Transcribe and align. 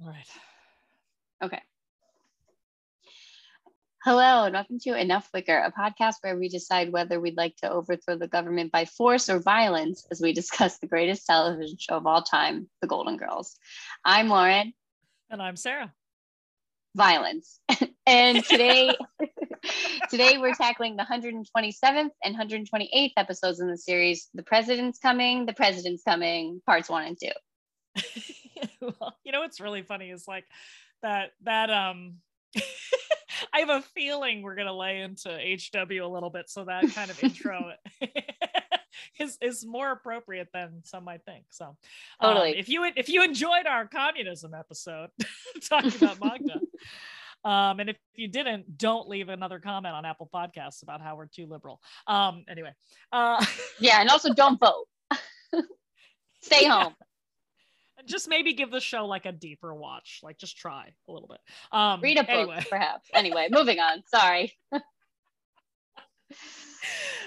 All 0.00 0.08
right. 0.08 0.26
Okay. 1.44 1.60
Hello, 4.04 4.44
and 4.44 4.54
welcome 4.54 4.80
to 4.80 5.00
Enough 5.00 5.28
Wicker, 5.32 5.56
a 5.56 5.70
podcast 5.70 6.14
where 6.22 6.36
we 6.36 6.48
decide 6.48 6.90
whether 6.90 7.20
we'd 7.20 7.36
like 7.36 7.54
to 7.58 7.70
overthrow 7.70 8.16
the 8.16 8.26
government 8.26 8.72
by 8.72 8.84
force 8.84 9.28
or 9.28 9.38
violence 9.38 10.04
as 10.10 10.20
we 10.20 10.32
discuss 10.32 10.78
the 10.78 10.88
greatest 10.88 11.24
television 11.26 11.76
show 11.78 11.96
of 11.96 12.06
all 12.06 12.22
time, 12.22 12.68
The 12.80 12.88
Golden 12.88 13.16
Girls. 13.16 13.56
I'm 14.04 14.28
Lauren. 14.28 14.72
And 15.30 15.40
I'm 15.40 15.54
Sarah. 15.54 15.92
Violence. 16.96 17.60
and 18.06 18.42
today, 18.44 18.96
today 20.10 20.38
we're 20.38 20.54
tackling 20.54 20.96
the 20.96 21.04
127th 21.04 22.10
and 22.24 22.36
128th 22.36 23.12
episodes 23.16 23.60
in 23.60 23.68
the 23.68 23.78
series, 23.78 24.28
The 24.34 24.42
President's 24.42 24.98
Coming, 24.98 25.46
The 25.46 25.54
President's 25.54 26.02
Coming, 26.02 26.60
parts 26.66 26.88
one 26.88 27.04
and 27.04 27.16
two. 27.22 28.02
well, 28.80 29.16
you 29.24 29.32
know 29.32 29.40
what's 29.40 29.60
really 29.60 29.82
funny 29.82 30.10
is 30.10 30.26
like 30.26 30.44
that 31.02 31.32
that 31.42 31.70
um 31.70 32.14
I 33.52 33.60
have 33.60 33.70
a 33.70 33.82
feeling 33.94 34.42
we're 34.42 34.54
gonna 34.54 34.76
lay 34.76 35.00
into 35.00 35.30
HW 35.30 36.04
a 36.04 36.06
little 36.06 36.30
bit, 36.30 36.48
so 36.48 36.64
that 36.64 36.84
kind 36.94 37.10
of 37.10 37.22
intro 37.22 37.72
is 39.18 39.38
is 39.40 39.64
more 39.64 39.90
appropriate 39.90 40.48
than 40.52 40.82
some 40.84 41.04
might 41.04 41.24
think. 41.24 41.44
So, 41.50 41.64
um, 41.64 41.76
totally. 42.20 42.58
if 42.58 42.68
you 42.68 42.84
if 42.96 43.08
you 43.08 43.22
enjoyed 43.22 43.66
our 43.66 43.86
communism 43.86 44.54
episode 44.54 45.10
talking 45.68 45.92
about 45.96 46.20
Magda, 46.20 46.60
um, 47.44 47.80
and 47.80 47.90
if 47.90 47.96
you 48.14 48.28
didn't, 48.28 48.78
don't 48.78 49.08
leave 49.08 49.28
another 49.28 49.58
comment 49.58 49.94
on 49.94 50.04
Apple 50.04 50.28
Podcasts 50.32 50.82
about 50.82 51.00
how 51.00 51.16
we're 51.16 51.26
too 51.26 51.46
liberal. 51.46 51.80
Um, 52.06 52.44
anyway, 52.48 52.72
uh, 53.12 53.44
yeah, 53.80 54.00
and 54.00 54.10
also 54.10 54.32
don't 54.34 54.60
vote. 54.60 54.86
Stay 56.42 56.66
home 56.66 56.94
just 58.06 58.28
maybe 58.28 58.54
give 58.54 58.70
the 58.70 58.80
show 58.80 59.06
like 59.06 59.26
a 59.26 59.32
deeper 59.32 59.74
watch 59.74 60.20
like 60.22 60.38
just 60.38 60.56
try 60.56 60.92
a 61.08 61.12
little 61.12 61.28
bit. 61.28 61.38
Um 61.70 62.00
read 62.00 62.18
a 62.18 62.22
book 62.22 62.30
anyway. 62.30 62.64
perhaps. 62.70 63.08
Anyway 63.14 63.48
moving 63.50 63.78
on. 63.78 64.02
Sorry. 64.06 64.52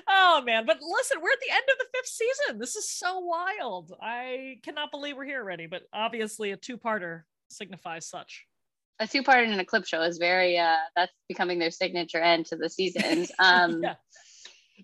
Oh 0.07 0.41
man. 0.45 0.65
But 0.65 0.77
listen 0.81 1.17
we're 1.21 1.31
at 1.31 1.39
the 1.39 1.53
end 1.53 1.63
of 1.71 1.77
the 1.79 1.85
fifth 1.93 2.07
season. 2.09 2.59
This 2.59 2.75
is 2.75 2.89
so 2.89 3.19
wild. 3.19 3.93
I 4.01 4.57
cannot 4.63 4.91
believe 4.91 5.15
we're 5.15 5.25
here 5.25 5.41
already 5.41 5.67
but 5.67 5.83
obviously 5.93 6.51
a 6.51 6.57
two-parter 6.57 7.23
signifies 7.49 8.05
such. 8.05 8.45
A 8.99 9.07
two-parter 9.07 9.49
and 9.49 9.59
a 9.59 9.65
clip 9.65 9.85
show 9.85 10.01
is 10.01 10.17
very 10.17 10.57
uh 10.59 10.75
that's 10.95 11.13
becoming 11.27 11.59
their 11.59 11.71
signature 11.71 12.19
end 12.19 12.45
to 12.47 12.55
the 12.55 12.69
seasons. 12.69 13.31
Um 13.39 13.81
yeah. 13.83 13.95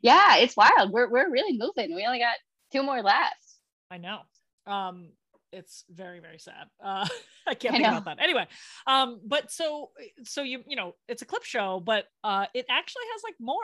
yeah 0.02 0.38
it's 0.38 0.56
wild. 0.58 0.92
We're, 0.92 1.10
we're 1.10 1.30
really 1.30 1.58
moving. 1.58 1.94
We 1.94 2.06
only 2.06 2.20
got 2.20 2.36
two 2.72 2.82
more 2.84 3.02
left. 3.02 3.46
I 3.92 3.98
know. 3.98 4.20
Um 4.66 5.10
it's 5.54 5.84
very 5.90 6.20
very 6.20 6.40
sad. 6.40 6.68
Uh 6.84 7.08
i 7.48 7.54
can't 7.54 7.74
I 7.76 7.78
think 7.78 7.90
know. 7.90 7.98
about 7.98 8.06
that. 8.18 8.24
Anyway 8.24 8.48
um 8.88 9.20
but 9.26 9.52
so 9.52 9.90
so 10.24 10.44
you 10.44 10.64
you 10.68 10.76
know 10.76 10.96
it's 11.08 11.22
a 11.22 11.26
clip 11.26 11.44
show 11.44 11.82
but 11.84 12.06
uh 12.24 12.46
it 12.54 12.66
actually 12.70 13.04
has 13.14 13.22
like 13.24 13.36
more 13.40 13.58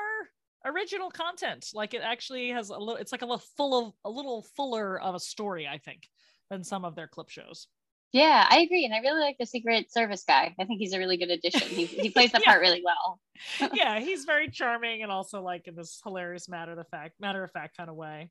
original 0.65 1.09
content. 1.09 1.67
Like 1.73 1.93
it 1.93 2.01
actually 2.03 2.49
has 2.49 2.69
a 2.69 2.77
little 2.77 2.95
it's 2.95 3.11
like 3.11 3.21
a 3.21 3.25
little 3.25 3.43
full 3.55 3.87
of 3.87 3.93
a 4.05 4.09
little 4.09 4.43
fuller 4.55 4.99
of 4.99 5.15
a 5.15 5.19
story 5.19 5.67
i 5.67 5.77
think 5.77 6.07
than 6.49 6.63
some 6.63 6.85
of 6.85 6.95
their 6.95 7.07
clip 7.07 7.29
shows. 7.29 7.67
Yeah 8.13 8.45
i 8.49 8.59
agree 8.59 8.85
and 8.85 8.93
i 8.93 8.99
really 8.99 9.19
like 9.19 9.37
the 9.37 9.45
secret 9.45 9.91
service 9.91 10.23
guy. 10.27 10.55
I 10.59 10.65
think 10.65 10.79
he's 10.79 10.93
a 10.93 10.99
really 10.99 11.17
good 11.17 11.29
addition. 11.29 11.67
He, 11.67 11.85
he 11.85 12.09
plays 12.09 12.31
the 12.31 12.39
yeah. 12.45 12.51
part 12.51 12.61
really 12.61 12.83
well. 12.83 13.19
Yeah 13.73 13.99
he's 13.99 14.25
very 14.25 14.49
charming 14.49 15.03
and 15.03 15.11
also 15.11 15.41
like 15.41 15.67
in 15.67 15.75
this 15.75 16.01
hilarious 16.03 16.49
matter 16.49 16.71
of 16.79 16.87
fact 16.89 17.13
matter 17.19 17.43
of 17.43 17.51
fact 17.51 17.77
kind 17.77 17.89
of 17.89 17.95
way 17.95 18.29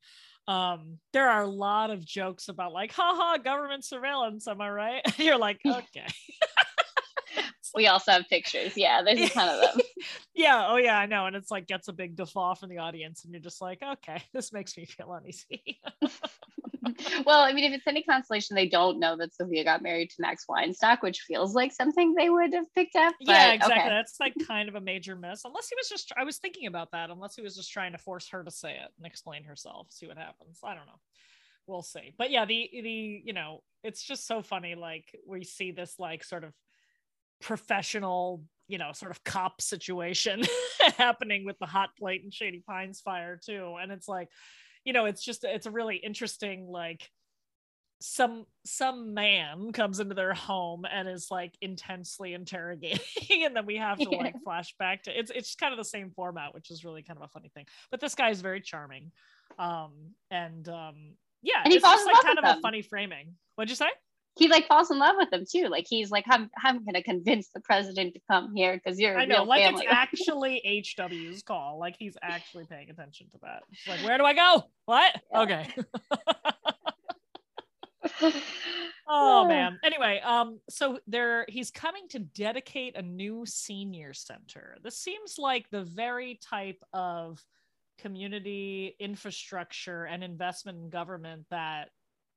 um 0.48 0.98
there 1.12 1.28
are 1.28 1.42
a 1.42 1.48
lot 1.48 1.90
of 1.90 2.04
jokes 2.04 2.48
about 2.48 2.72
like 2.72 2.92
haha 2.92 3.36
government 3.38 3.84
surveillance 3.84 4.46
am 4.46 4.60
i 4.60 4.70
right? 4.70 5.02
You're 5.18 5.38
like 5.38 5.60
okay. 5.66 6.06
We 7.74 7.88
also 7.88 8.12
have 8.12 8.26
pictures. 8.28 8.72
Yeah 8.74 9.02
there's 9.02 9.20
a 9.20 9.28
ton 9.28 9.48
of 9.48 9.60
them. 9.60 9.80
Yeah 10.34 10.66
oh 10.68 10.76
yeah 10.76 10.96
i 10.98 11.04
know 11.06 11.26
and 11.26 11.36
it's 11.36 11.50
like 11.50 11.66
gets 11.66 11.88
a 11.88 11.92
big 11.92 12.16
guffaw 12.16 12.54
from 12.54 12.70
the 12.70 12.78
audience 12.78 13.24
and 13.24 13.32
you're 13.34 13.42
just 13.42 13.60
like 13.60 13.82
okay 13.82 14.22
this 14.32 14.52
makes 14.52 14.76
me 14.78 14.86
feel 14.86 15.12
uneasy 15.12 15.78
well, 17.26 17.40
I 17.40 17.52
mean, 17.52 17.64
if 17.64 17.78
it's 17.78 17.86
any 17.86 18.02
consolation, 18.02 18.54
they 18.56 18.68
don't 18.68 18.98
know 18.98 19.16
that 19.16 19.34
Sophia 19.34 19.64
got 19.64 19.82
married 19.82 20.10
to 20.10 20.16
Max 20.20 20.44
Weinstock, 20.48 20.98
which 21.00 21.20
feels 21.20 21.54
like 21.54 21.72
something 21.72 22.14
they 22.14 22.30
would 22.30 22.52
have 22.54 22.72
picked 22.74 22.96
up. 22.96 23.14
But, 23.20 23.28
yeah, 23.28 23.52
exactly. 23.52 23.80
Okay. 23.80 23.88
That's 23.88 24.16
like 24.20 24.34
kind 24.46 24.68
of 24.68 24.74
a 24.74 24.80
major 24.80 25.16
miss. 25.16 25.44
Unless 25.44 25.68
he 25.68 25.76
was 25.76 25.88
just, 25.88 26.12
I 26.16 26.24
was 26.24 26.38
thinking 26.38 26.66
about 26.66 26.90
that. 26.92 27.10
Unless 27.10 27.36
he 27.36 27.42
was 27.42 27.56
just 27.56 27.72
trying 27.72 27.92
to 27.92 27.98
force 27.98 28.28
her 28.30 28.44
to 28.44 28.50
say 28.50 28.72
it 28.72 28.90
and 28.96 29.06
explain 29.06 29.44
herself, 29.44 29.88
see 29.90 30.06
what 30.06 30.18
happens. 30.18 30.60
I 30.64 30.74
don't 30.74 30.86
know. 30.86 31.00
We'll 31.66 31.82
see. 31.82 32.14
But 32.16 32.30
yeah, 32.30 32.44
the 32.44 32.70
the 32.72 33.22
you 33.24 33.32
know, 33.32 33.62
it's 33.82 34.04
just 34.04 34.26
so 34.26 34.40
funny. 34.40 34.76
Like 34.76 35.04
we 35.26 35.42
see 35.42 35.72
this 35.72 35.96
like 35.98 36.22
sort 36.22 36.44
of 36.44 36.52
professional 37.40 38.44
you 38.68 38.78
know 38.78 38.92
sort 38.92 39.10
of 39.10 39.22
cop 39.24 39.60
situation 39.60 40.42
happening 40.96 41.44
with 41.44 41.58
the 41.58 41.66
hot 41.66 41.90
plate 41.98 42.22
and 42.22 42.32
shady 42.32 42.62
pines 42.66 43.00
fire 43.00 43.38
too 43.44 43.76
and 43.80 43.92
it's 43.92 44.08
like 44.08 44.28
you 44.86 44.94
know 44.94 45.04
it's 45.04 45.22
just 45.22 45.44
it's 45.44 45.66
a 45.66 45.70
really 45.70 45.96
interesting 45.96 46.68
like 46.68 47.10
some 48.00 48.46
some 48.64 49.14
man 49.14 49.72
comes 49.72 50.00
into 50.00 50.14
their 50.14 50.32
home 50.32 50.84
and 50.90 51.08
is 51.08 51.28
like 51.30 51.54
intensely 51.60 52.34
interrogating 52.34 53.00
and 53.44 53.56
then 53.56 53.66
we 53.66 53.76
have 53.76 53.98
to 53.98 54.08
yeah. 54.10 54.18
like 54.18 54.34
flash 54.44 54.74
back 54.78 55.02
to 55.02 55.18
it's 55.18 55.30
it's 55.34 55.54
kind 55.56 55.72
of 55.72 55.78
the 55.78 55.84
same 55.84 56.10
format 56.10 56.54
which 56.54 56.70
is 56.70 56.84
really 56.84 57.02
kind 57.02 57.18
of 57.18 57.24
a 57.24 57.28
funny 57.28 57.50
thing 57.54 57.66
but 57.90 58.00
this 58.00 58.14
guy 58.14 58.30
is 58.30 58.40
very 58.40 58.60
charming 58.60 59.10
um 59.58 59.92
and 60.30 60.68
um 60.68 61.14
yeah 61.42 61.62
and 61.64 61.72
he 61.72 61.78
it's 61.78 61.84
just 61.84 62.06
like 62.06 62.22
kind 62.22 62.38
of 62.38 62.44
them. 62.44 62.58
a 62.58 62.60
funny 62.60 62.82
framing 62.82 63.34
what'd 63.56 63.70
you 63.70 63.76
say 63.76 63.88
he 64.36 64.48
like 64.48 64.68
falls 64.68 64.90
in 64.90 64.98
love 64.98 65.16
with 65.18 65.30
them 65.30 65.44
too. 65.50 65.68
Like 65.68 65.86
he's 65.88 66.10
like, 66.10 66.24
I'm 66.28 66.50
I'm 66.62 66.84
gonna 66.84 67.02
convince 67.02 67.48
the 67.48 67.60
president 67.60 68.12
to 68.14 68.20
come 68.30 68.54
here 68.54 68.74
because 68.74 69.00
you're. 69.00 69.18
I 69.18 69.24
know, 69.24 69.44
like 69.44 69.62
family. 69.62 69.86
it's 69.86 69.92
actually 69.96 70.84
HW's 71.00 71.42
call. 71.42 71.78
Like 71.78 71.96
he's 71.98 72.16
actually 72.22 72.66
paying 72.66 72.90
attention 72.90 73.28
to 73.32 73.38
that. 73.42 73.62
It's 73.72 73.88
like, 73.88 74.00
where 74.06 74.18
do 74.18 74.24
I 74.24 74.34
go? 74.34 74.64
What? 74.84 75.14
Yeah. 75.32 75.40
Okay. 75.40 75.74
oh 79.08 79.48
man. 79.48 79.78
Anyway, 79.82 80.20
um, 80.22 80.60
so 80.68 80.98
there 81.06 81.46
he's 81.48 81.70
coming 81.70 82.06
to 82.10 82.18
dedicate 82.18 82.94
a 82.94 83.02
new 83.02 83.46
senior 83.46 84.12
center. 84.12 84.76
This 84.82 84.98
seems 84.98 85.36
like 85.38 85.70
the 85.70 85.84
very 85.84 86.38
type 86.42 86.82
of 86.92 87.42
community 87.98 88.94
infrastructure 89.00 90.04
and 90.04 90.22
investment 90.22 90.76
in 90.76 90.90
government 90.90 91.46
that 91.50 91.88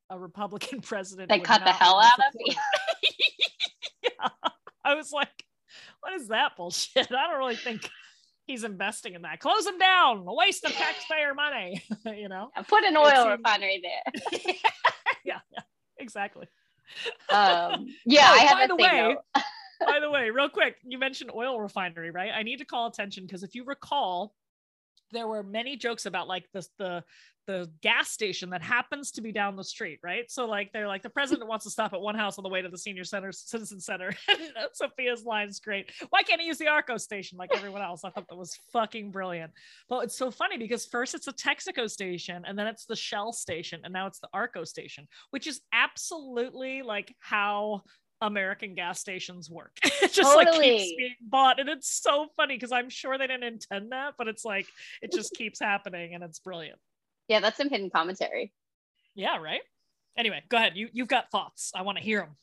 a 0.10 0.20
Republican 0.20 0.82
president. 0.82 1.30
They 1.30 1.40
cut 1.40 1.64
the 1.64 1.72
hell 1.72 2.00
out 2.00 2.20
of 2.20 2.36
me. 2.36 2.56
yeah. 4.04 4.50
I 4.84 4.96
was 4.96 5.12
like, 5.12 5.46
what 6.02 6.14
is 6.14 6.30
that 6.30 6.56
bullshit? 6.56 7.12
I 7.12 7.28
don't 7.28 7.38
really 7.38 7.56
think 7.56 7.90
he's 8.48 8.64
investing 8.64 9.14
in 9.14 9.22
that. 9.24 9.40
Close 9.40 9.66
him 9.66 9.78
down. 9.78 10.26
A 10.28 10.34
waste 10.34 10.66
of 10.66 10.72
taxpayer 10.72 11.34
money. 11.34 11.84
you 12.06 12.30
know. 12.30 12.50
Yeah, 12.56 12.64
put 12.64 12.84
an 12.84 12.98
oil 12.98 13.30
refinery 13.30 13.82
there. 13.84 14.42
yeah, 15.24 15.40
yeah, 15.52 15.62
exactly. 15.98 16.48
Um, 17.30 17.88
yeah, 18.06 18.32
oh, 18.32 18.48
I 18.48 18.54
by 18.54 18.68
the 18.68 18.76
way. 18.76 19.16
by 19.86 20.00
the 20.00 20.10
way, 20.10 20.32
real 20.32 20.50
quick, 20.50 20.78
you 20.84 20.98
mentioned 20.98 21.30
oil 21.36 21.60
refinery, 21.60 22.10
right? 22.10 22.32
I 22.34 22.42
need 22.42 22.58
to 22.58 22.66
call 22.66 22.88
attention 22.88 23.26
because 23.26 23.44
if 23.44 23.54
you 23.54 23.64
recall, 23.64 24.34
there 25.12 25.28
were 25.28 25.44
many 25.44 25.76
jokes 25.76 26.06
about 26.06 26.28
like 26.28 26.46
the 26.54 26.66
the 26.78 27.04
the 27.50 27.68
gas 27.82 28.12
station 28.12 28.52
that 28.52 28.62
happens 28.62 29.10
to 29.10 29.22
be 29.22 29.32
down 29.32 29.56
the 29.56 29.64
street, 29.64 29.98
right? 30.04 30.30
So 30.30 30.46
like 30.46 30.72
they're 30.72 30.88
like 30.88 31.02
the 31.02 31.10
president 31.10 31.50
wants 31.50 31.66
to 31.66 31.72
stop 31.72 31.94
at 31.94 32.00
one 32.00 32.14
house 32.14 32.38
on 32.38 32.44
the 32.44 32.50
way 32.50 32.62
to 32.62 32.70
the 32.70 32.78
senior 32.78 33.04
center 33.04 33.32
citizen 33.32 33.80
center. 33.80 34.12
Uh, 34.30 34.64
Sophia's 34.74 35.26
line 35.26 35.48
is 35.48 35.60
great. 35.60 35.92
Why 36.10 36.24
can't 36.24 36.42
he 36.42 36.48
use 36.48 36.58
the 36.58 36.68
Arco 36.68 36.98
station 36.98 37.38
like 37.38 37.52
everyone 37.56 37.82
else? 37.82 38.04
I 38.04 38.10
thought 38.10 38.28
that 38.28 38.36
was 38.36 38.58
fucking 38.74 39.12
brilliant. 39.12 39.52
But 39.88 40.06
it's 40.06 40.18
so 40.18 40.32
funny 40.32 40.58
because 40.58 40.86
first 40.86 41.14
it's 41.14 41.28
a 41.28 41.34
Texaco 41.34 41.90
station 41.90 42.44
and 42.46 42.58
then 42.58 42.68
it's 42.68 42.86
the 42.86 42.96
Shell 42.96 43.34
station 43.34 43.82
and 43.84 43.94
now 43.94 44.08
it's 44.08 44.20
the 44.20 44.30
Arco 44.34 44.64
station, 44.64 45.08
which 45.30 45.46
is 45.46 45.62
absolutely 45.72 46.82
like 46.82 47.16
how 47.20 47.84
American 48.22 48.76
gas 48.76 49.00
stations 49.00 49.50
work. 49.50 49.72
it 49.84 50.12
just 50.12 50.18
totally. 50.18 50.46
like 50.46 50.62
keeps 50.62 50.98
being 50.98 51.16
bought. 51.22 51.60
And 51.60 51.70
it's 51.70 51.90
so 51.90 52.28
funny 52.36 52.56
because 52.56 52.72
I'm 52.72 52.90
sure 52.90 53.18
they 53.18 53.28
didn't 53.28 53.44
intend 53.44 53.92
that, 53.92 54.16
but 54.18 54.28
it's 54.28 54.46
like 54.46 54.68
it 55.02 55.12
just 55.12 55.34
keeps 55.34 55.60
happening 55.60 56.16
and 56.16 56.24
it's 56.24 56.40
brilliant. 56.40 56.80
Yeah, 57.30 57.40
that's 57.40 57.58
some 57.58 57.70
hidden 57.70 57.90
commentary. 57.90 58.52
Yeah, 59.16 59.38
right. 59.38 59.62
Anyway, 60.18 60.44
go 60.50 60.58
ahead. 60.58 60.74
You 60.76 60.90
you've 60.92 61.08
got 61.08 61.32
thoughts. 61.32 61.72
I 61.74 61.84
want 61.84 61.98
to 61.98 62.04
hear 62.04 62.20
them. 62.20 62.36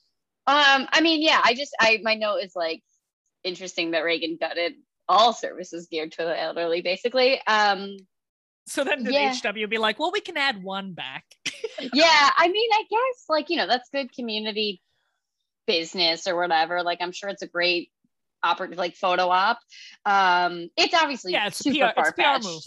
Um, 0.47 0.89
I 0.93 1.01
mean, 1.03 1.23
yeah, 1.23 1.41
I 1.45 1.55
just 1.55 1.75
I 1.79 1.99
my 2.03 2.15
note 2.15 2.39
is 2.39 2.57
like 2.57 2.83
interesting 3.45 3.91
that 3.91 4.05
Reagan 4.05 4.39
gutted 4.41 4.75
all 5.09 5.33
services 5.33 5.89
geared 5.91 6.13
to 6.13 6.23
the 6.23 6.41
elderly, 6.41 6.81
basically. 6.81 7.41
Um 7.47 7.97
so 8.69 8.83
then 8.83 9.05
the 9.05 9.13
yeah. 9.13 9.33
HW 9.33 9.69
be 9.69 9.79
like, 9.79 9.99
well, 10.01 10.11
we 10.11 10.21
can 10.21 10.37
add 10.37 10.63
one 10.63 10.93
back. 10.93 11.25
yeah, 11.93 12.31
I 12.37 12.49
mean, 12.49 12.71
I 12.73 12.83
guess 12.89 13.25
like 13.29 13.51
you 13.51 13.57
know 13.57 13.67
that's 13.67 13.89
good 13.91 14.13
community 14.13 14.81
business 15.67 16.27
or 16.27 16.37
whatever. 16.37 16.83
Like 16.83 16.99
I'm 17.01 17.13
sure 17.13 17.29
it's 17.29 17.43
a 17.43 17.49
great 17.49 17.91
oper- 18.45 18.77
like 18.77 18.97
photo 18.97 19.29
op. 19.29 19.59
Um, 20.05 20.69
it's 20.77 20.95
obviously 20.95 21.33
yeah, 21.33 21.49
it's 21.49 21.59
super 21.59 21.93
PR, 21.95 22.01
it's 22.01 22.13
PR 22.13 22.49
move. 22.49 22.63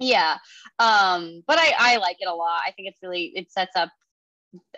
Yeah. 0.00 0.38
Um, 0.78 1.42
but 1.46 1.58
I, 1.58 1.74
I 1.78 1.96
like 1.98 2.16
it 2.20 2.28
a 2.28 2.34
lot. 2.34 2.62
I 2.66 2.72
think 2.72 2.88
it's 2.88 2.98
really, 3.02 3.32
it 3.34 3.52
sets 3.52 3.76
up 3.76 3.90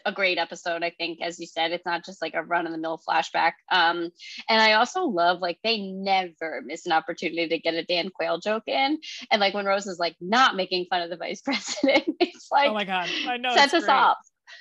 a 0.05 0.13
great 0.13 0.39
episode, 0.39 0.83
I 0.83 0.91
think, 0.91 1.21
as 1.23 1.39
you 1.41 1.47
said. 1.47 1.73
It's 1.73 1.87
not 1.87 2.05
just 2.05 2.21
like 2.21 2.35
a 2.35 2.43
run 2.43 2.67
of 2.67 2.73
the 2.73 2.79
mill 2.79 3.01
flashback. 3.09 3.53
Um, 3.71 4.11
and 4.49 4.61
I 4.61 4.75
also 4.75 5.05
love 5.05 5.41
like 5.41 5.59
they 5.63 5.81
never 5.81 6.63
miss 6.65 6.87
an 6.87 6.93
opportunity 6.93 7.49
to 7.49 7.59
get 7.59 7.75
a 7.75 7.85
Dan 7.85 8.11
Quayle 8.11 8.41
joke 8.41 8.65
in. 8.67 8.99
And 9.31 9.41
like 9.41 9.55
when 9.55 9.65
Rose 9.65 9.87
is 9.87 9.99
like 9.99 10.17
not 10.21 10.57
making 10.57 10.87
fun 10.91 11.03
of 11.03 11.11
the 11.11 11.17
vice 11.17 11.41
president, 11.45 12.05
it's 12.21 12.49
like 12.51 12.71
oh 12.71 12.75
my 12.75 12.85
god, 12.85 13.09
I 13.27 13.37
know 13.37 13.55
sets 13.55 13.75
us 13.75 13.89
off. 13.89 14.19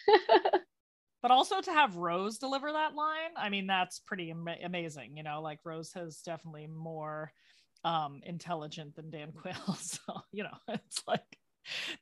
but 1.22 1.32
also 1.32 1.60
to 1.60 1.72
have 1.72 1.96
Rose 1.96 2.38
deliver 2.38 2.72
that 2.72 2.96
line, 2.96 3.32
I 3.36 3.50
mean, 3.50 3.68
that's 3.68 4.00
pretty 4.00 4.32
am- 4.32 4.48
amazing. 4.64 5.18
You 5.18 5.24
know, 5.24 5.42
like 5.42 5.60
Rose 5.66 5.92
has 5.94 6.22
definitely 6.26 6.68
more 6.68 7.32
um 7.84 8.22
intelligent 8.24 8.96
than 8.96 9.10
Dan 9.10 9.32
Quayle. 9.42 9.76
So, 9.80 10.22
you 10.32 10.44
know, 10.44 10.58
it's 10.68 11.04
like 11.08 11.38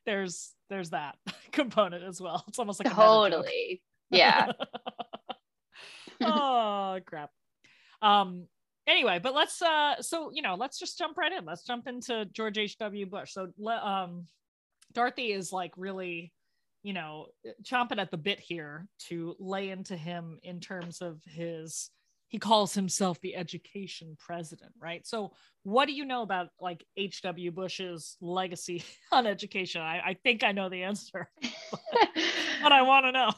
there's 0.06 0.52
there's 0.68 0.90
that 0.90 1.16
component 1.52 2.04
as 2.04 2.20
well. 2.20 2.44
It's 2.48 2.58
almost 2.58 2.82
like 2.84 2.94
totally. 2.94 3.82
Yeah. 4.10 4.52
oh 6.22 6.98
crap. 7.06 7.30
Um 8.02 8.46
anyway, 8.86 9.20
but 9.22 9.34
let's 9.34 9.60
uh 9.62 10.00
so 10.00 10.30
you 10.32 10.42
know, 10.42 10.54
let's 10.54 10.78
just 10.78 10.98
jump 10.98 11.16
right 11.16 11.32
in. 11.32 11.44
Let's 11.44 11.64
jump 11.64 11.86
into 11.86 12.26
George 12.26 12.58
H.W. 12.58 13.06
Bush. 13.06 13.32
So 13.32 13.48
um 13.68 14.26
Dorothy 14.92 15.32
is 15.32 15.52
like 15.52 15.72
really, 15.76 16.32
you 16.82 16.92
know, 16.92 17.26
chomping 17.62 17.98
at 17.98 18.10
the 18.10 18.16
bit 18.16 18.40
here 18.40 18.86
to 19.08 19.36
lay 19.38 19.70
into 19.70 19.96
him 19.96 20.38
in 20.42 20.60
terms 20.60 21.00
of 21.00 21.20
his 21.24 21.90
he 22.30 22.38
calls 22.38 22.72
himself 22.72 23.20
the 23.20 23.34
education 23.34 24.16
president, 24.18 24.70
right? 24.80 25.04
So, 25.04 25.32
what 25.64 25.86
do 25.86 25.92
you 25.92 26.04
know 26.04 26.22
about 26.22 26.48
like 26.60 26.86
H.W. 26.96 27.50
Bush's 27.50 28.16
legacy 28.20 28.84
on 29.12 29.26
education? 29.26 29.82
I, 29.82 29.98
I 29.98 30.16
think 30.22 30.44
I 30.44 30.52
know 30.52 30.68
the 30.68 30.84
answer, 30.84 31.28
but, 31.42 32.08
but 32.62 32.72
I 32.72 32.82
want 32.82 33.06
to 33.06 33.12
know. 33.12 33.30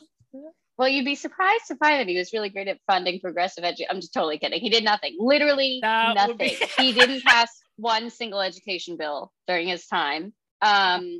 Well, 0.76 0.88
you'd 0.88 1.06
be 1.06 1.14
surprised 1.14 1.64
to 1.68 1.76
find 1.76 2.00
that 2.00 2.08
he 2.08 2.18
was 2.18 2.32
really 2.34 2.50
great 2.50 2.68
at 2.68 2.78
funding 2.86 3.18
progressive 3.20 3.64
education. 3.64 3.86
I'm 3.90 4.00
just 4.00 4.12
totally 4.12 4.38
kidding. 4.38 4.60
He 4.60 4.68
did 4.68 4.84
nothing, 4.84 5.16
literally 5.18 5.78
that 5.82 6.14
nothing. 6.14 6.36
Be- 6.36 6.58
he 6.76 6.92
didn't 6.92 7.22
pass 7.26 7.50
one 7.76 8.10
single 8.10 8.40
education 8.40 8.98
bill 8.98 9.32
during 9.48 9.68
his 9.68 9.86
time. 9.86 10.34
Um, 10.60 11.16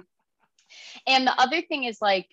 and 1.06 1.26
the 1.26 1.40
other 1.40 1.62
thing 1.62 1.84
is 1.84 1.98
like 2.02 2.26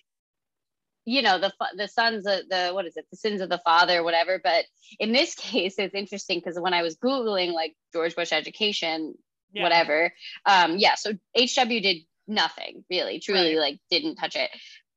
you 1.10 1.22
know 1.22 1.38
the 1.40 1.52
the 1.76 1.88
sons 1.88 2.24
of 2.24 2.48
the 2.48 2.70
what 2.72 2.86
is 2.86 2.96
it 2.96 3.04
the 3.10 3.16
sins 3.16 3.40
of 3.40 3.48
the 3.48 3.58
father 3.58 4.04
whatever 4.04 4.40
but 4.42 4.64
in 5.00 5.12
this 5.12 5.34
case 5.50 5.74
it's 5.78 5.94
interesting 5.94 6.38
because 6.38 6.58
when 6.58 6.74
i 6.74 6.82
was 6.82 6.96
googling 6.96 7.52
like 7.52 7.74
george 7.92 8.14
bush 8.14 8.32
education 8.32 9.14
yeah. 9.52 9.62
whatever 9.62 10.12
um 10.46 10.78
yeah 10.78 10.94
so 10.94 11.12
hw 11.36 11.82
did 11.82 11.98
nothing 12.28 12.84
really 12.88 13.18
truly 13.18 13.56
right. 13.56 13.72
like 13.72 13.80
didn't 13.90 14.16
touch 14.16 14.36
it 14.36 14.50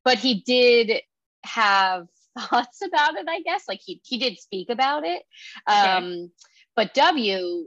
but 0.06 0.20
he 0.20 0.44
did 0.46 1.02
have 1.44 2.06
thoughts 2.40 2.82
about 2.86 3.16
it 3.16 3.26
i 3.28 3.42
guess 3.42 3.64
like 3.68 3.82
he 3.84 4.00
he 4.04 4.20
did 4.20 4.38
speak 4.38 4.70
about 4.70 5.04
it 5.04 5.24
um 5.68 6.04
okay. 6.04 6.30
but 6.76 6.94
w 6.94 7.66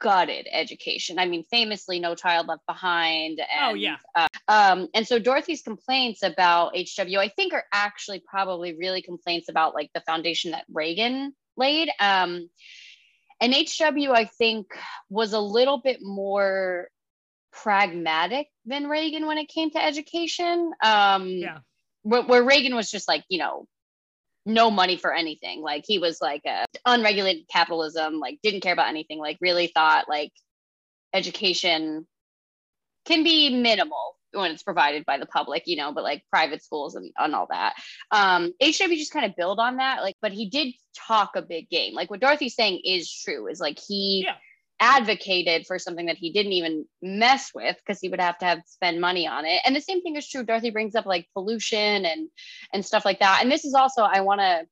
gutted 0.00 0.46
education. 0.50 1.18
I 1.18 1.26
mean, 1.26 1.44
famously, 1.50 1.98
No 1.98 2.14
Child 2.14 2.46
Left 2.48 2.66
Behind. 2.66 3.40
And, 3.40 3.48
oh 3.62 3.74
yeah. 3.74 3.96
Uh, 4.14 4.28
um, 4.46 4.88
and 4.94 5.06
so 5.06 5.18
Dorothy's 5.18 5.62
complaints 5.62 6.22
about 6.22 6.76
HW, 6.76 7.18
I 7.18 7.28
think, 7.28 7.52
are 7.52 7.64
actually 7.72 8.22
probably 8.26 8.76
really 8.76 9.02
complaints 9.02 9.48
about 9.48 9.74
like 9.74 9.90
the 9.94 10.00
foundation 10.00 10.52
that 10.52 10.64
Reagan 10.72 11.34
laid. 11.56 11.90
Um, 12.00 12.48
and 13.40 13.54
HW, 13.54 14.12
I 14.12 14.24
think, 14.24 14.66
was 15.08 15.32
a 15.32 15.40
little 15.40 15.78
bit 15.78 16.00
more 16.02 16.88
pragmatic 17.52 18.48
than 18.66 18.88
Reagan 18.88 19.26
when 19.26 19.38
it 19.38 19.48
came 19.48 19.70
to 19.70 19.84
education. 19.84 20.72
Um, 20.82 21.28
yeah. 21.28 21.58
Where, 22.02 22.22
where 22.22 22.42
Reagan 22.42 22.74
was 22.74 22.90
just 22.90 23.08
like, 23.08 23.24
you 23.28 23.38
know, 23.38 23.66
no 24.48 24.70
money 24.70 24.96
for 24.96 25.12
anything. 25.12 25.60
Like 25.60 25.84
he 25.86 25.98
was 25.98 26.20
like 26.20 26.42
a 26.46 26.64
unregulated 26.84 27.44
capitalism, 27.48 28.18
like 28.18 28.38
didn't 28.42 28.60
care 28.60 28.72
about 28.72 28.88
anything, 28.88 29.18
like 29.18 29.38
really 29.40 29.68
thought 29.68 30.08
like 30.08 30.32
education 31.12 32.06
can 33.06 33.22
be 33.22 33.54
minimal 33.54 34.16
when 34.32 34.50
it's 34.50 34.62
provided 34.62 35.04
by 35.06 35.18
the 35.18 35.26
public, 35.26 35.62
you 35.66 35.76
know, 35.76 35.92
but 35.92 36.04
like 36.04 36.22
private 36.30 36.62
schools 36.62 36.94
and, 36.94 37.10
and 37.16 37.34
all 37.34 37.46
that. 37.50 37.74
Um, 38.10 38.52
HW 38.60 38.96
just 38.96 39.12
kind 39.12 39.24
of 39.24 39.36
build 39.36 39.58
on 39.58 39.76
that. 39.76 40.02
Like, 40.02 40.16
but 40.20 40.32
he 40.32 40.50
did 40.50 40.74
talk 40.94 41.30
a 41.34 41.42
big 41.42 41.70
game. 41.70 41.94
Like 41.94 42.10
what 42.10 42.20
Dorothy's 42.20 42.54
saying 42.54 42.80
is 42.84 43.10
true, 43.10 43.46
is 43.46 43.60
like 43.60 43.78
he 43.86 44.24
yeah 44.26 44.34
advocated 44.80 45.66
for 45.66 45.78
something 45.78 46.06
that 46.06 46.16
he 46.16 46.32
didn't 46.32 46.52
even 46.52 46.86
mess 47.02 47.50
with 47.54 47.76
because 47.76 48.00
he 48.00 48.08
would 48.08 48.20
have 48.20 48.38
to 48.38 48.44
have 48.44 48.62
spend 48.66 49.00
money 49.00 49.26
on 49.26 49.44
it. 49.44 49.60
And 49.64 49.74
the 49.74 49.80
same 49.80 50.02
thing 50.02 50.16
is 50.16 50.28
true. 50.28 50.44
Dorothy 50.44 50.70
brings 50.70 50.94
up 50.94 51.06
like 51.06 51.28
pollution 51.34 52.04
and 52.04 52.28
and 52.72 52.84
stuff 52.84 53.04
like 53.04 53.20
that. 53.20 53.40
And 53.42 53.50
this 53.50 53.64
is 53.64 53.74
also 53.74 54.02
i 54.02 54.20
want 54.20 54.40
to 54.40 54.66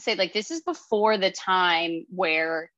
say 0.00 0.14
like 0.14 0.32
this 0.32 0.50
is 0.50 0.62
before 0.62 1.18
the 1.18 1.30
time 1.30 2.06
where 2.08 2.70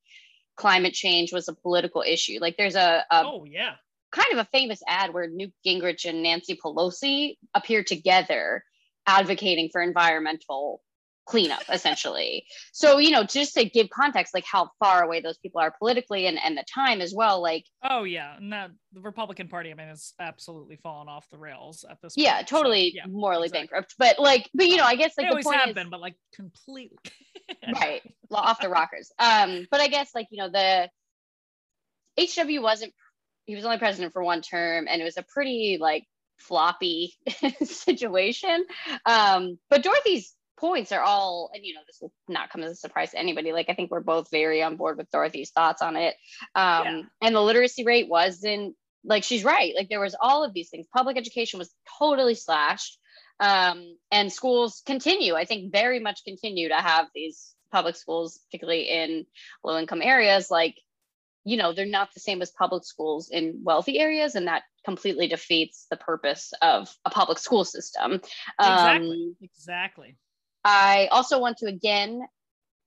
climate 0.56 0.92
change 0.92 1.32
was 1.32 1.48
a 1.48 1.54
political 1.54 2.02
issue. 2.06 2.38
Like 2.40 2.56
there's 2.56 2.76
a, 2.76 3.04
a 3.10 3.22
oh 3.24 3.44
yeah. 3.44 3.74
kind 4.12 4.32
of 4.32 4.38
a 4.38 4.48
famous 4.52 4.82
ad 4.86 5.12
where 5.12 5.28
newt 5.28 5.52
gingrich 5.66 6.08
and 6.08 6.22
nancy 6.22 6.58
pelosi 6.62 7.36
appear 7.54 7.82
together 7.84 8.64
advocating 9.06 9.68
for 9.72 9.80
environmental 9.80 10.82
cleanup 11.30 11.62
essentially. 11.72 12.44
So 12.72 12.98
you 12.98 13.12
know 13.12 13.22
just 13.22 13.54
to 13.54 13.64
give 13.64 13.88
context 13.88 14.34
like 14.34 14.44
how 14.44 14.70
far 14.80 15.04
away 15.04 15.20
those 15.20 15.38
people 15.38 15.60
are 15.60 15.72
politically 15.78 16.26
and 16.26 16.38
and 16.44 16.58
the 16.58 16.64
time 16.74 17.00
as 17.00 17.14
well 17.14 17.40
like 17.40 17.64
oh 17.84 18.02
yeah. 18.02 18.36
And 18.36 18.52
that 18.52 18.70
the 18.92 19.00
republican 19.00 19.46
party 19.46 19.70
i 19.70 19.74
mean 19.74 19.86
has 19.86 20.12
absolutely 20.18 20.76
fallen 20.76 21.08
off 21.08 21.24
the 21.30 21.38
rails 21.38 21.84
at 21.88 21.98
this 22.02 22.16
point, 22.16 22.26
yeah 22.26 22.42
totally 22.42 22.90
so, 22.90 22.96
yeah, 22.96 23.06
morally 23.06 23.46
exactly. 23.46 23.68
bankrupt. 23.68 23.94
But 23.96 24.18
like 24.18 24.50
but 24.54 24.66
you 24.66 24.76
know 24.76 24.84
i 24.84 24.96
guess 24.96 25.12
like 25.16 25.26
they 25.26 25.28
the 25.28 25.30
always 25.30 25.44
point 25.44 25.60
have 25.60 25.68
is, 25.68 25.74
been 25.74 25.90
but 25.90 26.00
like 26.00 26.16
completely 26.34 26.98
right. 27.80 28.02
Off 28.32 28.60
the 28.60 28.68
rockers. 28.68 29.12
Um 29.18 29.66
but 29.70 29.80
i 29.80 29.86
guess 29.86 30.10
like 30.14 30.26
you 30.30 30.38
know 30.42 30.50
the 30.50 30.88
hw 32.20 32.60
wasn't 32.60 32.92
he 33.46 33.54
was 33.54 33.64
only 33.64 33.78
president 33.78 34.12
for 34.12 34.24
one 34.24 34.42
term 34.42 34.86
and 34.88 35.00
it 35.00 35.04
was 35.04 35.16
a 35.16 35.22
pretty 35.22 35.78
like 35.80 36.04
floppy 36.38 37.14
situation. 37.62 38.64
Um 39.06 39.58
but 39.68 39.84
dorothy's 39.84 40.34
points 40.60 40.92
are 40.92 41.00
all, 41.00 41.50
and 41.54 41.64
you 41.64 41.74
know, 41.74 41.80
this 41.86 41.98
will 42.00 42.12
not 42.28 42.50
come 42.50 42.62
as 42.62 42.72
a 42.72 42.76
surprise 42.76 43.12
to 43.12 43.18
anybody. 43.18 43.52
Like, 43.52 43.68
I 43.68 43.74
think 43.74 43.90
we're 43.90 44.00
both 44.00 44.30
very 44.30 44.62
on 44.62 44.76
board 44.76 44.98
with 44.98 45.10
Dorothy's 45.10 45.50
thoughts 45.50 45.82
on 45.82 45.96
it. 45.96 46.14
Um, 46.54 46.84
yeah. 46.84 47.02
And 47.22 47.34
the 47.34 47.40
literacy 47.40 47.84
rate 47.84 48.08
wasn't 48.08 48.76
like 49.04 49.24
she's 49.24 49.44
right. 49.44 49.72
Like, 49.74 49.88
there 49.88 50.00
was 50.00 50.16
all 50.20 50.44
of 50.44 50.52
these 50.52 50.68
things. 50.68 50.86
Public 50.94 51.16
education 51.16 51.58
was 51.58 51.74
totally 51.98 52.34
slashed. 52.34 52.98
Um, 53.40 53.96
and 54.12 54.30
schools 54.30 54.82
continue, 54.84 55.34
I 55.34 55.46
think, 55.46 55.72
very 55.72 55.98
much 55.98 56.24
continue 56.24 56.68
to 56.68 56.74
have 56.74 57.06
these 57.14 57.54
public 57.72 57.96
schools, 57.96 58.38
particularly 58.46 58.82
in 58.82 59.24
low 59.64 59.78
income 59.78 60.02
areas. 60.02 60.50
Like, 60.50 60.76
you 61.44 61.56
know, 61.56 61.72
they're 61.72 61.86
not 61.86 62.12
the 62.12 62.20
same 62.20 62.42
as 62.42 62.50
public 62.50 62.84
schools 62.84 63.30
in 63.30 63.60
wealthy 63.64 63.98
areas, 63.98 64.34
and 64.34 64.46
that 64.46 64.64
completely 64.84 65.26
defeats 65.26 65.86
the 65.90 65.96
purpose 65.96 66.52
of 66.60 66.94
a 67.06 67.10
public 67.10 67.38
school 67.38 67.64
system. 67.64 68.20
Exactly. 68.58 69.10
Um, 69.10 69.36
exactly. 69.40 70.16
I 70.64 71.08
also 71.10 71.40
want 71.40 71.58
to 71.58 71.66
again 71.66 72.22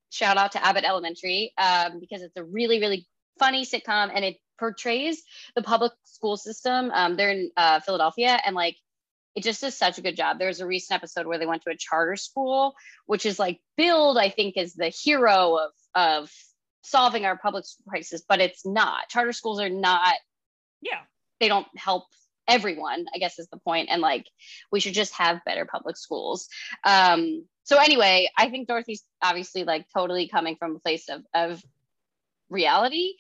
shout 0.10 0.38
out 0.38 0.52
to 0.54 0.66
Abbott 0.66 0.84
Elementary 0.86 1.54
um, 1.58 2.00
because 2.00 2.22
it's 2.22 2.38
a 2.38 2.44
really, 2.44 2.80
really 2.80 3.08
funny 3.40 3.66
sitcom 3.66 4.12
and 4.14 4.24
it 4.24 4.38
portrays 4.60 5.24
the 5.56 5.64
public 5.64 5.92
school 6.04 6.38
system. 6.38 6.92
Um, 6.92 7.16
they're 7.16 7.32
in 7.32 7.52
uh, 7.58 7.80
Philadelphia 7.80 8.40
and 8.46 8.56
like 8.56 8.78
it 9.36 9.44
just 9.44 9.62
does 9.62 9.76
such 9.76 9.98
a 9.98 10.02
good 10.02 10.16
job. 10.16 10.38
There 10.38 10.48
was 10.48 10.60
a 10.60 10.68
recent 10.68 10.96
episode 10.96 11.26
where 11.26 11.40
they 11.40 11.48
went 11.48 11.64
to 11.64 11.72
a 11.72 11.78
charter 11.78 12.16
school, 12.16 12.76
which 13.08 13.26
is 13.26 13.40
like 13.40 13.60
Build, 13.78 14.18
I 14.18 14.30
think, 14.30 14.58
is 14.58 14.76
the 14.76 14.90
hero 14.90 15.58
of 15.58 15.72
of 15.96 16.32
solving 16.84 17.26
our 17.26 17.38
public 17.38 17.66
crisis, 17.88 18.24
but 18.28 18.42
it's 18.42 18.66
not. 18.66 19.10
Charter 19.10 19.34
schools 19.34 19.60
are 19.60 19.70
not. 19.70 20.16
Yeah. 20.82 21.00
They 21.40 21.48
don't 21.48 21.68
help 21.76 22.06
everyone. 22.48 23.06
I 23.14 23.18
guess 23.18 23.40
is 23.40 23.48
the 23.50 23.58
point, 23.58 23.90
and 23.92 24.02
like 24.02 24.26
we 24.72 24.80
should 24.80 24.94
just 24.94 25.14
have 25.14 25.44
better 25.46 25.66
public 25.66 25.98
schools. 25.98 26.48
Um, 26.84 27.46
so 27.64 27.78
anyway, 27.78 28.30
I 28.38 28.50
think 28.50 28.68
Dorothy's 28.68 29.04
obviously 29.22 29.64
like 29.64 29.86
totally 29.94 30.28
coming 30.28 30.56
from 30.58 30.76
a 30.76 30.80
place 30.80 31.10
of 31.10 31.24
of 31.34 31.64
reality. 32.50 33.14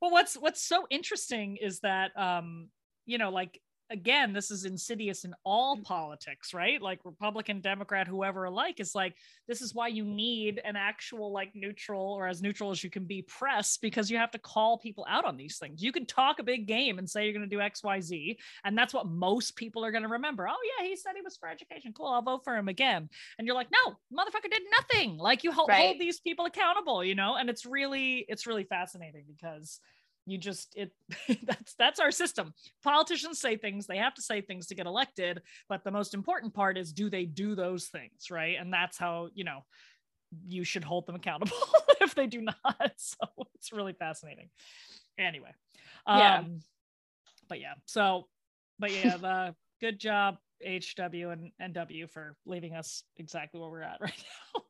Well, 0.00 0.10
what's 0.10 0.34
what's 0.34 0.62
so 0.62 0.86
interesting 0.90 1.56
is 1.56 1.80
that 1.80 2.10
um, 2.18 2.68
you 3.06 3.18
know, 3.18 3.30
like 3.30 3.60
again, 3.90 4.32
this 4.32 4.50
is 4.50 4.64
insidious 4.64 5.24
in 5.24 5.34
all 5.44 5.76
mm. 5.76 5.82
politics, 5.82 6.54
right? 6.54 6.80
Like 6.80 7.00
Republican, 7.04 7.60
Democrat, 7.60 8.06
whoever 8.06 8.44
alike 8.44 8.78
is 8.78 8.94
like, 8.94 9.16
this 9.48 9.60
is 9.60 9.74
why 9.74 9.88
you 9.88 10.04
need 10.04 10.60
an 10.64 10.76
actual, 10.76 11.32
like, 11.32 11.50
neutral 11.54 12.12
or 12.14 12.28
as 12.28 12.40
neutral 12.40 12.70
as 12.70 12.84
you 12.84 12.90
can 12.90 13.04
be 13.04 13.22
press 13.22 13.76
because 13.76 14.10
you 14.10 14.16
have 14.16 14.30
to 14.30 14.38
call 14.38 14.78
people 14.78 15.04
out 15.08 15.24
on 15.24 15.36
these 15.36 15.58
things. 15.58 15.82
You 15.82 15.92
can 15.92 16.06
talk 16.06 16.38
a 16.38 16.44
big 16.44 16.66
game 16.66 16.98
and 16.98 17.10
say 17.10 17.24
you're 17.24 17.32
going 17.32 17.48
to 17.48 17.54
do 17.54 17.60
X, 17.60 17.82
Y, 17.82 18.00
Z. 18.00 18.38
And 18.64 18.78
that's 18.78 18.94
what 18.94 19.06
most 19.06 19.56
people 19.56 19.84
are 19.84 19.90
going 19.90 20.04
to 20.04 20.08
remember. 20.08 20.48
Oh, 20.48 20.56
yeah, 20.78 20.86
he 20.86 20.96
said 20.96 21.12
he 21.16 21.22
was 21.22 21.36
for 21.36 21.48
education. 21.48 21.92
Cool. 21.92 22.06
I'll 22.06 22.22
vote 22.22 22.44
for 22.44 22.56
him 22.56 22.68
again. 22.68 23.08
And 23.38 23.46
you're 23.46 23.56
like, 23.56 23.68
no, 23.72 23.96
motherfucker 24.16 24.50
did 24.50 24.62
nothing. 24.70 25.18
Like, 25.18 25.42
you 25.42 25.50
hold, 25.50 25.68
right. 25.68 25.80
hold 25.80 26.00
these 26.00 26.20
people 26.20 26.46
accountable, 26.46 27.04
you 27.04 27.16
know? 27.16 27.36
And 27.36 27.50
it's 27.50 27.66
really, 27.66 28.24
it's 28.28 28.46
really 28.46 28.64
fascinating 28.64 29.24
because 29.26 29.80
you 30.30 30.38
just 30.38 30.74
it 30.76 30.92
that's 31.44 31.74
that's 31.74 32.00
our 32.00 32.10
system. 32.10 32.54
Politicians 32.82 33.40
say 33.40 33.56
things 33.56 33.86
they 33.86 33.96
have 33.98 34.14
to 34.14 34.22
say 34.22 34.40
things 34.40 34.66
to 34.68 34.74
get 34.74 34.86
elected 34.86 35.42
but 35.68 35.84
the 35.84 35.90
most 35.90 36.14
important 36.14 36.54
part 36.54 36.78
is 36.78 36.92
do 36.92 37.10
they 37.10 37.24
do 37.24 37.54
those 37.54 37.86
things 37.86 38.30
right? 38.30 38.56
And 38.58 38.72
that's 38.72 38.96
how 38.98 39.28
you 39.34 39.44
know 39.44 39.64
you 40.46 40.64
should 40.64 40.84
hold 40.84 41.06
them 41.06 41.14
accountable 41.20 41.56
if 42.00 42.14
they 42.14 42.26
do 42.26 42.40
not. 42.40 42.56
So 42.96 43.16
it's 43.54 43.72
really 43.72 43.92
fascinating. 43.94 44.48
Anyway 45.18 45.52
Yeah. 46.06 46.38
um 46.38 46.60
but 47.48 47.60
yeah 47.60 47.74
so 47.86 48.28
but 48.78 48.92
yeah 48.92 49.16
the 49.16 49.54
good 49.80 49.98
job 49.98 50.38
hw 50.64 51.32
and 51.32 51.52
nw 51.74 52.08
for 52.10 52.36
leaving 52.46 52.74
us 52.74 53.02
exactly 53.16 53.60
where 53.60 53.70
we're 53.70 53.82
at 53.82 54.00
right 54.00 54.24
now 54.54 54.62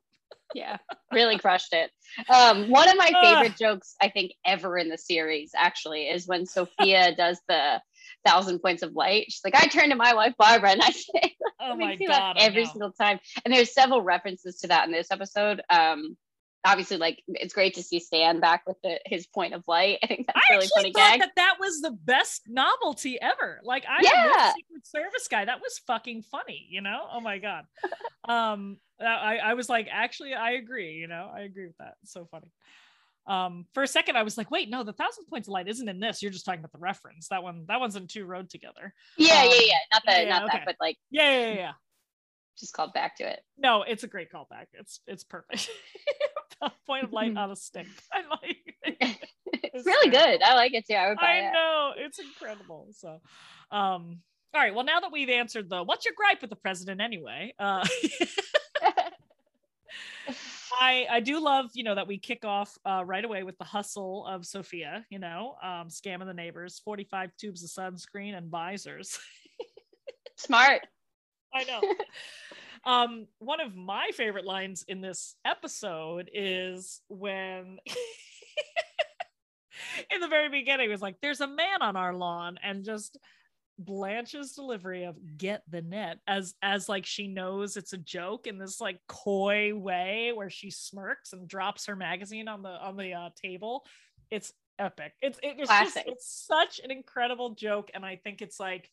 yeah 0.53 0.77
really 1.11 1.37
crushed 1.37 1.73
it 1.73 1.91
um 2.29 2.69
one 2.69 2.89
of 2.89 2.97
my 2.97 3.11
Ugh. 3.15 3.23
favorite 3.23 3.57
jokes 3.57 3.95
i 4.01 4.09
think 4.09 4.33
ever 4.45 4.77
in 4.77 4.89
the 4.89 4.97
series 4.97 5.51
actually 5.55 6.03
is 6.03 6.27
when 6.27 6.45
sophia 6.45 7.15
does 7.17 7.39
the 7.47 7.81
thousand 8.25 8.59
points 8.59 8.83
of 8.83 8.93
light 8.93 9.25
she's 9.29 9.41
like 9.43 9.55
i 9.55 9.67
turned 9.67 9.91
to 9.91 9.97
my 9.97 10.13
wife 10.13 10.33
barbara 10.37 10.71
and 10.71 10.81
i 10.81 10.91
say 10.91 11.35
oh 11.59 11.75
my 11.75 11.95
god 11.95 12.35
every 12.39 12.65
single 12.65 12.91
time 12.91 13.19
and 13.45 13.53
there's 13.53 13.73
several 13.73 14.01
references 14.01 14.57
to 14.57 14.67
that 14.67 14.85
in 14.85 14.91
this 14.91 15.11
episode 15.11 15.61
um 15.69 16.15
obviously 16.63 16.97
like 16.97 17.23
it's 17.27 17.55
great 17.55 17.73
to 17.73 17.81
see 17.81 17.99
stan 17.99 18.39
back 18.39 18.61
with 18.67 18.77
the, 18.83 18.99
his 19.05 19.25
point 19.25 19.53
of 19.55 19.63
light 19.67 19.97
i 20.03 20.07
think 20.07 20.27
that's 20.27 20.37
I 20.37 20.53
really 20.53 20.65
actually 20.65 20.81
funny 20.81 20.93
thought 20.93 21.11
gag 21.11 21.19
that 21.21 21.31
that 21.37 21.55
was 21.59 21.81
the 21.81 21.91
best 21.91 22.43
novelty 22.47 23.19
ever. 23.21 23.59
Like 23.63 23.85
I'm 23.87 24.03
a 24.03 24.53
Secret 24.55 24.87
Service 24.87 25.27
guy. 25.29 25.45
That 25.45 25.61
was 25.61 25.79
fucking 25.87 26.23
funny. 26.23 26.67
You 26.69 26.81
know? 26.81 27.07
Oh 27.11 27.21
my 27.21 27.37
god. 27.37 27.65
um, 28.27 28.77
I 29.05 29.37
I 29.37 29.53
was 29.53 29.69
like, 29.69 29.87
actually, 29.91 30.33
I 30.33 30.51
agree. 30.51 30.93
You 30.93 31.07
know, 31.07 31.29
I 31.33 31.41
agree 31.41 31.65
with 31.67 31.77
that. 31.77 31.95
It's 32.03 32.13
so 32.13 32.25
funny. 32.31 32.51
Um, 33.27 33.65
for 33.73 33.83
a 33.83 33.87
second, 33.87 34.17
I 34.17 34.23
was 34.23 34.37
like, 34.37 34.49
wait, 34.49 34.69
no, 34.69 34.83
the 34.83 34.93
thousand 34.93 35.25
points 35.25 35.47
of 35.47 35.51
light 35.53 35.67
isn't 35.67 35.87
in 35.87 35.99
this. 35.99 36.21
You're 36.21 36.31
just 36.31 36.43
talking 36.45 36.59
about 36.59 36.71
the 36.71 36.79
reference. 36.79 37.27
That 37.29 37.43
one, 37.43 37.65
that 37.67 37.79
one's 37.79 37.95
in 37.95 38.07
two 38.07 38.25
road 38.25 38.49
together. 38.49 38.93
yeah 39.17 39.41
Um, 39.43 39.49
yeah 39.49 39.61
yeah 39.67 39.77
not 39.93 40.01
that 40.07 40.23
yeah, 40.23 40.29
not 40.29 40.43
okay. 40.45 40.57
that 40.57 40.65
but 40.65 40.75
like 40.79 40.97
Yeah, 41.11 41.29
yeah, 41.31 41.47
yeah. 41.49 41.53
yeah. 41.55 41.71
just 42.59 42.73
called 42.73 42.93
back 42.93 43.15
to 43.17 43.29
it 43.31 43.41
No, 43.57 43.83
it's 43.83 44.03
a 44.03 44.07
great 44.07 44.31
callback. 44.31 44.65
It's 44.73 45.01
it's 45.07 45.23
perfect. 45.23 45.69
Point 46.87 47.03
of 47.05 47.13
light 47.13 47.37
on 47.37 47.51
a 47.51 47.55
stick. 47.55 47.87
I 48.11 48.21
like. 48.29 48.75
it's 48.83 49.19
It's 49.73 49.85
really 49.85 50.09
terrible. 50.11 50.37
good 50.39 50.43
i 50.43 50.53
like 50.55 50.73
it 50.73 50.85
too 50.87 50.95
i 50.95 51.07
would 51.09 51.17
buy 51.17 51.35
it. 51.37 51.43
I 51.43 51.49
it 51.49 51.53
know 51.53 51.91
it's 51.97 52.19
incredible. 52.19 52.87
So, 52.91 53.21
um, 53.71 54.19
all 54.53 54.61
right. 54.61 54.73
Well, 54.73 54.85
now 54.85 54.99
that 54.99 55.11
we've 55.11 55.29
answered 55.29 55.69
the 55.69 55.83
what's 55.83 56.05
your 56.05 56.13
gripe 56.15 56.41
with 56.41 56.49
the 56.49 56.55
president 56.55 57.01
anyway, 57.01 57.53
uh, 57.59 57.85
I 60.79 61.07
I 61.09 61.19
do 61.19 61.39
love 61.39 61.71
you 61.73 61.83
know 61.83 61.95
that 61.95 62.07
we 62.07 62.17
kick 62.17 62.45
off 62.45 62.77
uh, 62.85 63.03
right 63.05 63.23
away 63.23 63.43
with 63.43 63.57
the 63.57 63.63
hustle 63.63 64.25
of 64.27 64.45
Sophia. 64.45 65.05
You 65.09 65.19
know, 65.19 65.55
um, 65.63 65.89
scamming 65.89 66.25
the 66.25 66.33
neighbors, 66.33 66.81
forty 66.83 67.03
five 67.03 67.35
tubes 67.37 67.63
of 67.63 67.69
sunscreen 67.69 68.37
and 68.37 68.49
visors. 68.49 69.19
smart 70.37 70.81
I 71.53 71.65
know. 71.65 71.81
um, 72.91 73.27
one 73.39 73.59
of 73.59 73.75
my 73.75 74.09
favorite 74.13 74.45
lines 74.45 74.85
in 74.87 75.01
this 75.01 75.35
episode 75.45 76.29
is 76.33 77.01
when 77.09 77.77
in 80.09 80.21
the 80.21 80.27
very 80.27 80.49
beginning 80.49 80.87
it 80.87 80.91
was 80.91 81.01
like, 81.01 81.17
there's 81.21 81.41
a 81.41 81.47
man 81.47 81.81
on 81.81 81.95
our 81.95 82.13
lawn, 82.13 82.57
and 82.63 82.85
just 82.85 83.17
Blanche's 83.85 84.53
delivery 84.53 85.03
of 85.03 85.15
get 85.37 85.63
the 85.69 85.81
net 85.81 86.19
as 86.27 86.53
as 86.61 86.87
like 86.89 87.05
she 87.05 87.27
knows 87.27 87.77
it's 87.77 87.93
a 87.93 87.97
joke 87.97 88.47
in 88.47 88.57
this 88.57 88.79
like 88.81 88.99
coy 89.07 89.75
way 89.75 90.31
where 90.33 90.49
she 90.49 90.71
smirks 90.71 91.33
and 91.33 91.47
drops 91.47 91.85
her 91.85 91.95
magazine 91.95 92.47
on 92.47 92.61
the 92.61 92.69
on 92.69 92.97
the 92.97 93.13
uh, 93.13 93.29
table. 93.41 93.85
It's 94.29 94.53
epic. 94.79 95.13
It's 95.21 95.39
it- 95.43 95.55
it's 95.59 95.69
just 95.69 95.97
it's 96.05 96.45
such 96.47 96.79
an 96.83 96.91
incredible 96.91 97.55
joke, 97.55 97.91
and 97.93 98.05
I 98.05 98.15
think 98.15 98.41
it's 98.41 98.59
like 98.59 98.89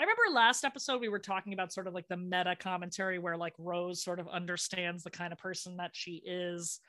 I 0.00 0.04
remember 0.04 0.34
last 0.34 0.64
episode 0.64 1.00
we 1.00 1.08
were 1.08 1.18
talking 1.20 1.52
about 1.52 1.72
sort 1.72 1.86
of 1.86 1.94
like 1.94 2.08
the 2.08 2.16
meta 2.16 2.56
commentary 2.58 3.18
where 3.18 3.36
like 3.36 3.54
Rose 3.58 4.02
sort 4.02 4.18
of 4.18 4.26
understands 4.28 5.04
the 5.04 5.10
kind 5.10 5.32
of 5.32 5.38
person 5.38 5.76
that 5.76 5.90
she 5.92 6.22
is 6.26 6.80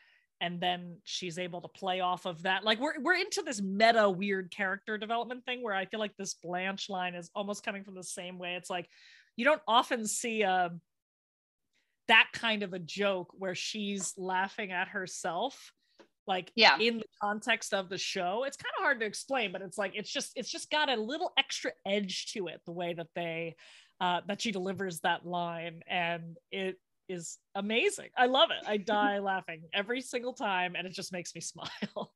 and 0.44 0.60
then 0.60 0.98
she's 1.06 1.40
able 1.40 1.62
to 1.62 1.70
play 1.70 2.02
off 2.02 2.26
of 2.26 2.44
that. 2.44 2.66
Like 2.66 2.78
we're 2.78 3.00
we're 3.00 3.16
into 3.16 3.42
this 3.46 3.62
meta 3.62 4.10
weird 4.10 4.52
character 4.52 4.98
development 4.98 5.46
thing 5.46 5.64
where 5.64 5.74
I 5.74 5.86
feel 5.86 6.02
like 6.02 6.18
this 6.18 6.34
Blanche 6.34 6.90
line 6.90 7.16
is 7.16 7.32
almost 7.34 7.64
coming 7.64 7.86
from 7.86 7.96
the 7.96 8.04
same 8.04 8.38
way. 8.38 8.56
It's 8.56 8.70
like 8.70 8.90
you 9.38 9.46
don't 9.46 9.62
often 9.70 10.06
see 10.06 10.44
um 10.44 10.82
that 12.10 12.28
kind 12.34 12.62
of 12.64 12.74
a 12.74 12.80
joke 12.80 13.32
where 13.38 13.56
she's 13.56 14.14
laughing 14.18 14.74
at 14.74 14.90
herself 14.90 15.72
like 16.28 16.52
Yeah. 16.56 16.78
in 16.78 16.98
the 16.98 17.06
context 17.22 17.74
of 17.74 17.88
the 17.88 17.98
show 17.98 18.44
it's 18.46 18.58
kind 18.58 18.74
of 18.78 18.84
hard 18.84 19.00
to 19.00 19.06
explain 19.06 19.54
but 19.54 19.62
it's 19.62 19.78
like 19.78 19.94
it's 19.96 20.12
just 20.12 20.34
it's 20.36 20.52
just 20.52 20.70
got 20.70 20.90
a 20.90 20.96
little 20.96 21.32
extra 21.38 21.72
edge 21.86 22.34
to 22.34 22.48
it 22.48 22.60
the 22.66 22.74
way 22.74 22.94
that 22.94 23.08
they 23.16 23.56
uh 24.02 24.20
that 24.28 24.42
she 24.42 24.52
delivers 24.52 25.00
that 25.02 25.26
line 25.26 25.82
and 25.88 26.38
it 26.52 26.78
is 27.10 27.38
amazing. 27.56 28.10
I 28.18 28.28
love 28.28 28.50
it. 28.52 28.68
I 28.68 28.78
die 28.78 29.20
laughing 29.20 29.64
every 29.74 30.02
single 30.02 30.34
time 30.34 30.76
and 30.76 30.88
it 30.88 30.94
just 30.94 31.12
makes 31.12 31.34
me 31.36 31.42
smile. 31.54 32.14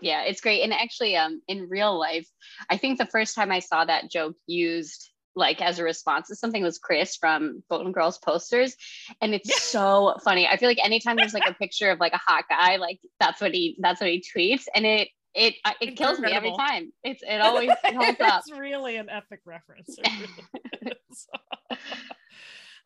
Yeah 0.00 0.22
it's 0.22 0.40
great. 0.40 0.62
And 0.62 0.72
actually 0.72 1.16
um 1.16 1.40
in 1.48 1.68
real 1.68 1.98
life 1.98 2.28
i 2.70 2.76
think 2.76 2.98
the 2.98 3.06
first 3.06 3.34
time 3.34 3.50
i 3.50 3.58
saw 3.58 3.84
that 3.84 4.10
joke 4.10 4.36
used 4.46 5.10
like 5.34 5.60
as 5.62 5.78
a 5.78 5.84
response 5.84 6.28
to 6.28 6.34
something 6.36 6.62
was 6.62 6.78
chris 6.78 7.16
from 7.16 7.62
golden 7.70 7.92
girls 7.92 8.18
posters. 8.18 8.74
And 9.20 9.34
it's 9.34 9.48
Yeah. 9.48 9.54
so 9.56 10.16
funny. 10.24 10.46
I 10.48 10.56
feel 10.56 10.68
like 10.68 10.84
anytime 10.84 11.16
there's 11.16 11.34
like 11.34 11.46
a 11.48 11.54
picture 11.54 11.90
of 11.90 12.00
like 12.00 12.12
a 12.12 12.20
hot 12.26 12.44
guy 12.48 12.76
like 12.76 12.98
that's 13.20 13.40
what 13.40 13.52
he 13.52 13.76
that's 13.80 14.00
what 14.00 14.10
he 14.10 14.22
tweets. 14.36 14.64
And 14.74 14.84
it 14.86 15.08
it 15.34 15.54
uh, 15.64 15.72
it 15.80 15.96
kills 15.96 16.18
me 16.18 16.32
every 16.32 16.52
time. 16.56 16.92
It's 17.04 17.22
it 17.22 17.40
always 17.40 17.70
it 17.70 17.94
holds 17.94 18.20
up. 18.20 18.40
it's 18.40 18.58
really 18.58 18.96
an 18.96 19.08
epic 19.08 19.40
reference. 19.46 19.96
It 19.98 20.06
really 20.18 20.98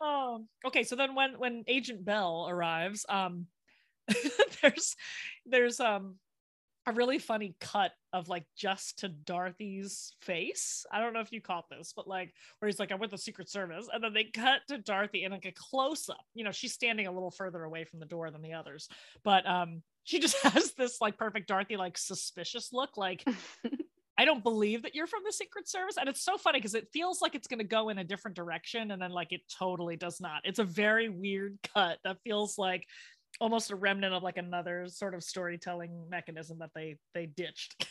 um 0.03 0.49
okay 0.67 0.83
so 0.83 0.97
then 0.97 1.15
when 1.15 1.39
when 1.39 1.65
agent 1.67 2.05
bell 2.05 2.47
arrives 2.49 3.07
um 3.09 3.47
there's 4.63 4.97
there's 5.47 5.81
um 5.81 6.17
a 6.87 6.93
really 6.93 7.19
funny 7.19 7.55
cut 7.61 7.93
of 8.13 8.29
like 8.29 8.45
just 8.57 8.99
to 8.99 9.09
Dorothy's 9.09 10.15
face. 10.21 10.85
I 10.91 11.01
don't 11.01 11.13
know 11.13 11.21
if 11.21 11.31
you 11.31 11.41
caught 11.41 11.71
this, 11.71 11.93
but 11.95 12.09
like 12.09 12.35
where 12.59 12.69
he's 12.69 12.81
like, 12.81 12.91
I'm 12.91 12.99
with 12.99 13.13
the 13.13 13.19
Secret 13.19 13.49
Service, 13.49 13.89
and 13.93 14.03
then 14.03 14.13
they 14.13 14.25
cut 14.25 14.63
to 14.69 14.79
Dorothy 14.79 15.25
in 15.25 15.33
like 15.33 15.47
a 15.47 15.53
close 15.53 16.09
up. 16.09 16.25
You 16.35 16.45
know, 16.45 16.51
she's 16.51 16.73
standing 16.73 17.07
a 17.07 17.13
little 17.13 17.31
further 17.31 17.63
away 17.63 17.85
from 17.85 18.01
the 18.01 18.07
door 18.07 18.31
than 18.31 18.43
the 18.43 18.55
others, 18.55 18.89
but 19.23 19.47
um, 19.49 19.83
she 20.03 20.19
just 20.19 20.37
has 20.43 20.73
this 20.73 21.01
like 21.01 21.17
perfect 21.17 21.47
Dorothy 21.49 21.77
like 21.77 21.97
suspicious 21.97 22.71
look, 22.73 22.97
like 22.97 23.25
I 24.19 24.25
don't 24.25 24.43
believe 24.43 24.83
that 24.83 24.95
you're 24.95 25.07
from 25.07 25.23
the 25.25 25.33
Secret 25.33 25.69
Service. 25.69 25.97
And 25.99 26.09
it's 26.09 26.23
so 26.23 26.37
funny 26.37 26.59
because 26.59 26.75
it 26.75 26.89
feels 26.93 27.23
like 27.23 27.35
it's 27.35 27.47
going 27.47 27.59
to 27.59 27.65
go 27.65 27.89
in 27.89 27.99
a 27.99 28.05
different 28.05 28.37
direction. 28.37 28.91
And 28.91 29.01
then, 29.01 29.11
like, 29.11 29.33
it 29.33 29.41
totally 29.59 29.97
does 29.97 30.21
not. 30.21 30.43
It's 30.45 30.59
a 30.59 30.65
very 30.65 31.09
weird 31.09 31.59
cut 31.75 31.99
that 32.05 32.19
feels 32.25 32.59
like 32.59 32.87
almost 33.41 33.71
a 33.71 33.77
remnant 33.77 34.15
of 34.15 34.23
like 34.23 34.37
another 34.37 34.87
sort 34.89 35.15
of 35.15 35.23
storytelling 35.23 36.05
mechanism 36.11 36.59
that 36.59 36.71
they 36.75 36.97
they 37.15 37.27
ditched 37.27 37.87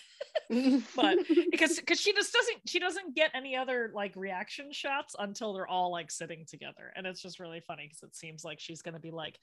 but 0.95 1.17
because 1.51 1.77
because 1.79 1.99
she 1.99 2.13
just 2.13 2.33
doesn't 2.33 2.57
she 2.67 2.79
doesn't 2.79 3.15
get 3.15 3.31
any 3.33 3.55
other 3.55 3.91
like 3.95 4.15
reaction 4.15 4.71
shots 4.71 5.15
until 5.19 5.53
they're 5.53 5.67
all 5.67 5.91
like 5.91 6.11
sitting 6.11 6.45
together 6.47 6.93
and 6.95 7.07
it's 7.07 7.21
just 7.21 7.39
really 7.39 7.61
funny 7.61 7.83
because 7.85 8.03
it 8.03 8.15
seems 8.15 8.43
like 8.43 8.59
she's 8.59 8.81
going 8.81 8.93
to 8.93 8.99
be 8.99 9.11
like 9.11 9.39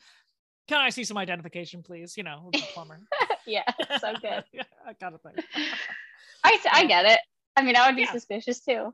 can 0.68 0.78
i 0.78 0.88
see 0.90 1.04
some 1.04 1.18
identification 1.18 1.82
please 1.82 2.16
you 2.16 2.22
know 2.22 2.48
the 2.52 2.62
plumber 2.74 3.00
yeah 3.46 3.64
so 4.00 4.12
good 4.20 4.44
i 4.86 4.92
gotta 5.00 5.18
think 5.18 5.44
I, 6.44 6.58
I 6.72 6.86
get 6.86 7.06
it 7.06 7.20
i 7.56 7.62
mean 7.62 7.76
i 7.76 7.86
would 7.86 7.96
be 7.96 8.02
Yeah. 8.02 8.12
suspicious 8.12 8.60
too 8.60 8.92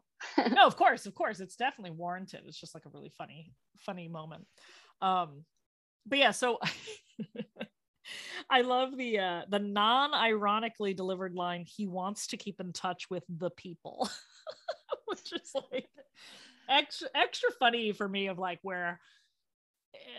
no, 0.50 0.66
of 0.66 0.76
course, 0.76 1.06
of 1.06 1.14
course, 1.14 1.40
it's 1.40 1.56
definitely 1.56 1.92
warranted. 1.92 2.42
It's 2.46 2.58
just 2.58 2.74
like 2.74 2.86
a 2.86 2.90
really 2.90 3.10
funny, 3.10 3.52
funny 3.78 4.08
moment. 4.08 4.46
Um, 5.00 5.44
but 6.06 6.18
yeah, 6.18 6.30
so 6.30 6.58
I 8.50 8.60
love 8.62 8.96
the 8.96 9.18
uh 9.18 9.42
the 9.48 9.58
non-ironically 9.58 10.94
delivered 10.94 11.34
line. 11.34 11.64
He 11.66 11.86
wants 11.86 12.28
to 12.28 12.36
keep 12.36 12.60
in 12.60 12.72
touch 12.72 13.08
with 13.10 13.24
the 13.28 13.50
people, 13.50 14.08
which 15.06 15.32
is 15.32 15.52
like 15.72 15.88
extra 16.68 17.08
extra 17.14 17.50
funny 17.58 17.92
for 17.92 18.08
me. 18.08 18.28
Of 18.28 18.38
like 18.38 18.58
where 18.62 19.00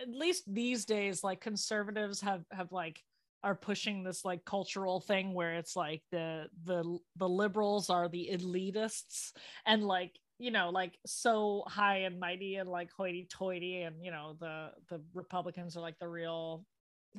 at 0.02 0.10
least 0.10 0.44
these 0.48 0.86
days, 0.86 1.24
like 1.24 1.42
conservatives 1.42 2.22
have 2.22 2.44
have 2.52 2.72
like 2.72 3.04
are 3.46 3.56
pushing 3.56 4.04
this 4.04 4.26
like 4.26 4.44
cultural 4.44 5.00
thing 5.00 5.34
where 5.34 5.54
it's 5.54 5.76
like 5.76 6.02
the 6.12 6.48
the 6.66 6.98
the 7.18 7.30
liberals 7.30 7.92
are 7.92 8.10
the 8.10 8.32
elitists 8.34 9.32
and 9.68 9.84
like 9.84 10.20
you 10.40 10.50
know 10.50 10.72
like 10.72 10.98
so 11.06 11.64
high 11.68 12.00
and 12.00 12.20
mighty 12.20 12.56
and 12.56 12.68
like 12.68 12.90
hoity 12.92 13.28
toity 13.30 13.84
and 13.84 14.04
you 14.04 14.10
know 14.10 14.36
the 14.40 14.72
the 14.90 15.00
republicans 15.14 15.78
are 15.78 15.82
like 15.82 15.98
the 16.00 16.08
real 16.08 16.66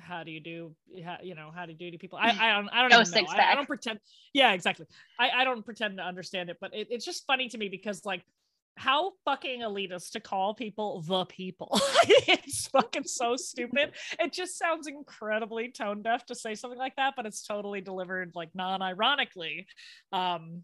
how 0.01 0.25
do 0.25 0.33
you 0.33 0.41
do 0.41 0.75
how, 1.05 1.17
you 1.23 1.37
know 1.37 1.51
how 1.55 1.65
do 1.65 1.73
you 1.73 1.79
do 1.79 1.91
to 1.93 1.97
people? 1.97 2.19
I 2.21 2.31
i 2.31 2.53
don't 2.53 2.69
i 2.71 2.83
don't 2.83 2.91
No 2.91 3.01
even 3.01 3.25
know. 3.25 3.31
I, 3.31 3.53
I 3.53 3.55
don't 3.55 3.67
pretend 3.67 4.01
yeah 4.35 4.53
exactly. 4.53 4.87
I 5.19 5.31
i 5.31 5.45
don't 5.45 5.65
pretend 5.65 5.97
to 5.99 6.03
understand 6.03 6.51
it 6.51 6.59
but 6.61 6.75
it, 6.75 6.89
it's 6.91 7.05
just 7.05 7.25
funny 7.25 7.49
to 7.49 7.57
me 7.57 7.69
because 7.69 8.05
like 8.05 8.25
how 8.77 9.13
fucking 9.25 9.63
elitist 9.63 10.13
to 10.13 10.21
call 10.21 10.55
people 10.55 11.03
the 11.03 11.25
people. 11.25 11.81
it's 12.29 12.69
fucking 12.69 13.05
so 13.05 13.37
stupid. 13.37 13.93
It 14.21 14.33
just 14.33 14.59
sounds 14.59 14.87
incredibly 14.87 15.71
tone 15.73 16.03
deaf 16.03 16.27
to 16.27 16.35
say 16.35 16.55
something 16.55 16.79
like 16.79 16.97
that, 16.97 17.15
but 17.17 17.27
it's 17.27 17.43
totally 17.43 17.81
delivered 17.81 18.33
like 18.35 18.51
non-ironically 18.55 19.67
um 20.13 20.63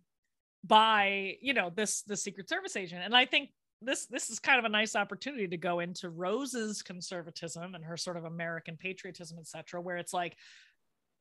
by, 0.65 1.35
you 1.41 1.55
know, 1.55 1.73
this 1.75 2.03
the 2.03 2.17
Secret 2.17 2.49
Service 2.49 2.77
agent. 2.77 3.03
And 3.05 3.17
I 3.17 3.25
think 3.25 3.51
this 3.81 4.07
this 4.07 4.31
is 4.31 4.39
kind 4.39 4.59
of 4.59 4.65
a 4.65 4.69
nice 4.69 4.95
opportunity 4.95 5.49
to 5.49 5.57
go 5.57 5.81
into 5.81 6.11
Rose's 6.11 6.83
conservatism 6.83 7.75
and 7.75 7.85
her 7.85 7.97
sort 7.97 8.17
of 8.17 8.25
American 8.25 8.77
patriotism, 8.77 9.39
etc., 9.39 9.81
where 9.81 9.97
it's 9.97 10.13
like 10.13 10.37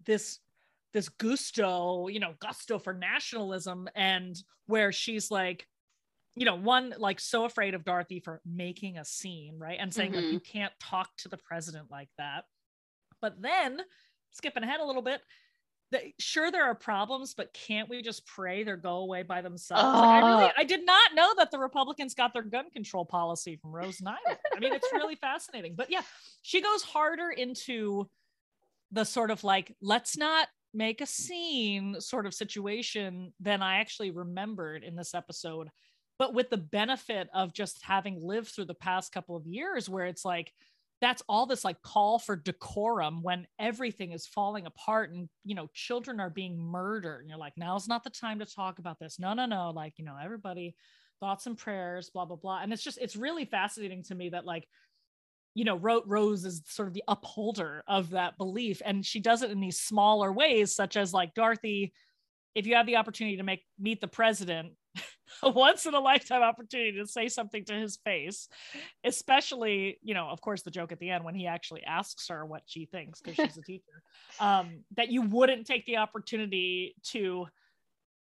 this 0.05 0.39
this 0.93 1.09
gusto, 1.09 2.07
you 2.07 2.19
know, 2.19 2.33
gusto 2.39 2.77
for 2.77 2.93
nationalism, 2.93 3.87
and 3.95 4.35
where 4.67 4.91
she's 4.91 5.31
like, 5.31 5.65
you 6.35 6.45
know, 6.45 6.55
one 6.55 6.93
like 6.97 7.19
so 7.19 7.45
afraid 7.45 7.73
of 7.73 7.83
Dorothy 7.83 8.19
for 8.19 8.41
making 8.45 8.97
a 8.97 9.05
scene, 9.05 9.57
right? 9.57 9.77
And 9.79 9.93
saying 9.93 10.13
mm-hmm. 10.13 10.23
like 10.23 10.33
you 10.33 10.39
can't 10.39 10.73
talk 10.79 11.09
to 11.19 11.29
the 11.29 11.37
president 11.37 11.91
like 11.91 12.09
that. 12.17 12.45
But 13.21 13.41
then 13.41 13.81
skipping 14.31 14.63
ahead 14.63 14.79
a 14.79 14.85
little 14.85 15.01
bit, 15.01 15.21
that 15.91 16.03
sure 16.19 16.51
there 16.51 16.63
are 16.63 16.75
problems, 16.75 17.33
but 17.35 17.53
can't 17.53 17.89
we 17.89 18.01
just 18.01 18.25
pray 18.25 18.63
they 18.63 18.71
go 18.77 18.97
away 18.97 19.23
by 19.23 19.41
themselves? 19.41 19.83
Uh, 19.83 19.99
like, 19.99 20.23
I 20.23 20.27
really 20.27 20.51
I 20.57 20.63
did 20.63 20.85
not 20.85 21.13
know 21.13 21.33
that 21.37 21.51
the 21.51 21.59
Republicans 21.59 22.13
got 22.13 22.33
their 22.33 22.43
gun 22.43 22.69
control 22.71 23.05
policy 23.05 23.57
from 23.61 23.75
Rose 23.75 23.97
Nylund. 23.97 24.37
I 24.55 24.59
mean, 24.59 24.73
it's 24.73 24.87
really 24.93 25.15
fascinating. 25.15 25.75
But 25.75 25.91
yeah, 25.91 26.01
she 26.41 26.61
goes 26.61 26.81
harder 26.81 27.29
into 27.29 28.09
the 28.91 29.03
sort 29.03 29.31
of 29.31 29.43
like, 29.43 29.75
let's 29.81 30.17
not 30.17 30.47
make 30.73 31.01
a 31.01 31.05
scene 31.05 31.99
sort 31.99 32.25
of 32.25 32.33
situation 32.33 33.33
than 33.41 33.61
I 33.61 33.79
actually 33.79 34.11
remembered 34.11 34.83
in 34.85 34.95
this 34.95 35.13
episode. 35.13 35.69
But 36.21 36.35
with 36.35 36.51
the 36.51 36.57
benefit 36.57 37.29
of 37.33 37.51
just 37.51 37.81
having 37.81 38.21
lived 38.21 38.49
through 38.49 38.65
the 38.65 38.75
past 38.75 39.11
couple 39.11 39.35
of 39.35 39.47
years 39.47 39.89
where 39.89 40.05
it's 40.05 40.23
like, 40.23 40.53
that's 41.01 41.23
all 41.27 41.47
this 41.47 41.65
like 41.65 41.81
call 41.81 42.19
for 42.19 42.35
decorum 42.35 43.23
when 43.23 43.47
everything 43.57 44.11
is 44.11 44.27
falling 44.27 44.67
apart 44.67 45.11
and 45.11 45.29
you 45.43 45.55
know 45.55 45.67
children 45.73 46.19
are 46.19 46.29
being 46.29 46.59
murdered 46.59 47.21
and 47.21 47.29
you're 47.29 47.39
like 47.39 47.57
now's 47.57 47.87
not 47.87 48.03
the 48.03 48.11
time 48.11 48.37
to 48.37 48.45
talk 48.45 48.77
about 48.77 48.99
this. 48.99 49.17
No 49.17 49.33
no 49.33 49.47
no. 49.47 49.71
Like 49.71 49.93
you 49.97 50.05
know 50.05 50.15
everybody 50.23 50.75
thoughts 51.19 51.47
and 51.47 51.57
prayers 51.57 52.11
blah 52.11 52.25
blah 52.25 52.37
blah. 52.37 52.61
And 52.61 52.71
it's 52.71 52.83
just 52.83 52.99
it's 53.01 53.15
really 53.15 53.45
fascinating 53.45 54.03
to 54.03 54.13
me 54.13 54.29
that 54.29 54.45
like 54.45 54.67
you 55.55 55.65
know 55.65 55.75
rose 55.75 56.45
is 56.45 56.61
sort 56.67 56.87
of 56.87 56.93
the 56.93 57.03
upholder 57.07 57.83
of 57.87 58.11
that 58.11 58.37
belief 58.37 58.79
and 58.85 59.03
she 59.03 59.19
does 59.19 59.41
it 59.41 59.49
in 59.49 59.59
these 59.59 59.79
smaller 59.79 60.31
ways 60.31 60.75
such 60.75 60.97
as 60.97 61.13
like 61.13 61.33
dorothy 61.33 61.93
if 62.53 62.67
you 62.67 62.75
have 62.75 62.85
the 62.85 62.97
opportunity 62.97 63.37
to 63.37 63.43
make 63.43 63.63
meet 63.79 64.01
the 64.01 64.07
president 64.07 64.73
a 65.43 65.49
once 65.49 65.85
in 65.85 65.93
a 65.93 65.99
lifetime 65.99 66.41
opportunity 66.41 66.93
to 66.93 67.07
say 67.07 67.27
something 67.27 67.63
to 67.65 67.73
his 67.73 67.97
face, 67.97 68.47
especially, 69.03 69.97
you 70.01 70.13
know, 70.13 70.27
of 70.27 70.41
course, 70.41 70.61
the 70.61 70.71
joke 70.71 70.91
at 70.91 70.99
the 70.99 71.09
end 71.09 71.23
when 71.23 71.35
he 71.35 71.47
actually 71.47 71.83
asks 71.83 72.27
her 72.27 72.45
what 72.45 72.63
she 72.65 72.85
thinks 72.85 73.21
because 73.21 73.35
she's 73.35 73.57
a 73.57 73.61
teacher, 73.65 74.03
um, 74.39 74.83
that 74.95 75.09
you 75.09 75.21
wouldn't 75.21 75.65
take 75.65 75.85
the 75.85 75.97
opportunity 75.97 76.95
to, 77.03 77.47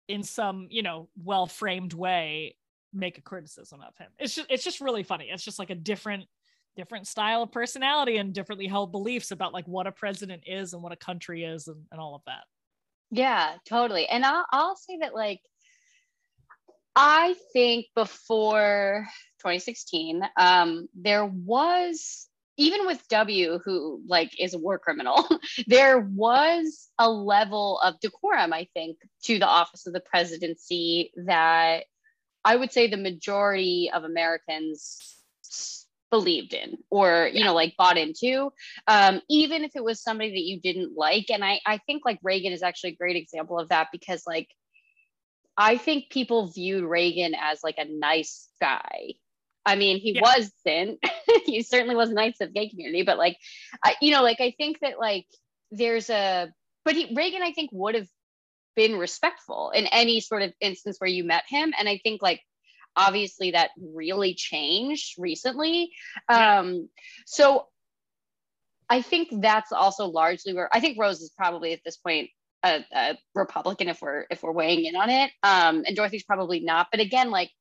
in 0.08 0.24
some, 0.24 0.68
you 0.70 0.84
know, 0.84 1.10
well 1.24 1.48
framed 1.48 1.94
way, 1.94 2.56
make 2.94 3.18
a 3.18 3.22
criticism 3.22 3.82
of 3.82 3.96
him. 3.98 4.08
It's 4.18 4.36
just, 4.36 4.52
it's 4.52 4.64
just 4.64 4.82
really 4.82 5.04
funny. 5.04 5.30
It's 5.32 5.44
just 5.44 5.60
like 5.60 5.70
a 5.70 5.76
different, 5.76 6.26
different 6.76 7.08
style 7.08 7.44
of 7.44 7.52
personality 7.52 8.18
and 8.18 8.34
differently 8.34 8.68
held 8.68 8.92
beliefs 8.92 9.32
about 9.32 9.54
like 9.54 9.68
what 9.68 9.88
a 9.88 9.92
president 9.92 10.44
is 10.46 10.74
and 10.74 10.82
what 10.82 10.94
a 10.94 10.98
country 10.98 11.44
is 11.44 11.68
and, 11.68 11.86
and 11.92 12.00
all 12.00 12.16
of 12.16 12.22
that. 12.26 12.44
Yeah, 13.12 13.56
totally. 13.68 14.08
And 14.08 14.24
I'll, 14.24 14.46
I'll 14.52 14.76
say 14.76 14.98
that 15.02 15.16
like 15.16 15.42
I 17.02 17.36
think 17.54 17.86
before 17.96 19.08
2016, 19.40 20.22
um, 20.36 20.90
there 20.94 21.26
was 21.26 22.28
even 22.58 22.86
with 22.86 23.08
W, 23.08 23.62
who 23.64 24.02
like 24.06 24.38
is 24.38 24.54
a 24.54 24.58
war 24.58 24.78
criminal, 24.78 25.26
there 25.68 26.00
was 26.00 26.90
a 27.00 27.10
level 27.10 27.80
of 27.80 27.98
decorum, 28.02 28.52
I 28.52 28.68
think, 28.74 28.98
to 29.24 29.40
the 29.40 29.48
office 29.48 29.88
of 29.88 29.94
the 29.94 30.02
presidency 30.02 31.14
that 31.26 31.86
I 32.44 32.58
would 32.58 32.74
say 32.74 32.88
the 32.88 32.98
majority 32.98 33.90
of 33.94 34.04
Americans 34.04 35.16
believed 36.12 36.54
in 36.54 36.80
or 36.90 37.30
you 37.32 37.46
know 37.46 37.54
like 37.54 37.78
bought 37.78 37.98
into. 37.98 38.52
Um, 38.88 39.22
even 39.30 39.64
if 39.64 39.72
it 39.74 39.84
was 39.84 40.04
somebody 40.04 40.32
that 40.32 40.44
you 40.44 40.60
didn't 40.60 40.98
like 40.98 41.30
and 41.30 41.46
I, 41.46 41.62
I 41.66 41.78
think 41.78 42.04
like 42.04 42.20
reagan 42.24 42.52
is 42.52 42.62
actually 42.62 42.92
a 42.92 42.98
great 42.98 43.16
example 43.16 43.58
of 43.58 43.70
that 43.70 43.88
because 43.94 44.24
like 44.28 44.50
I 45.60 45.76
think 45.76 46.10
people 46.10 46.48
viewed 46.48 46.86
Reagan 46.86 47.36
as 47.36 47.60
like 47.64 47.76
a 47.78 47.86
nice 47.86 48.48
guy. 48.62 49.16
I 49.66 49.76
mean, 49.76 50.00
he 50.00 50.14
yeah. 50.14 50.22
wasn't. 50.22 51.00
he 51.46 51.62
certainly 51.64 51.98
was 51.98 52.10
nice 52.10 52.38
to 52.38 52.46
the 52.46 52.54
gay 52.54 52.70
community, 52.70 53.04
but 53.04 53.18
like, 53.18 53.38
I, 53.84 53.96
you 54.02 54.12
know, 54.12 54.24
like 54.24 54.40
I 54.40 54.56
think 54.58 54.80
that 54.80 55.00
like 55.00 55.26
there's 55.70 56.10
a, 56.10 56.48
but 56.86 56.96
he, 56.96 57.14
Reagan, 57.14 57.44
I 57.44 57.52
think 57.52 57.72
would 57.74 57.96
have 57.96 58.08
been 58.78 58.98
respectful 58.98 59.72
in 59.72 59.86
any 59.88 60.22
sort 60.22 60.44
of 60.44 60.54
instance 60.62 60.96
where 60.98 61.10
you 61.10 61.26
met 61.26 61.44
him, 61.50 61.74
and 61.78 61.90
I 61.90 62.00
think 62.02 62.22
like 62.22 62.42
obviously 62.96 63.52
that 63.52 63.72
really 63.78 64.36
changed 64.36 65.16
recently. 65.18 65.92
Yeah. 66.30 66.60
Um, 66.60 66.90
so 67.26 67.68
I 68.90 69.02
think 69.02 69.28
that's 69.42 69.74
also 69.74 70.06
largely 70.06 70.54
where 70.54 70.70
I 70.72 70.80
think 70.80 70.98
Rose 70.98 71.20
is 71.20 71.32
probably 71.36 71.74
at 71.74 71.82
this 71.84 71.98
point 71.98 72.30
a, 72.64 72.84
a, 72.94 73.18
Republican 73.36 73.90
if 73.90 74.02
we're 74.02 74.26
if 74.30 74.44
we're 74.44 74.52
weighing 74.52 74.86
in 74.86 74.96
on 74.96 75.10
it. 75.10 75.32
Um, 75.44 75.84
and 75.86 75.96
Dorothy's 75.96 76.24
probably 76.24 76.60
not. 76.60 76.88
But 76.92 77.00
again, 77.00 77.32
like 77.32 77.52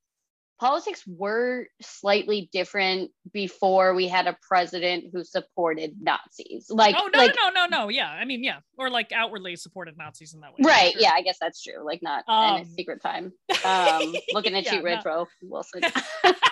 politics 0.58 1.02
were 1.06 1.66
slightly 1.80 2.48
different 2.52 3.10
before 3.32 3.94
we 3.94 4.08
had 4.08 4.26
a 4.26 4.36
president 4.42 5.04
who 5.12 5.24
supported 5.24 5.94
Nazis. 6.00 6.66
Like, 6.68 6.96
oh 6.98 7.08
no, 7.12 7.18
like, 7.18 7.34
no, 7.36 7.50
no, 7.50 7.66
no, 7.66 7.88
yeah. 7.88 8.10
I 8.10 8.24
mean, 8.24 8.42
yeah, 8.42 8.58
or 8.76 8.90
like 8.90 9.12
outwardly 9.12 9.56
supported 9.56 9.96
Nazis 9.96 10.34
in 10.34 10.40
that 10.40 10.50
way. 10.50 10.56
Right. 10.64 10.92
Sure. 10.92 11.02
Yeah, 11.02 11.12
I 11.14 11.22
guess 11.22 11.38
that's 11.40 11.62
true. 11.62 11.84
Like 11.84 12.02
not 12.02 12.24
um, 12.28 12.56
in 12.56 12.60
a 12.60 12.64
um, 12.64 12.74
secret 12.76 13.02
time. 13.02 13.32
Um, 13.64 14.14
looking 14.32 14.54
at 14.54 14.64
yeah, 14.64 14.74
you, 14.74 14.82
Woodrow 14.82 15.26
Wilson. 15.42 15.82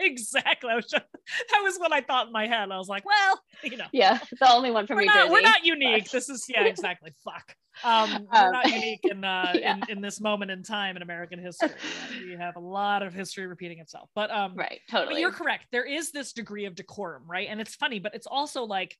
exactly. 0.00 0.74
Was 0.74 0.86
just, 0.86 1.04
that 1.50 1.60
was 1.62 1.76
what 1.78 1.92
I 1.92 2.00
thought 2.00 2.26
in 2.26 2.32
my 2.32 2.46
head. 2.46 2.70
I 2.70 2.78
was 2.78 2.88
like, 2.88 3.04
well, 3.04 3.40
you 3.62 3.76
know. 3.76 3.86
Yeah, 3.92 4.18
the 4.38 4.52
only 4.52 4.70
one 4.70 4.86
from 4.86 4.96
we're 4.96 5.02
New 5.02 5.06
not, 5.06 5.14
Jersey. 5.14 5.32
We're 5.32 5.40
not 5.42 5.64
unique. 5.64 6.10
This 6.10 6.28
is 6.28 6.46
yeah, 6.48 6.64
exactly. 6.64 7.12
Fuck. 7.24 7.54
Um, 7.84 8.26
we're 8.32 8.46
um, 8.46 8.52
not 8.52 8.70
unique 8.70 9.00
in, 9.04 9.24
uh, 9.24 9.52
yeah. 9.54 9.76
in 9.88 9.98
in 9.98 10.00
this 10.00 10.20
moment 10.20 10.50
in 10.50 10.62
time 10.62 10.96
in 10.96 11.02
American 11.02 11.38
history. 11.38 11.70
we 12.26 12.36
have 12.36 12.56
a 12.56 12.60
lot 12.60 13.02
of 13.02 13.14
history 13.14 13.46
repeating 13.46 13.78
itself. 13.78 14.08
But 14.14 14.30
um, 14.30 14.54
right, 14.56 14.80
totally. 14.90 15.14
But 15.14 15.20
you're 15.20 15.32
correct. 15.32 15.66
There 15.72 15.86
is 15.86 16.10
this 16.10 16.32
degree 16.32 16.66
of 16.66 16.74
decorum, 16.74 17.22
right? 17.26 17.48
And 17.48 17.60
it's 17.60 17.74
funny, 17.74 17.98
but 17.98 18.14
it's 18.14 18.26
also 18.26 18.64
like. 18.64 18.96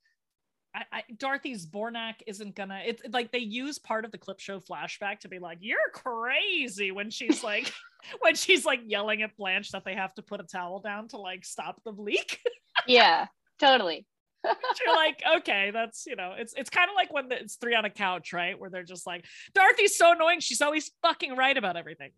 I, 0.75 0.85
I, 0.93 1.03
Dorothy 1.17 1.55
Zbornak 1.55 2.15
isn't 2.27 2.55
gonna. 2.55 2.81
It's 2.85 3.03
like 3.13 3.33
they 3.33 3.39
use 3.39 3.79
part 3.79 4.05
of 4.05 4.13
the 4.13 4.19
clip 4.19 4.41
show 4.41 4.61
flashback 4.61 5.21
to 5.21 5.29
be 5.29 5.39
like, 5.39 5.59
"You're 5.61 5.79
crazy" 5.93 6.93
when 6.93 7.11
she's 7.11 7.43
like, 7.43 7.73
when 8.21 8.35
she's 8.35 8.65
like 8.65 8.81
yelling 8.87 9.23
at 9.23 9.37
Blanche 9.37 9.71
that 9.73 9.85
they 9.85 9.95
have 9.95 10.15
to 10.15 10.23
put 10.23 10.41
a 10.41 10.45
towel 10.45 10.81
down 10.81 11.09
to 11.09 11.17
like 11.17 11.45
stop 11.45 11.83
the 11.85 11.93
leak. 11.93 12.41
yeah, 12.87 13.27
totally. 13.61 14.07
you're 14.45 14.97
like, 14.97 15.23
okay, 15.37 15.71
that's 15.71 16.07
you 16.07 16.17
know, 16.17 16.35
it's 16.37 16.55
it's 16.57 16.71
kind 16.71 16.89
of 16.89 16.95
like 16.95 17.13
when 17.13 17.29
the, 17.29 17.41
it's 17.41 17.57
three 17.57 17.75
on 17.75 17.85
a 17.85 17.91
couch, 17.91 18.33
right? 18.33 18.59
Where 18.59 18.71
they're 18.71 18.83
just 18.83 19.07
like, 19.07 19.25
Dorothy's 19.55 19.97
so 19.97 20.13
annoying, 20.13 20.41
she's 20.41 20.63
always 20.63 20.91
fucking 21.03 21.37
right 21.37 21.57
about 21.57 21.77
everything. 21.77 22.11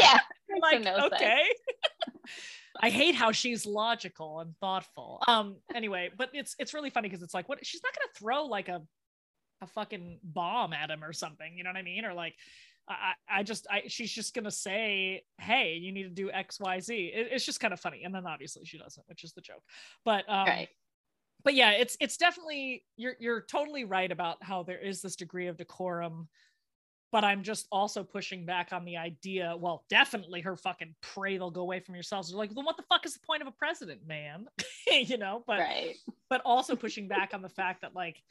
yeah, 0.00 0.18
like, 0.60 0.82
no 0.82 1.06
okay. 1.06 1.44
I 2.80 2.90
hate 2.90 3.14
how 3.14 3.32
she's 3.32 3.66
logical 3.66 4.40
and 4.40 4.54
thoughtful. 4.60 5.22
Um, 5.26 5.56
anyway, 5.74 6.10
but 6.16 6.30
it's 6.32 6.54
it's 6.58 6.74
really 6.74 6.90
funny 6.90 7.08
because 7.08 7.22
it's 7.22 7.34
like, 7.34 7.48
what 7.48 7.64
she's 7.64 7.82
not 7.82 7.94
gonna 7.94 8.12
throw 8.18 8.46
like 8.46 8.68
a 8.68 8.82
a 9.62 9.66
fucking 9.66 10.20
bomb 10.22 10.72
at 10.72 10.90
him 10.90 11.02
or 11.02 11.12
something, 11.12 11.56
you 11.56 11.64
know 11.64 11.70
what 11.70 11.78
I 11.78 11.82
mean? 11.82 12.04
Or 12.04 12.12
like 12.12 12.34
I, 12.88 13.12
I 13.28 13.42
just 13.42 13.66
I 13.70 13.82
she's 13.88 14.12
just 14.12 14.34
gonna 14.34 14.50
say 14.50 15.24
hey 15.38 15.74
you 15.74 15.92
need 15.92 16.04
to 16.04 16.08
do 16.08 16.30
X 16.30 16.60
Y 16.60 16.80
Z 16.80 16.94
it, 17.14 17.28
it's 17.32 17.44
just 17.44 17.60
kind 17.60 17.74
of 17.74 17.80
funny 17.80 18.04
and 18.04 18.14
then 18.14 18.26
obviously 18.26 18.64
she 18.64 18.78
doesn't 18.78 19.04
which 19.08 19.24
is 19.24 19.32
the 19.32 19.40
joke 19.40 19.62
but 20.04 20.24
um 20.28 20.46
right. 20.46 20.68
but 21.42 21.54
yeah 21.54 21.72
it's 21.72 21.96
it's 22.00 22.16
definitely 22.16 22.84
you're 22.96 23.16
you're 23.18 23.40
totally 23.40 23.84
right 23.84 24.12
about 24.12 24.36
how 24.40 24.62
there 24.62 24.78
is 24.78 25.02
this 25.02 25.16
degree 25.16 25.48
of 25.48 25.56
decorum 25.56 26.28
but 27.12 27.24
I'm 27.24 27.42
just 27.42 27.66
also 27.72 28.02
pushing 28.02 28.44
back 28.44 28.72
on 28.72 28.84
the 28.84 28.96
idea 28.96 29.56
well 29.58 29.84
definitely 29.88 30.40
her 30.42 30.56
fucking 30.56 30.94
pray 31.00 31.38
they'll 31.38 31.50
go 31.50 31.62
away 31.62 31.80
from 31.80 31.94
yourselves 31.94 32.30
They're 32.30 32.38
like 32.38 32.54
then 32.54 32.64
what 32.64 32.76
the 32.76 32.84
fuck 32.84 33.06
is 33.06 33.14
the 33.14 33.26
point 33.26 33.42
of 33.42 33.48
a 33.48 33.52
president 33.52 34.06
man 34.06 34.46
you 34.90 35.18
know 35.18 35.42
but 35.46 35.60
right. 35.60 35.94
but 36.28 36.42
also 36.44 36.76
pushing 36.86 37.08
back 37.08 37.32
on 37.34 37.42
the 37.42 37.48
fact 37.48 37.82
that 37.82 37.94
like 37.94 38.22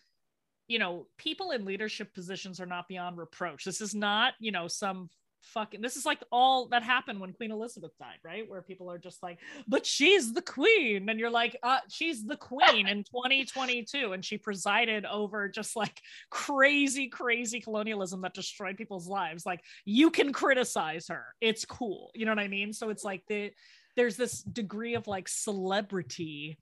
you 0.67 0.79
know, 0.79 1.07
people 1.17 1.51
in 1.51 1.65
leadership 1.65 2.13
positions 2.13 2.59
are 2.59 2.65
not 2.65 2.87
beyond 2.87 3.17
reproach. 3.17 3.65
This 3.65 3.81
is 3.81 3.93
not, 3.93 4.33
you 4.39 4.51
know, 4.51 4.67
some 4.67 5.09
fucking 5.45 5.81
this 5.81 5.95
is 5.95 6.05
like 6.05 6.23
all 6.31 6.67
that 6.67 6.83
happened 6.83 7.19
when 7.19 7.33
Queen 7.33 7.51
Elizabeth 7.51 7.91
died, 7.99 8.17
right? 8.23 8.49
Where 8.49 8.61
people 8.61 8.89
are 8.91 8.97
just 8.97 9.21
like, 9.23 9.39
but 9.67 9.85
she's 9.85 10.33
the 10.33 10.41
queen. 10.41 11.07
And 11.09 11.19
you're 11.19 11.29
like, 11.29 11.57
uh, 11.63 11.79
she's 11.89 12.25
the 12.25 12.37
queen 12.37 12.87
in 12.87 13.03
2022. 13.03 14.13
And 14.13 14.23
she 14.23 14.37
presided 14.37 15.05
over 15.05 15.47
just 15.47 15.75
like 15.75 16.01
crazy, 16.29 17.07
crazy 17.07 17.59
colonialism 17.59 18.21
that 18.21 18.33
destroyed 18.33 18.77
people's 18.77 19.07
lives. 19.07 19.45
Like 19.45 19.61
you 19.85 20.11
can 20.11 20.33
criticize 20.33 21.07
her. 21.07 21.25
It's 21.41 21.65
cool. 21.65 22.11
You 22.13 22.25
know 22.25 22.31
what 22.31 22.39
I 22.39 22.47
mean? 22.47 22.73
So 22.73 22.89
it's 22.89 23.03
like 23.03 23.23
the 23.27 23.51
there's 23.95 24.17
this 24.17 24.41
degree 24.41 24.95
of 24.95 25.07
like 25.07 25.27
celebrity 25.27 26.57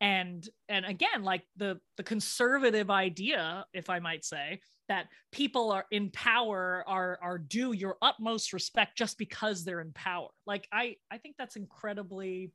and 0.00 0.48
and 0.68 0.86
again 0.86 1.22
like 1.22 1.42
the 1.56 1.78
the 1.98 2.02
conservative 2.02 2.90
idea 2.90 3.66
if 3.74 3.90
i 3.90 3.98
might 3.98 4.24
say 4.24 4.58
that 4.90 5.06
people 5.32 5.72
are 5.72 5.86
in 5.90 6.10
power 6.10 6.84
are 6.86 7.18
are 7.22 7.38
due 7.38 7.72
your 7.72 7.96
utmost 8.02 8.52
respect 8.52 8.98
just 8.98 9.16
because 9.16 9.64
they're 9.64 9.80
in 9.80 9.92
power. 9.92 10.28
Like 10.46 10.68
i 10.72 10.96
i 11.10 11.18
think 11.18 11.36
that's 11.38 11.56
incredibly 11.56 12.52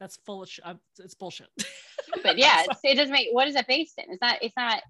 that's 0.00 0.16
full 0.26 0.42
of 0.42 0.50
sh- 0.50 0.60
uh, 0.64 0.74
it's 0.98 1.14
bullshit. 1.14 1.48
But 2.22 2.38
yeah 2.38 2.64
it 2.84 2.94
doesn't 2.94 3.12
make 3.12 3.28
what 3.32 3.48
is 3.48 3.56
it 3.56 3.66
based 3.66 3.98
in? 3.98 4.12
It's 4.12 4.20
not 4.20 4.38
it's 4.42 4.56
not 4.56 4.80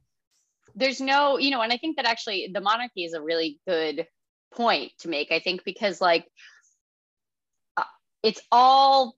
there's 0.76 1.00
no 1.00 1.38
you 1.38 1.50
know 1.50 1.62
and 1.62 1.72
i 1.72 1.76
think 1.76 1.96
that 1.96 2.06
actually 2.06 2.50
the 2.52 2.60
monarchy 2.60 3.04
is 3.04 3.14
a 3.14 3.20
really 3.20 3.58
good 3.66 4.06
point 4.54 4.92
to 4.98 5.08
make 5.08 5.32
i 5.32 5.40
think 5.40 5.64
because 5.64 6.00
like 6.00 6.26
uh, 7.76 7.84
it's 8.22 8.40
all 8.52 9.16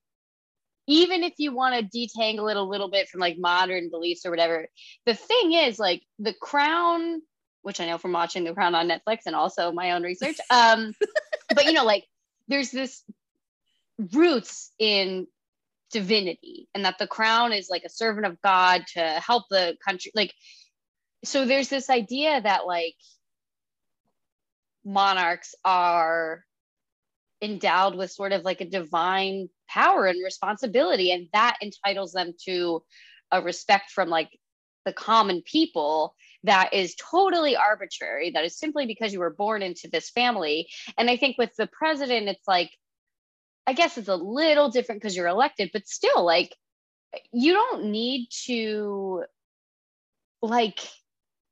even 0.87 1.23
if 1.23 1.35
you 1.37 1.55
want 1.55 1.75
to 1.75 1.99
detangle 1.99 2.51
it 2.51 2.57
a 2.57 2.63
little 2.63 2.89
bit 2.89 3.09
from 3.09 3.21
like 3.21 3.37
modern 3.39 3.91
beliefs 3.91 4.25
or 4.25 4.31
whatever 4.31 4.67
the 5.05 5.15
thing 5.15 5.53
is 5.53 5.79
like 5.79 6.03
the 6.19 6.35
crown 6.35 7.21
which 7.63 7.81
i 7.81 7.87
know 7.87 7.99
from 7.99 8.13
watching 8.13 8.45
the 8.45 8.55
crown 8.55 8.75
on 8.75 8.89
netflix 8.89 9.21
and 9.27 9.35
also 9.35 9.73
my 9.73 9.93
own 9.93 10.03
research 10.03 10.37
um 10.51 10.93
but 11.55 11.65
you 11.65 11.73
know 11.73 11.85
like 11.85 12.05
there's 12.49 12.71
this 12.71 13.03
roots 14.15 14.73
in 14.79 15.27
divinity 15.91 16.69
and 16.75 16.85
that 16.85 16.99
the 16.99 17.07
crown 17.07 17.53
is 17.53 17.69
like 17.71 17.85
a 17.85 17.91
servant 17.91 18.27
of 18.27 18.41
god 18.43 18.85
to 18.87 19.01
help 19.01 19.45
the 19.51 19.77
country 19.85 20.13
like 20.15 20.33
so 21.25 21.45
there's 21.45 21.69
this 21.69 21.91
idea 21.91 22.41
that 22.41 22.67
like 22.67 22.95
monarchs 24.85 25.55
are 25.65 26.45
endowed 27.41 27.95
with 27.95 28.11
sort 28.11 28.33
of 28.33 28.43
like 28.43 28.61
a 28.61 28.69
divine 28.69 29.49
power 29.69 30.07
and 30.07 30.23
responsibility 30.25 31.13
and 31.13 31.29
that 31.33 31.57
entitles 31.63 32.13
them 32.13 32.33
to 32.47 32.83
a 33.31 33.41
respect 33.43 33.91
from 33.91 34.09
like 34.09 34.31
the 34.85 34.93
common 34.93 35.43
people 35.43 36.15
that 36.49 36.73
is 36.73 36.95
totally 36.97 37.57
arbitrary 37.57 38.31
that 38.31 38.45
is 38.45 38.59
simply 38.59 38.87
because 38.87 39.13
you 39.13 39.21
were 39.21 39.31
born 39.31 39.63
into 39.63 39.89
this 39.89 40.11
family 40.11 40.69
and 40.97 41.09
i 41.09 41.17
think 41.17 41.37
with 41.39 41.55
the 41.57 41.67
president 41.69 42.29
it's 42.29 42.49
like 42.49 42.71
i 43.67 43.73
guess 43.73 43.99
it's 43.99 44.09
a 44.09 44.17
little 44.17 44.69
different 44.69 45.01
because 45.01 45.17
you're 45.17 45.27
elected 45.27 45.71
but 45.73 45.87
still 45.87 46.25
like 46.25 46.55
you 47.33 47.53
don't 47.53 47.85
need 47.85 48.29
to 48.31 49.23
like 50.43 50.79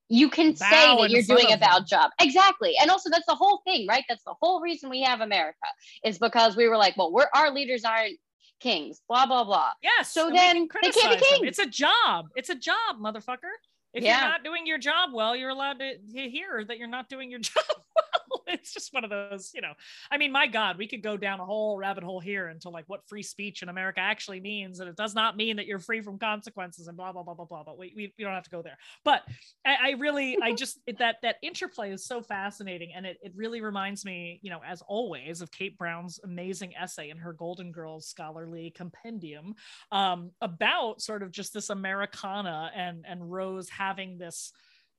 you 0.09 0.29
can 0.29 0.53
Bow 0.53 0.69
say 0.69 0.97
that 1.01 1.09
you're 1.09 1.23
doing 1.23 1.51
a 1.51 1.57
bad 1.57 1.85
job. 1.85 2.11
Exactly. 2.21 2.75
And 2.79 2.89
also 2.89 3.09
that's 3.09 3.25
the 3.27 3.35
whole 3.35 3.61
thing, 3.65 3.87
right? 3.87 4.03
That's 4.07 4.23
the 4.23 4.35
whole 4.41 4.61
reason 4.61 4.89
we 4.89 5.01
have 5.01 5.19
America 5.19 5.67
is 6.03 6.17
because 6.17 6.55
we 6.55 6.69
were 6.69 6.77
like, 6.77 6.95
well, 6.95 7.11
we're 7.11 7.27
our 7.35 7.51
leaders 7.51 7.83
aren't 7.83 8.17
kings, 8.59 9.01
blah, 9.07 9.25
blah, 9.25 9.43
blah. 9.43 9.71
Yeah. 9.83 10.03
So 10.03 10.31
then 10.33 10.67
they 10.81 10.91
can't 10.91 11.19
be 11.19 11.25
kings. 11.25 11.41
It's 11.43 11.59
a 11.59 11.65
job. 11.65 12.27
It's 12.35 12.49
a 12.49 12.55
job, 12.55 12.99
motherfucker. 13.01 13.51
If 13.93 14.03
yeah. 14.03 14.19
you're 14.19 14.29
not 14.29 14.43
doing 14.43 14.67
your 14.67 14.77
job 14.77 15.09
well, 15.13 15.35
you're 15.35 15.49
allowed 15.49 15.79
to 15.79 15.95
hear 16.11 16.63
that 16.67 16.77
you're 16.77 16.87
not 16.87 17.09
doing 17.09 17.31
your 17.31 17.39
job 17.41 17.63
well. 17.67 18.46
It's 18.57 18.73
just 18.73 18.93
one 18.93 19.03
of 19.03 19.09
those, 19.09 19.51
you 19.53 19.61
know. 19.61 19.73
I 20.09 20.17
mean, 20.17 20.31
my 20.31 20.47
God, 20.47 20.77
we 20.77 20.87
could 20.87 21.03
go 21.03 21.17
down 21.17 21.39
a 21.39 21.45
whole 21.45 21.77
rabbit 21.77 22.03
hole 22.03 22.19
here 22.19 22.49
into 22.49 22.69
like 22.69 22.85
what 22.87 23.07
free 23.07 23.23
speech 23.23 23.61
in 23.61 23.69
America 23.69 23.99
actually 23.99 24.39
means. 24.39 24.79
And 24.79 24.89
it 24.89 24.95
does 24.95 25.13
not 25.13 25.35
mean 25.35 25.57
that 25.57 25.67
you're 25.67 25.79
free 25.79 26.01
from 26.01 26.17
consequences 26.17 26.87
and 26.87 26.95
blah, 26.97 27.11
blah, 27.11 27.23
blah, 27.23 27.33
blah, 27.33 27.45
blah. 27.45 27.63
But 27.63 27.77
we, 27.77 27.93
we, 27.95 28.13
we 28.17 28.23
don't 28.23 28.33
have 28.33 28.43
to 28.43 28.49
go 28.49 28.61
there. 28.61 28.77
But 29.03 29.23
I, 29.65 29.75
I 29.81 29.89
really, 29.91 30.37
I 30.41 30.53
just, 30.53 30.79
that, 30.99 31.17
that 31.21 31.35
interplay 31.41 31.91
is 31.91 32.05
so 32.05 32.21
fascinating. 32.21 32.91
And 32.95 33.05
it, 33.05 33.17
it 33.21 33.33
really 33.35 33.61
reminds 33.61 34.05
me, 34.05 34.39
you 34.41 34.49
know, 34.49 34.61
as 34.65 34.81
always, 34.87 35.41
of 35.41 35.51
Kate 35.51 35.77
Brown's 35.77 36.19
amazing 36.23 36.73
essay 36.75 37.09
in 37.09 37.17
her 37.17 37.33
Golden 37.33 37.71
Girls 37.71 38.07
scholarly 38.07 38.71
compendium 38.75 39.55
um, 39.91 40.31
about 40.41 41.01
sort 41.01 41.21
of 41.21 41.31
just 41.31 41.53
this 41.53 41.69
Americana 41.69 42.71
and, 42.75 43.05
and 43.07 43.31
Rose 43.31 43.69
having 43.69 44.17
this, 44.17 44.51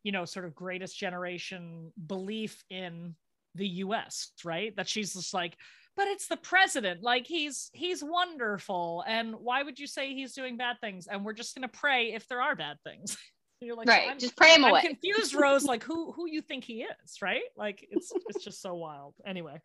you 0.02 0.12
know, 0.12 0.24
sort 0.24 0.44
of 0.44 0.54
greatest 0.54 0.98
generation 0.98 1.92
belief 2.06 2.62
in 2.70 3.14
the 3.58 3.68
US, 3.84 4.30
right? 4.44 4.74
That 4.76 4.88
she's 4.88 5.12
just 5.14 5.34
like, 5.34 5.56
but 5.96 6.06
it's 6.08 6.28
the 6.28 6.36
president. 6.36 7.02
Like 7.02 7.26
he's 7.26 7.70
he's 7.72 8.02
wonderful. 8.02 9.04
And 9.06 9.34
why 9.34 9.62
would 9.62 9.78
you 9.78 9.86
say 9.86 10.14
he's 10.14 10.32
doing 10.32 10.56
bad 10.56 10.76
things? 10.80 11.06
And 11.06 11.24
we're 11.24 11.32
just 11.34 11.54
gonna 11.54 11.68
pray 11.68 12.12
if 12.14 12.26
there 12.28 12.40
are 12.40 12.56
bad 12.56 12.78
things. 12.84 13.16
You're 13.60 13.74
like, 13.74 13.88
right, 13.88 14.16
just 14.16 14.36
pray 14.36 14.54
him 14.54 14.64
I'm 14.64 14.70
away. 14.70 14.82
confused, 14.82 15.34
Rose. 15.34 15.64
Like 15.64 15.82
who 15.88 16.12
who 16.12 16.28
you 16.28 16.40
think 16.40 16.64
he 16.64 16.82
is, 16.82 17.20
right? 17.20 17.42
Like 17.56 17.86
it's 17.90 18.12
it's 18.28 18.44
just 18.44 18.62
so 18.62 18.74
wild. 18.74 19.14
Anyway, 19.26 19.60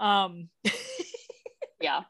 um, 0.00 0.48
yeah. 1.80 2.02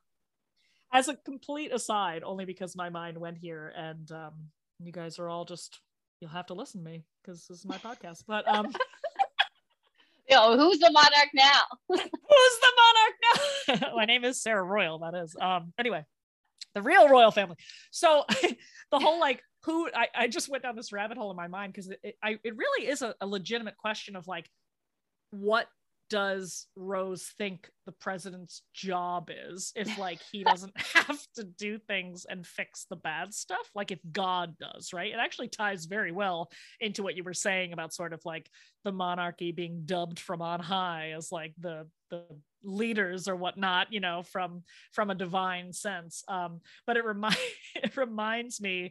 As 0.93 1.09
a 1.09 1.17
complete 1.17 1.75
aside, 1.75 2.23
only 2.25 2.47
because 2.47 2.75
my 2.75 2.89
mind 2.89 3.19
went 3.19 3.37
here, 3.37 3.71
and 3.77 4.11
um, 4.13 4.33
you 4.81 4.93
guys 4.93 5.19
are 5.19 5.29
all 5.29 5.45
just 5.45 5.79
you'll 6.21 6.31
have 6.31 6.47
to 6.47 6.55
listen 6.55 6.83
to 6.83 6.91
me 6.91 7.05
because 7.23 7.47
this 7.47 7.59
is 7.59 7.67
my 7.67 7.79
podcast. 7.79 8.25
But 8.27 8.49
um 8.49 8.73
Yo, 10.29 10.57
who's 10.57 10.79
the 10.79 10.91
monarch 10.91 11.29
now? 11.35 11.61
who's 11.89 12.01
the 12.01 12.73
monarch 12.77 13.81
now? 13.83 13.93
my 13.97 14.05
name 14.05 14.25
is 14.25 14.43
Sarah 14.43 14.63
Royal, 14.63 14.99
that 14.99 15.15
is. 15.15 15.37
Um 15.41 15.73
anyway, 15.79 16.05
the 16.75 16.83
real 16.83 17.09
royal 17.09 17.31
family. 17.31 17.57
So 17.91 18.25
the 18.91 18.99
whole 18.99 19.21
like 19.21 19.43
who 19.65 19.89
I, 19.95 20.09
I 20.15 20.29
just 20.29 20.49
went 20.49 20.63
down 20.63 20.77
this 20.77 20.93
rabbit 20.93 21.17
hole 21.17 21.31
in 21.31 21.37
my 21.37 21.49
mind 21.49 21.73
because 21.73 21.89
it, 21.89 22.01
it, 22.03 22.15
I, 22.23 22.39
it 22.45 22.57
really 22.57 22.89
is 22.89 23.03
a, 23.03 23.15
a 23.21 23.27
legitimate 23.27 23.77
question 23.77 24.17
of 24.17 24.27
like 24.27 24.49
what 25.31 25.69
does 26.11 26.67
Rose 26.77 27.33
think 27.39 27.69
the 27.87 27.93
president's 27.93 28.63
job 28.75 29.31
is 29.49 29.73
if 29.75 29.97
like 29.99 30.21
he 30.31 30.45
doesn't 30.45 30.79
have 30.95 31.21
to 31.37 31.45
do 31.45 31.79
things 31.79 32.27
and 32.29 32.47
fix 32.47 32.87
the 32.91 32.97
bad 32.97 33.33
stuff 33.33 33.71
like 33.75 33.91
if 33.91 34.01
God 34.13 34.57
does, 34.59 34.93
right? 34.93 35.13
It 35.13 35.19
actually 35.19 35.49
ties 35.49 35.87
very 35.87 36.13
well 36.13 36.51
into 36.81 37.03
what 37.03 37.17
you 37.17 37.25
were 37.25 37.35
saying 37.35 37.73
about 37.73 37.95
sort 37.95 38.13
of 38.13 38.21
like 38.25 38.51
the 38.85 38.93
monarchy 38.93 39.53
being 39.53 39.83
dubbed 39.85 40.19
from 40.19 40.43
on 40.43 40.61
high 40.61 41.13
as 41.17 41.33
like 41.33 41.55
the 41.59 41.87
the 42.11 42.23
leaders 42.63 43.29
or 43.29 43.37
whatnot 43.37 43.93
you 43.93 44.01
know 44.01 44.23
from 44.23 44.63
from 44.93 45.11
a 45.11 45.15
divine 45.15 45.73
sense 45.73 46.25
um 46.29 46.61
but 46.87 46.97
it 46.97 47.05
reminds 47.05 47.39
it 47.77 47.97
reminds 47.97 48.61
me 48.61 48.91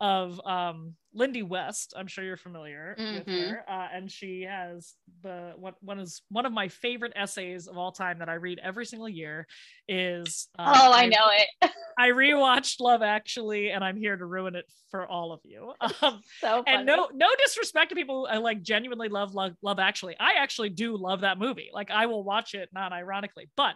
of 0.00 0.40
um 0.46 0.94
lindy 1.12 1.42
west 1.42 1.92
i'm 1.96 2.06
sure 2.06 2.24
you're 2.24 2.36
familiar 2.36 2.94
mm-hmm. 2.98 3.14
with 3.18 3.26
her 3.26 3.64
uh, 3.68 3.88
and 3.92 4.10
she 4.10 4.42
has 4.42 4.94
the 5.22 5.52
what 5.56 5.74
one 5.80 5.98
is 5.98 6.22
one 6.28 6.46
of 6.46 6.52
my 6.52 6.68
favorite 6.68 7.12
essays 7.16 7.66
of 7.66 7.76
all 7.76 7.90
time 7.90 8.18
that 8.18 8.28
i 8.28 8.34
read 8.36 8.60
every 8.62 8.86
single 8.86 9.08
year 9.08 9.46
is 9.88 10.48
uh, 10.58 10.72
oh 10.76 10.92
i, 10.92 11.02
I 11.02 11.06
know 11.06 11.28
it. 11.30 11.70
I 11.98 12.10
rewatched 12.10 12.80
love 12.80 13.02
actually 13.02 13.70
and 13.70 13.82
i'm 13.82 13.96
here 13.96 14.16
to 14.16 14.24
ruin 14.24 14.54
it 14.54 14.66
for 14.90 15.06
all 15.06 15.32
of 15.32 15.40
you. 15.44 15.72
Um, 16.02 16.20
so 16.40 16.62
and 16.66 16.86
no 16.86 17.08
no 17.12 17.26
disrespect 17.38 17.90
to 17.90 17.96
people 17.96 18.28
i 18.30 18.36
like 18.36 18.62
genuinely 18.62 19.08
love, 19.08 19.34
love 19.34 19.54
love 19.62 19.78
actually. 19.78 20.14
I 20.20 20.34
actually 20.38 20.70
do 20.70 20.96
love 20.96 21.22
that 21.22 21.38
movie. 21.38 21.70
Like 21.72 21.90
i 21.90 22.06
will 22.06 22.22
watch 22.22 22.54
it 22.54 22.68
not 22.72 22.92
ironically 22.92 23.16
ironically. 23.16 23.48
But 23.56 23.74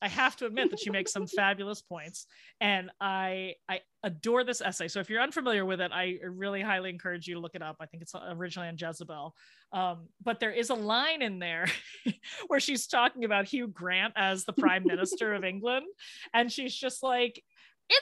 I 0.00 0.08
have 0.08 0.36
to 0.36 0.46
admit 0.46 0.70
that 0.70 0.80
she 0.80 0.90
makes 0.90 1.12
some 1.12 1.26
fabulous 1.26 1.82
points, 1.82 2.26
and 2.60 2.90
I 3.00 3.54
I 3.68 3.80
adore 4.04 4.44
this 4.44 4.60
essay. 4.60 4.88
So 4.88 5.00
if 5.00 5.10
you're 5.10 5.20
unfamiliar 5.20 5.64
with 5.64 5.80
it, 5.80 5.90
I 5.92 6.18
really 6.22 6.62
highly 6.62 6.90
encourage 6.90 7.26
you 7.26 7.34
to 7.34 7.40
look 7.40 7.54
it 7.54 7.62
up. 7.62 7.76
I 7.80 7.86
think 7.86 8.02
it's 8.02 8.14
originally 8.14 8.68
on 8.68 8.76
Jezebel, 8.78 9.34
um, 9.72 10.08
but 10.22 10.38
there 10.38 10.52
is 10.52 10.70
a 10.70 10.74
line 10.74 11.22
in 11.22 11.38
there 11.38 11.66
where 12.46 12.60
she's 12.60 12.86
talking 12.86 13.24
about 13.24 13.46
Hugh 13.46 13.68
Grant 13.68 14.14
as 14.16 14.44
the 14.44 14.52
Prime 14.52 14.84
Minister 14.84 15.34
of 15.34 15.44
England, 15.52 15.86
and 16.32 16.50
she's 16.50 16.74
just 16.74 17.02
like. 17.02 17.42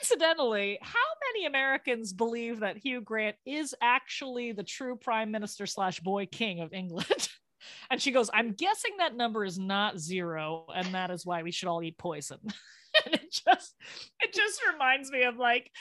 Incidentally, 0.01 0.77
how 0.81 0.99
many 1.31 1.45
Americans 1.45 2.11
believe 2.11 2.59
that 2.59 2.75
Hugh 2.75 2.99
Grant 2.99 3.37
is 3.45 3.73
actually 3.81 4.51
the 4.51 4.61
true 4.61 4.97
prime 4.97 5.31
minister 5.31 5.65
slash 5.65 6.01
boy 6.01 6.25
king 6.25 6.59
of 6.59 6.73
England? 6.73 7.29
And 7.89 8.01
she 8.01 8.11
goes, 8.11 8.29
I'm 8.33 8.53
guessing 8.53 8.91
that 8.99 9.15
number 9.15 9.45
is 9.45 9.57
not 9.57 9.99
zero, 9.99 10.65
and 10.75 10.93
that 10.93 11.11
is 11.11 11.25
why 11.25 11.43
we 11.43 11.51
should 11.51 11.69
all 11.69 11.83
eat 11.83 11.97
poison. 11.97 12.39
and 13.05 13.15
it 13.15 13.31
just 13.31 13.75
it 14.21 14.33
just 14.33 14.61
reminds 14.71 15.11
me 15.11 15.23
of 15.23 15.37
like 15.37 15.71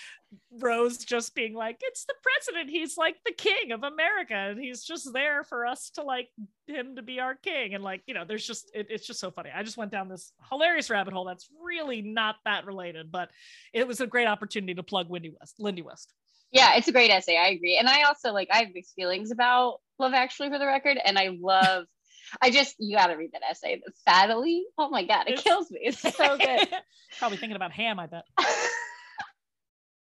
Rose 0.61 0.99
just 0.99 1.35
being 1.35 1.55
like, 1.55 1.79
it's 1.81 2.05
the 2.05 2.15
president. 2.23 2.71
He's 2.71 2.97
like 2.97 3.17
the 3.25 3.33
king 3.33 3.73
of 3.73 3.83
America. 3.83 4.35
And 4.35 4.59
he's 4.61 4.85
just 4.85 5.13
there 5.13 5.45
for 5.45 5.67
us 5.67 5.91
to 5.91 6.03
like 6.03 6.29
him 6.67 6.97
to 6.97 7.03
be 7.03 7.21
our 7.21 7.35
king. 7.35 7.75
And 7.75 7.85
like, 7.85 8.03
you 8.07 8.15
know, 8.15 8.25
there's 8.25 8.47
just 8.47 8.71
it, 8.75 8.89
it's 8.91 9.07
just 9.07 9.21
so 9.21 9.31
funny. 9.31 9.51
I 9.55 9.63
just 9.63 9.77
went 9.77 9.93
down 9.93 10.09
this 10.09 10.33
hilarious 10.51 10.91
rabbit 10.91 11.15
hole 11.15 11.25
that's 11.25 11.49
really 11.63 12.03
not 12.03 12.37
that 12.45 12.67
related, 12.67 13.13
but 13.13 13.31
it 13.73 13.87
was 13.87 14.01
a 14.01 14.07
great 14.07 14.27
opportunity 14.27 14.75
to 14.75 14.83
plug 14.83 15.09
Wendy 15.09 15.35
West, 15.39 15.57
Lindy 15.59 15.83
West. 15.83 16.13
Yeah, 16.57 16.75
it's 16.77 16.89
a 16.89 16.93
great 16.93 17.11
essay. 17.11 17.37
I 17.37 17.49
agree. 17.49 17.77
And 17.77 17.89
I 17.89 18.03
also 18.03 18.33
like 18.33 18.49
I 18.51 18.59
have 18.59 18.69
mixed 18.75 18.95
feelings 18.95 19.31
about 19.31 19.81
Love 19.99 20.15
Actually 20.15 20.49
for 20.51 20.59
the 20.59 20.67
record. 20.67 20.99
And 21.05 21.19
I 21.19 21.29
love 21.39 21.85
I 22.43 22.51
just 22.51 22.75
you 22.79 22.97
got 22.97 23.09
to 23.09 23.15
read 23.15 23.31
that 23.33 23.43
essay. 23.49 23.81
The 23.85 23.93
fatally. 24.05 24.65
Oh 24.79 24.89
my 24.89 25.05
god, 25.05 25.27
it 25.29 25.33
It's- 25.35 25.43
kills 25.45 25.71
me. 25.71 25.81
It's 25.83 26.01
so 26.01 26.39
good. 26.39 26.69
Probably 27.19 27.37
thinking 27.39 27.57
about 27.57 27.73
ham, 27.73 27.99
I 27.99 28.07
bet. 28.07 28.25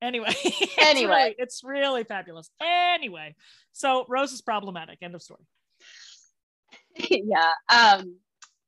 Anyway, 0.01 0.29
it's 0.29 0.79
Anyway. 0.79 1.11
really, 1.11 1.35
it's 1.39 1.65
really 1.65 2.05
fabulous. 2.05 2.49
Anyway, 2.63 3.35
so 3.73 4.07
Rose 4.09 4.33
is 4.33 4.43
problematic. 4.43 4.99
End 5.03 5.17
of 5.17 5.23
story. 5.23 5.43
yeah. 6.97 7.53
Um, 7.69 8.17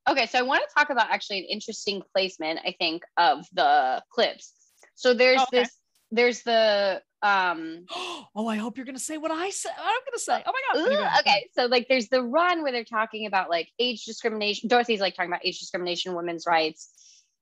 okay, 0.09 0.27
so 0.27 0.40
I 0.40 0.43
want 0.43 0.62
to 0.69 0.75
talk 0.77 0.90
about 0.90 1.11
actually 1.11 1.38
an 1.38 1.45
interesting 1.49 2.03
placement, 2.12 2.59
I 2.66 2.75
think, 2.79 3.05
of 3.16 3.47
the 3.53 4.03
clips. 4.11 4.53
So 4.97 5.14
there's 5.14 5.40
okay. 5.43 5.61
this, 5.61 5.71
there's 6.11 6.42
the 6.42 7.03
um 7.23 7.87
oh, 8.35 8.49
I 8.49 8.57
hope 8.57 8.77
you're 8.77 8.87
gonna 8.87 8.99
say 8.99 9.18
what 9.18 9.31
I 9.31 9.51
said. 9.51 9.73
I'm 9.79 10.01
gonna 10.07 10.18
say. 10.18 10.42
Oh 10.46 10.53
my 10.53 10.61
god. 10.73 10.92
Ooh, 10.92 11.20
okay, 11.20 11.49
so 11.55 11.66
like 11.66 11.88
there's 11.88 12.09
the 12.09 12.23
run 12.23 12.62
where 12.62 12.73
they're 12.73 12.85
talking 12.85 13.27
about 13.27 13.51
like 13.51 13.68
age 13.79 14.05
discrimination. 14.05 14.68
Dorothy's 14.68 15.01
like 15.01 15.14
talking 15.14 15.31
about 15.31 15.44
age 15.44 15.59
discrimination, 15.59 16.14
women's 16.14 16.46
rights, 16.46 16.90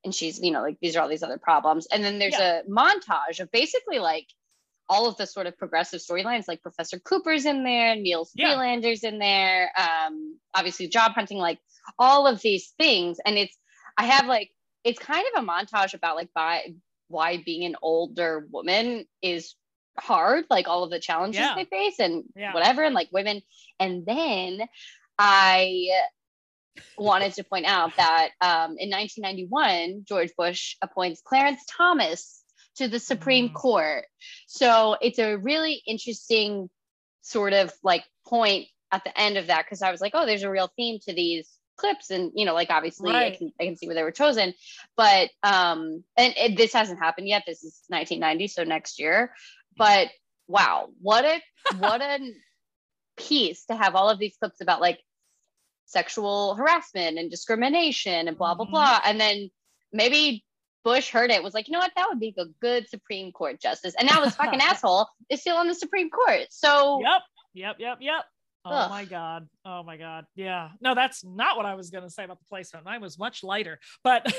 and 0.05 0.15
she's, 0.15 0.41
you 0.41 0.51
know, 0.51 0.63
like 0.63 0.79
these 0.81 0.97
are 0.97 1.03
all 1.03 1.09
these 1.09 1.23
other 1.23 1.39
problems. 1.39 1.87
And 1.93 2.05
then 2.05 2.19
there's 2.19 2.35
a 2.35 2.63
montage 2.69 3.41
of 3.41 3.51
basically 3.51 3.99
like 3.99 4.27
all 4.89 5.07
of 5.07 5.17
the 5.17 5.27
sort 5.27 5.47
of 5.47 5.57
progressive 5.59 6.01
storylines, 6.01 6.49
like 6.49 6.63
Professor 6.63 6.99
Cooper's 6.99 7.45
in 7.45 7.63
there, 7.63 7.95
Niels 7.95 8.33
Yeah. 8.35 8.55
Freelander's 8.55 9.05
in 9.05 9.19
there, 9.19 9.71
um, 9.79 10.39
obviously 10.55 10.89
job 10.89 11.13
hunting, 11.13 11.39
like 11.39 11.59
all 11.99 12.27
of 12.27 12.41
these 12.41 12.73
things. 12.79 13.19
And 13.25 13.37
it's 13.37 13.57
I 13.97 14.05
have 14.05 14.27
like 14.27 14.51
it's 14.85 14.99
kind 14.99 15.25
of 15.35 15.43
a 15.43 15.47
montage 15.47 15.95
about 15.95 16.17
like 16.17 16.33
by 16.35 16.73
why 17.09 17.43
being 17.45 17.65
an 17.65 17.77
older 17.83 18.47
woman 18.51 19.07
is 19.23 19.55
hard, 19.99 20.45
like 20.49 20.69
all 20.69 20.85
of 20.85 20.91
the 20.91 21.01
challenges 21.01 21.41
Yeah. 21.41 21.55
they 21.57 21.65
face 21.65 21.99
and 21.99 22.25
Yeah. 22.37 22.55
whatever, 22.55 22.85
and 22.85 22.95
like 22.95 23.09
women. 23.13 23.43
And 23.81 24.07
then 24.07 24.61
I 25.19 25.89
wanted 26.97 27.35
to 27.35 27.45
point 27.45 27.67
out 27.67 27.97
that 27.97 28.31
um, 28.41 28.77
in 28.79 28.91
1991, 28.91 30.05
George 30.07 30.31
Bush 30.37 30.77
appoints 30.83 31.23
Clarence 31.25 31.65
Thomas 31.69 32.43
to 32.77 32.89
the 32.89 33.01
Supreme 33.01 33.49
Mm. 33.51 33.55
Court. 33.55 34.05
So 34.47 34.97
it's 35.01 35.19
a 35.19 35.37
really 35.37 35.83
interesting 35.87 36.71
sort 37.23 37.53
of 37.53 37.73
like 37.83 38.05
point 38.27 38.69
at 38.93 39.05
the 39.05 39.21
end 39.21 39.37
of 39.37 39.49
that 39.49 39.65
because 39.65 39.83
I 39.83 39.91
was 39.91 40.01
like, 40.01 40.13
oh, 40.15 40.25
there's 40.27 40.45
a 40.45 40.51
real 40.51 40.71
theme 40.77 40.99
to 41.07 41.13
these 41.13 41.58
clips 41.79 42.11
and 42.11 42.33
you 42.35 42.45
know 42.45 42.55
like 42.55 42.69
obviously 42.71 43.11
I, 43.27 43.31
can, 43.31 43.53
I 43.61 43.65
can 43.65 43.77
see 43.77 43.87
where 43.87 43.95
they 43.95 44.03
were 44.03 44.11
chosen 44.11 44.53
but 44.97 45.31
um 45.43 46.05
and, 46.17 46.37
and 46.37 46.57
this 46.57 46.73
hasn't 46.75 46.99
happened 46.99 47.29
yet 47.29 47.45
this 47.47 47.63
is 47.65 47.83
1990 47.89 48.49
so 48.49 48.65
next 48.65 48.99
year 48.99 49.33
but 49.77 50.09
wow 50.49 50.89
what 51.01 51.25
a 51.25 51.41
what 51.79 52.03
a 52.03 52.19
piece 53.17 53.65
to 53.67 53.77
have 53.77 53.95
all 53.95 54.11
of 54.11 54.19
these 54.19 54.37
clips 54.39 54.61
about 54.61 54.81
like 54.81 55.01
sexual 55.87 56.55
harassment 56.55 57.19
and 57.19 57.31
discrimination 57.31 58.29
and 58.29 58.37
blah 58.37 58.55
blah 58.55 58.67
Mhm. 58.67 58.71
blah 58.71 59.01
and 59.05 59.21
then 59.21 59.51
maybe 59.93 60.45
bush 60.85 61.11
heard 61.11 61.31
it 61.31 61.43
was 61.43 61.55
like 61.55 61.67
you 61.69 61.73
know 61.73 61.79
what 61.81 61.93
that 61.97 62.09
would 62.09 62.21
be 62.21 62.35
a 62.39 62.45
good 62.61 62.89
supreme 62.89 63.33
court 63.33 63.61
justice 63.61 63.95
and 63.99 64.07
now 64.09 64.21
this 64.21 64.35
fucking 64.35 64.61
asshole 64.71 65.07
is 65.31 65.41
still 65.41 65.57
on 65.57 65.67
the 65.69 65.75
supreme 65.75 66.11
court 66.11 66.47
so 66.51 67.01
Yep. 67.03 67.23
Yep. 67.55 67.77
Yep. 67.81 67.99
Yep. 68.01 68.25
Oh 68.65 68.71
Ugh. 68.71 68.91
my 68.91 69.05
god. 69.05 69.49
Oh 69.65 69.83
my 69.83 69.97
god. 69.97 70.27
Yeah. 70.35 70.71
No, 70.81 70.95
that's 70.95 71.25
not 71.25 71.57
what 71.57 71.67
I 71.67 71.75
was 71.75 71.91
gonna 71.91 72.11
say 72.11 72.25
about 72.25 72.39
the 72.39 72.47
placement. 72.47 72.87
I 72.87 72.99
was 72.99 73.19
much 73.19 73.43
lighter, 73.43 73.79
but 74.05 74.25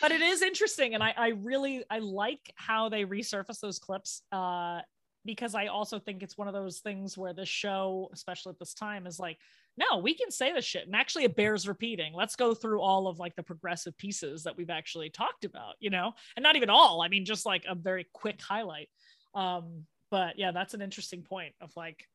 but 0.00 0.12
it 0.12 0.20
is 0.20 0.42
interesting, 0.42 0.94
and 0.94 1.02
I 1.02 1.14
I 1.16 1.28
really 1.28 1.84
I 1.90 1.98
like 1.98 2.52
how 2.56 2.88
they 2.88 3.04
resurface 3.04 3.60
those 3.60 3.78
clips. 3.78 4.22
Uh, 4.32 4.80
because 5.24 5.54
I 5.54 5.66
also 5.66 5.98
think 5.98 6.22
it's 6.22 6.38
one 6.38 6.48
of 6.48 6.54
those 6.54 6.78
things 6.80 7.18
where 7.18 7.34
the 7.34 7.44
show, 7.44 8.08
especially 8.12 8.50
at 8.50 8.58
this 8.58 8.72
time, 8.72 9.06
is 9.06 9.18
like, 9.18 9.36
no, 9.76 9.98
we 9.98 10.14
can 10.14 10.30
say 10.30 10.52
this 10.52 10.64
shit, 10.64 10.86
and 10.86 10.96
actually 10.96 11.24
it 11.24 11.36
bears 11.36 11.68
repeating. 11.68 12.12
Let's 12.14 12.36
go 12.36 12.54
through 12.54 12.80
all 12.80 13.06
of 13.06 13.18
like 13.18 13.36
the 13.36 13.42
progressive 13.42 13.96
pieces 13.98 14.44
that 14.44 14.56
we've 14.56 14.70
actually 14.70 15.10
talked 15.10 15.44
about, 15.44 15.74
you 15.78 15.90
know, 15.90 16.12
and 16.36 16.42
not 16.42 16.56
even 16.56 16.70
all. 16.70 17.02
I 17.02 17.08
mean, 17.08 17.24
just 17.24 17.46
like 17.46 17.64
a 17.68 17.74
very 17.74 18.06
quick 18.12 18.40
highlight. 18.40 18.88
Um, 19.34 19.84
but 20.10 20.38
yeah, 20.38 20.52
that's 20.52 20.74
an 20.74 20.82
interesting 20.82 21.22
point 21.22 21.54
of 21.60 21.70
like 21.76 22.06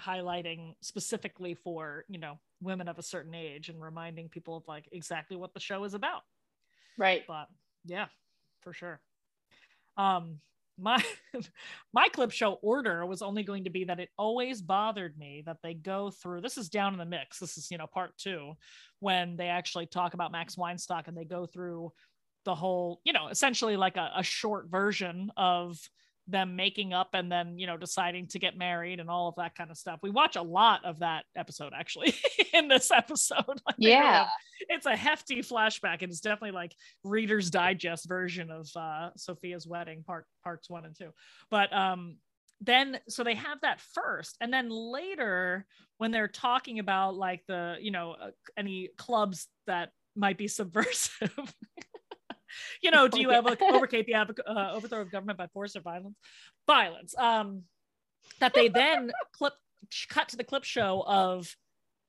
highlighting 0.00 0.74
specifically 0.80 1.54
for 1.54 2.04
you 2.08 2.18
know 2.18 2.38
women 2.62 2.88
of 2.88 2.98
a 2.98 3.02
certain 3.02 3.34
age 3.34 3.68
and 3.68 3.82
reminding 3.82 4.28
people 4.28 4.56
of 4.56 4.66
like 4.66 4.88
exactly 4.92 5.36
what 5.36 5.52
the 5.54 5.60
show 5.60 5.84
is 5.84 5.94
about. 5.94 6.22
Right. 6.98 7.22
But 7.26 7.48
yeah 7.84 8.06
for 8.62 8.72
sure. 8.72 9.00
Um 9.96 10.40
my 10.78 11.04
my 11.92 12.08
clip 12.08 12.30
show 12.30 12.54
order 12.62 13.04
was 13.04 13.22
only 13.22 13.42
going 13.42 13.64
to 13.64 13.70
be 13.70 13.84
that 13.84 14.00
it 14.00 14.08
always 14.16 14.62
bothered 14.62 15.16
me 15.18 15.42
that 15.44 15.58
they 15.62 15.74
go 15.74 16.10
through 16.10 16.40
this 16.40 16.56
is 16.56 16.70
down 16.70 16.94
in 16.94 16.98
the 16.98 17.04
mix 17.04 17.38
this 17.38 17.58
is 17.58 17.70
you 17.70 17.76
know 17.76 17.86
part 17.86 18.16
two 18.16 18.54
when 19.00 19.36
they 19.36 19.48
actually 19.48 19.84
talk 19.84 20.14
about 20.14 20.32
max 20.32 20.56
weinstock 20.56 21.08
and 21.08 21.16
they 21.16 21.26
go 21.26 21.44
through 21.44 21.92
the 22.46 22.54
whole 22.54 23.02
you 23.04 23.12
know 23.12 23.28
essentially 23.28 23.76
like 23.76 23.98
a, 23.98 24.10
a 24.16 24.22
short 24.22 24.70
version 24.70 25.30
of 25.36 25.78
them 26.28 26.54
making 26.54 26.92
up 26.92 27.10
and 27.14 27.30
then 27.30 27.58
you 27.58 27.66
know 27.66 27.76
deciding 27.76 28.28
to 28.28 28.38
get 28.38 28.56
married 28.56 29.00
and 29.00 29.10
all 29.10 29.28
of 29.28 29.34
that 29.36 29.54
kind 29.54 29.70
of 29.70 29.76
stuff. 29.76 30.00
We 30.02 30.10
watch 30.10 30.36
a 30.36 30.42
lot 30.42 30.84
of 30.84 31.00
that 31.00 31.24
episode 31.36 31.72
actually 31.76 32.14
in 32.52 32.68
this 32.68 32.90
episode. 32.90 33.42
Like, 33.66 33.76
yeah. 33.78 34.28
it's 34.68 34.86
a 34.86 34.96
hefty 34.96 35.40
flashback. 35.40 36.02
And 36.02 36.10
it's 36.10 36.20
definitely 36.20 36.52
like 36.52 36.74
reader's 37.04 37.50
digest 37.50 38.08
version 38.08 38.50
of 38.50 38.68
uh 38.76 39.10
sophia's 39.16 39.66
wedding 39.66 40.02
part 40.04 40.26
parts 40.42 40.68
one 40.68 40.84
and 40.84 40.96
two. 40.96 41.10
But 41.50 41.72
um 41.72 42.16
then 42.60 42.98
so 43.08 43.24
they 43.24 43.34
have 43.34 43.60
that 43.62 43.80
first 43.80 44.36
and 44.40 44.52
then 44.52 44.68
later 44.70 45.66
when 45.98 46.12
they're 46.12 46.28
talking 46.28 46.78
about 46.78 47.16
like 47.16 47.42
the 47.48 47.76
you 47.80 47.90
know 47.90 48.14
uh, 48.20 48.30
any 48.56 48.88
clubs 48.96 49.48
that 49.66 49.90
might 50.14 50.38
be 50.38 50.48
subversive 50.60 51.54
you 52.82 52.90
know 52.90 53.08
do 53.08 53.20
you 53.20 53.30
Oh, 53.30 53.34
have 53.34 53.46
yeah. 53.46 53.54
a 53.60 53.72
overcate 53.74 54.06
the 54.06 54.14
uh, 54.14 54.72
overthrow 54.72 55.00
of 55.00 55.10
government 55.10 55.38
by 55.38 55.46
force 55.48 55.76
or 55.76 55.80
violence? 55.80 56.16
Violence. 56.66 57.14
Um 57.16 57.62
that 58.40 58.54
they 58.54 58.68
then 58.68 59.10
clip 59.32 59.54
cut 60.08 60.28
to 60.28 60.36
the 60.36 60.44
clip 60.44 60.64
show 60.64 61.04
of 61.06 61.56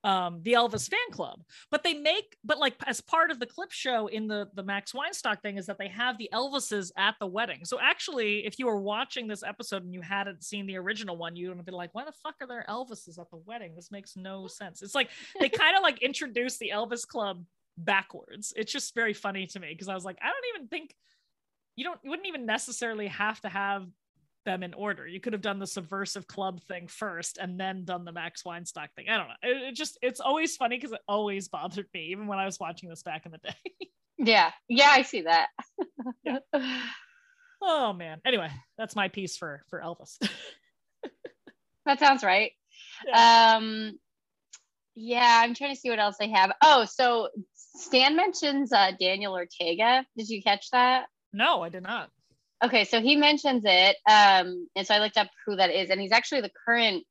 um 0.03 0.41
the 0.43 0.51
Elvis 0.53 0.89
fan 0.89 0.99
club. 1.12 1.41
But 1.71 1.84
they 1.84 1.93
make 1.93 2.36
but 2.43 2.60
like 2.60 2.75
as 2.86 2.99
part 2.99 3.32
of 3.32 3.39
the 3.39 3.45
clip 3.45 3.71
show 3.71 4.08
in 4.08 4.27
the 4.27 4.49
the 4.53 4.62
Max 4.63 4.91
Weinstock 4.91 5.41
thing 5.41 5.58
is 5.58 5.65
that 5.67 5.77
they 5.77 5.88
have 5.88 6.17
the 6.17 6.29
Elvises 6.34 6.91
at 6.97 7.15
the 7.21 7.27
wedding. 7.27 7.63
So 7.63 7.79
actually 7.79 8.45
if 8.45 8.60
you 8.60 8.65
were 8.65 8.82
watching 8.82 9.27
this 9.27 9.43
episode 9.43 9.84
and 9.84 9.93
you 9.93 10.01
hadn't 10.01 10.43
seen 10.43 10.67
the 10.67 10.77
original 10.77 11.15
one 11.15 11.36
you 11.38 11.47
would 11.47 11.58
have 11.58 11.65
been 11.65 11.73
like 11.73 11.95
why 11.95 12.03
the 12.03 12.12
fuck 12.12 12.36
are 12.41 12.47
there 12.47 12.65
Elvises 12.67 13.17
at 13.17 13.29
the 13.32 13.38
wedding? 13.45 13.75
This 13.75 13.91
makes 13.91 14.17
no 14.17 14.47
sense. 14.47 14.82
It's 14.82 14.95
like 14.95 15.10
they 15.39 15.47
kind 15.49 15.77
of 15.77 15.84
like 15.84 16.01
introduce 16.03 16.58
the 16.58 16.71
Elvis 16.73 17.08
club 17.08 17.45
backwards 17.77 18.53
it's 18.55 18.71
just 18.71 18.93
very 18.93 19.13
funny 19.13 19.47
to 19.47 19.59
me 19.59 19.69
because 19.71 19.89
I 19.89 19.95
was 19.95 20.05
like 20.05 20.17
I 20.21 20.27
don't 20.27 20.55
even 20.55 20.67
think 20.67 20.95
you 21.75 21.83
don't 21.83 21.99
you 22.03 22.09
wouldn't 22.12 22.27
even 22.27 22.45
necessarily 22.45 23.07
have 23.07 23.41
to 23.41 23.49
have 23.49 23.88
them 24.45 24.62
in 24.63 24.73
order. 24.73 25.07
You 25.07 25.19
could 25.19 25.33
have 25.33 25.41
done 25.41 25.59
the 25.59 25.67
subversive 25.67 26.27
club 26.27 26.62
thing 26.63 26.88
first 26.88 27.38
and 27.38 27.59
then 27.59 27.86
done 27.86 28.05
the 28.05 28.12
Max 28.12 28.43
Weinstock 28.43 28.89
thing. 28.95 29.05
I 29.09 29.17
don't 29.17 29.27
know. 29.27 29.33
It, 29.41 29.69
it 29.69 29.75
just 29.75 29.97
it's 30.01 30.19
always 30.19 30.55
funny 30.55 30.77
because 30.77 30.91
it 30.91 30.99
always 31.07 31.47
bothered 31.47 31.88
me, 31.93 32.07
even 32.12 32.27
when 32.27 32.39
I 32.39 32.45
was 32.45 32.59
watching 32.59 32.89
this 32.89 33.03
back 33.03 33.25
in 33.25 33.31
the 33.31 33.38
day. 33.38 33.55
yeah 34.19 34.51
yeah 34.69 34.89
i 34.91 35.01
see 35.01 35.21
that 35.21 35.47
Yeah. 36.23 36.38
oh 37.62 37.93
man. 37.93 38.19
Anyway, 38.25 38.49
that's 38.77 38.95
my 38.95 39.07
piece 39.07 39.38
for 39.38 39.63
for 39.69 39.81
Elvis. 39.81 40.17
that 41.86 41.99
sounds 41.99 42.23
right 42.23 42.51
Yeah. 43.07 43.55
um 43.57 43.97
yeah 44.95 45.41
i'm 45.43 45.53
trying 45.55 45.73
to 45.73 45.79
see 45.79 45.89
what 45.89 45.99
else 45.99 46.17
i 46.21 46.27
have 46.27 46.51
oh 46.62 46.86
so 46.86 47.29
stan 47.75 48.15
mentions 48.15 48.71
uh 48.71 48.91
daniel 48.99 49.33
ortega 49.33 50.05
did 50.17 50.29
you 50.29 50.41
catch 50.41 50.69
that 50.71 51.05
no, 51.36 51.63
I 51.63 51.69
did 51.69 51.81
not. 51.81 52.12
okay 52.63 52.83
so 52.86 53.01
he 53.01 53.15
mentions 53.15 53.63
it 53.65 53.95
um 54.07 54.67
and 54.75 54.86
so 54.86 54.93
i 54.93 54.99
looked 54.99 55.17
up 55.17 55.29
who 55.45 55.55
that 55.55 55.71
is 55.71 55.89
and 55.89 55.99
he's 55.99 56.12
actually 56.12 56.41
the 56.41 56.51
current 56.65 57.03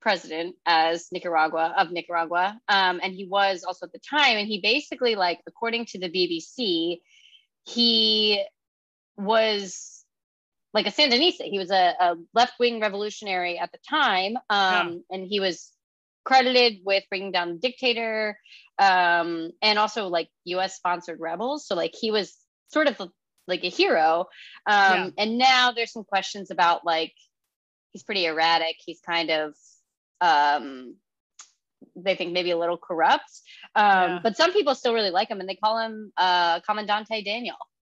president 0.00 0.56
as 0.66 1.08
nicaragua 1.12 1.74
of 1.76 1.90
nicaragua 1.90 2.58
um 2.68 3.00
and 3.02 3.12
he 3.12 3.26
was 3.26 3.64
also 3.64 3.86
at 3.86 3.92
the 3.92 3.98
time 3.98 4.36
and 4.36 4.48
he 4.48 4.60
basically 4.60 5.14
like 5.14 5.40
according 5.46 5.84
to 5.86 5.98
the 5.98 6.08
bbc 6.08 7.00
he 7.64 8.42
was 9.16 10.04
like 10.72 10.86
a 10.86 10.92
Sandinista. 10.92 11.42
He 11.42 11.58
was 11.58 11.70
a, 11.70 11.94
a 11.98 12.16
left 12.34 12.54
wing 12.58 12.80
revolutionary 12.80 13.58
at 13.58 13.72
the 13.72 13.78
time, 13.88 14.36
um, 14.48 15.04
and 15.10 15.26
he 15.26 15.40
was 15.40 15.72
credited 16.24 16.80
with 16.84 17.02
bringing 17.08 17.32
down 17.32 17.54
the 17.54 17.58
dictator 17.58 18.38
um, 18.80 19.50
and 19.62 19.78
also 19.78 20.08
like 20.08 20.28
U.S. 20.46 20.74
sponsored 20.74 21.20
rebels. 21.20 21.66
So 21.68 21.76
like 21.76 21.94
he 21.94 22.10
was 22.10 22.36
sort 22.68 22.88
of 22.88 23.00
like 23.46 23.62
a 23.62 23.68
hero. 23.68 24.26
Um, 24.66 24.92
Yeah. 24.92 25.10
And 25.18 25.38
now 25.38 25.70
there's 25.72 25.92
some 25.92 26.04
questions 26.04 26.50
about 26.50 26.84
like 26.84 27.12
he's 27.92 28.02
pretty 28.02 28.24
erratic. 28.26 28.76
He's 28.84 29.00
kind 29.00 29.30
of 29.30 29.54
um, 30.20 30.96
they 31.96 32.14
think 32.14 32.32
maybe 32.32 32.50
a 32.50 32.58
little 32.58 32.78
corrupt. 32.78 33.30
Um, 33.74 33.84
Yeah. 33.84 34.18
But 34.22 34.36
some 34.36 34.52
people 34.52 34.74
still 34.74 34.94
really 34.94 35.10
like 35.10 35.28
him, 35.28 35.40
and 35.40 35.48
they 35.48 35.56
call 35.56 35.78
him 35.78 36.12
uh, 36.16 36.60
Comandante 36.60 37.22
Daniel. 37.24 37.56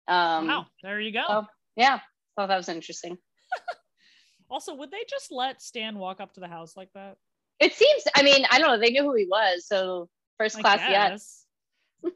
Um, 0.09 0.49
wow, 0.49 0.67
there 0.83 1.01
you 1.01 1.13
go. 1.13 1.23
so- 1.29 1.47
yeah, 1.77 2.01
thought 2.37 2.49
that 2.49 2.57
was 2.57 2.69
interesting. 2.69 3.17
also, 4.51 4.75
would 4.75 4.91
they 4.91 5.05
just 5.09 5.31
let 5.33 5.63
Stan 5.63 5.97
walk 5.99 6.21
up 6.21 6.35
to 6.35 6.41
the 6.41 6.49
house 6.49 6.77
like 6.77 6.91
that? 6.95 7.17
It 7.61 7.73
seems. 7.75 8.03
I 8.15 8.23
mean, 8.23 8.45
I 8.51 8.59
don't 8.59 8.69
know. 8.69 8.79
They 8.79 8.91
knew 8.93 9.03
who 9.05 9.15
he 9.15 9.27
was, 9.27 9.67
so 9.67 10.09
first 10.43 10.59
class, 10.59 10.81
yes. 10.89 11.45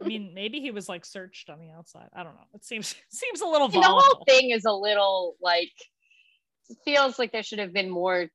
I 0.00 0.04
mean, 0.06 0.32
maybe 0.34 0.60
he 0.60 0.70
was 0.70 0.88
like 0.88 1.04
searched 1.04 1.50
on 1.50 1.60
the 1.60 1.70
outside. 1.70 2.08
I 2.14 2.22
don't 2.22 2.34
know. 2.34 2.46
It 2.54 2.64
seems 2.64 2.94
seems 3.10 3.40
a 3.40 3.46
little 3.46 3.68
the 3.68 3.80
whole 3.80 4.24
thing 4.26 4.50
is 4.50 4.64
a 4.64 4.72
little 4.72 5.36
like 5.40 5.72
feels 6.84 7.18
like 7.18 7.32
there 7.32 7.42
should 7.42 7.60
have 7.60 7.72
been 7.72 7.90
more 7.90 8.26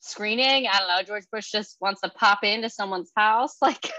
screening. 0.00 0.66
I 0.66 0.78
don't 0.78 0.88
know. 0.88 1.02
George 1.02 1.24
Bush 1.32 1.50
just 1.50 1.76
wants 1.80 2.00
to 2.02 2.10
pop 2.10 2.40
into 2.42 2.68
someone's 2.68 3.10
house, 3.16 3.56
like. 3.62 3.90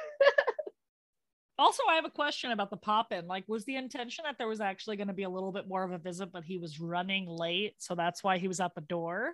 Also, 1.60 1.84
I 1.88 1.94
have 1.94 2.06
a 2.06 2.10
question 2.10 2.52
about 2.52 2.72
the 2.72 2.78
pop 2.78 3.12
in. 3.12 3.28
Like, 3.28 3.44
was 3.48 3.66
the 3.66 3.76
intention 3.76 4.24
that 4.26 4.40
there 4.40 4.48
was 4.48 4.62
actually 4.62 4.98
going 4.98 5.10
to 5.10 5.14
be 5.14 5.24
a 5.24 5.30
little 5.30 5.52
bit 5.52 5.68
more 5.68 5.84
of 5.84 5.92
a 5.92 6.00
visit, 6.00 6.32
but 6.32 6.44
he 6.44 6.58
was 6.58 6.80
running 6.80 7.28
late, 7.28 7.76
so 7.78 7.94
that's 7.94 8.24
why 8.24 8.40
he 8.40 8.48
was 8.48 8.60
at 8.60 8.74
the 8.74 8.82
door? 8.82 9.34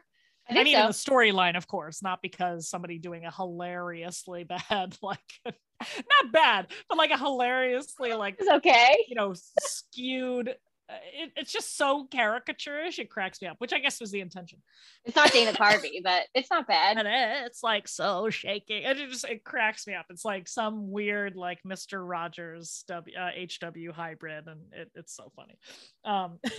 I 0.50 0.54
think 0.54 0.66
mean, 0.66 0.76
so. 0.76 0.82
in 0.82 0.88
the 0.88 0.94
storyline, 0.94 1.58
of 1.58 1.68
course, 1.68 2.02
not 2.02 2.22
because 2.22 2.70
somebody 2.70 2.98
doing 3.00 3.26
a 3.26 3.32
hilariously 3.32 4.44
bad, 4.70 4.96
like, 5.02 5.20
not 5.46 6.32
bad, 6.32 6.68
but 6.90 6.98
like 6.98 7.12
a 7.12 7.18
hilariously, 7.18 8.14
like, 8.14 8.36
It's 8.40 8.50
okay. 8.50 9.06
you 9.08 9.16
know, 9.16 9.34
skewed. 9.60 10.50
uh, 10.50 10.94
It, 11.14 11.32
it's 11.36 11.52
just 11.52 11.76
so 11.78 12.08
caricaturish. 12.08 12.98
It 12.98 13.10
cracks 13.10 13.42
me 13.42 13.48
up, 13.50 13.58
which 13.60 13.74
I 13.74 13.80
guess 13.80 14.00
was 14.00 14.12
the 14.12 14.22
intention. 14.22 14.62
It's 15.06 15.16
not 15.16 15.32
Dana 15.32 15.52
Carvey, 15.58 16.02
but 16.04 16.24
it's 16.34 16.50
not 16.50 16.66
bad. 16.68 16.98
And 16.98 17.08
it's 17.46 17.62
like 17.62 17.88
so 17.88 18.30
shaking. 18.30 18.86
And 18.86 18.98
it 18.98 19.10
just 19.10 19.26
it 19.26 19.44
cracks 19.44 19.86
me 19.86 19.96
up. 19.96 20.06
It's 20.10 20.24
like 20.26 20.48
some 20.48 20.90
weird 20.92 21.36
like 21.36 21.60
Mr. 21.68 22.08
Rogers 22.08 22.84
W 22.88 23.16
uh, 23.18 23.32
HW 23.32 23.92
hybrid, 23.94 24.48
and 24.48 24.62
it, 24.72 24.90
it's 24.96 25.14
so 25.16 25.32
funny. 25.36 25.58
Um, 26.06 26.40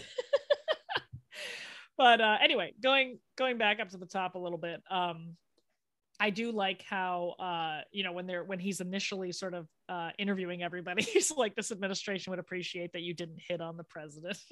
but 1.98 2.20
uh, 2.20 2.37
anyway, 2.42 2.72
going 2.82 3.18
going 3.37 3.58
back 3.58 3.80
up 3.80 3.90
to 3.90 3.98
the 3.98 4.06
top 4.06 4.34
a 4.37 4.38
little 4.38 4.56
bit. 4.58 4.80
Um, 4.90 5.37
I 6.20 6.30
do 6.30 6.50
like 6.50 6.82
how 6.82 7.34
uh, 7.38 7.80
you 7.92 8.02
know 8.04 8.12
when 8.12 8.26
they're 8.26 8.42
when 8.44 8.58
he's 8.58 8.80
initially 8.80 9.30
sort 9.32 9.54
of 9.54 9.68
uh, 9.88 10.11
interviewing 10.18 10.62
everybody, 10.62 11.02
he's 11.14 11.30
like, 11.30 11.54
"This 11.54 11.70
administration 11.70 12.30
would 12.30 12.38
appreciate 12.40 12.92
that 12.94 13.02
you 13.02 13.14
didn't 13.14 13.40
hit 13.46 13.61
on 13.61 13.76
the 13.76 13.84
president." 13.84 14.38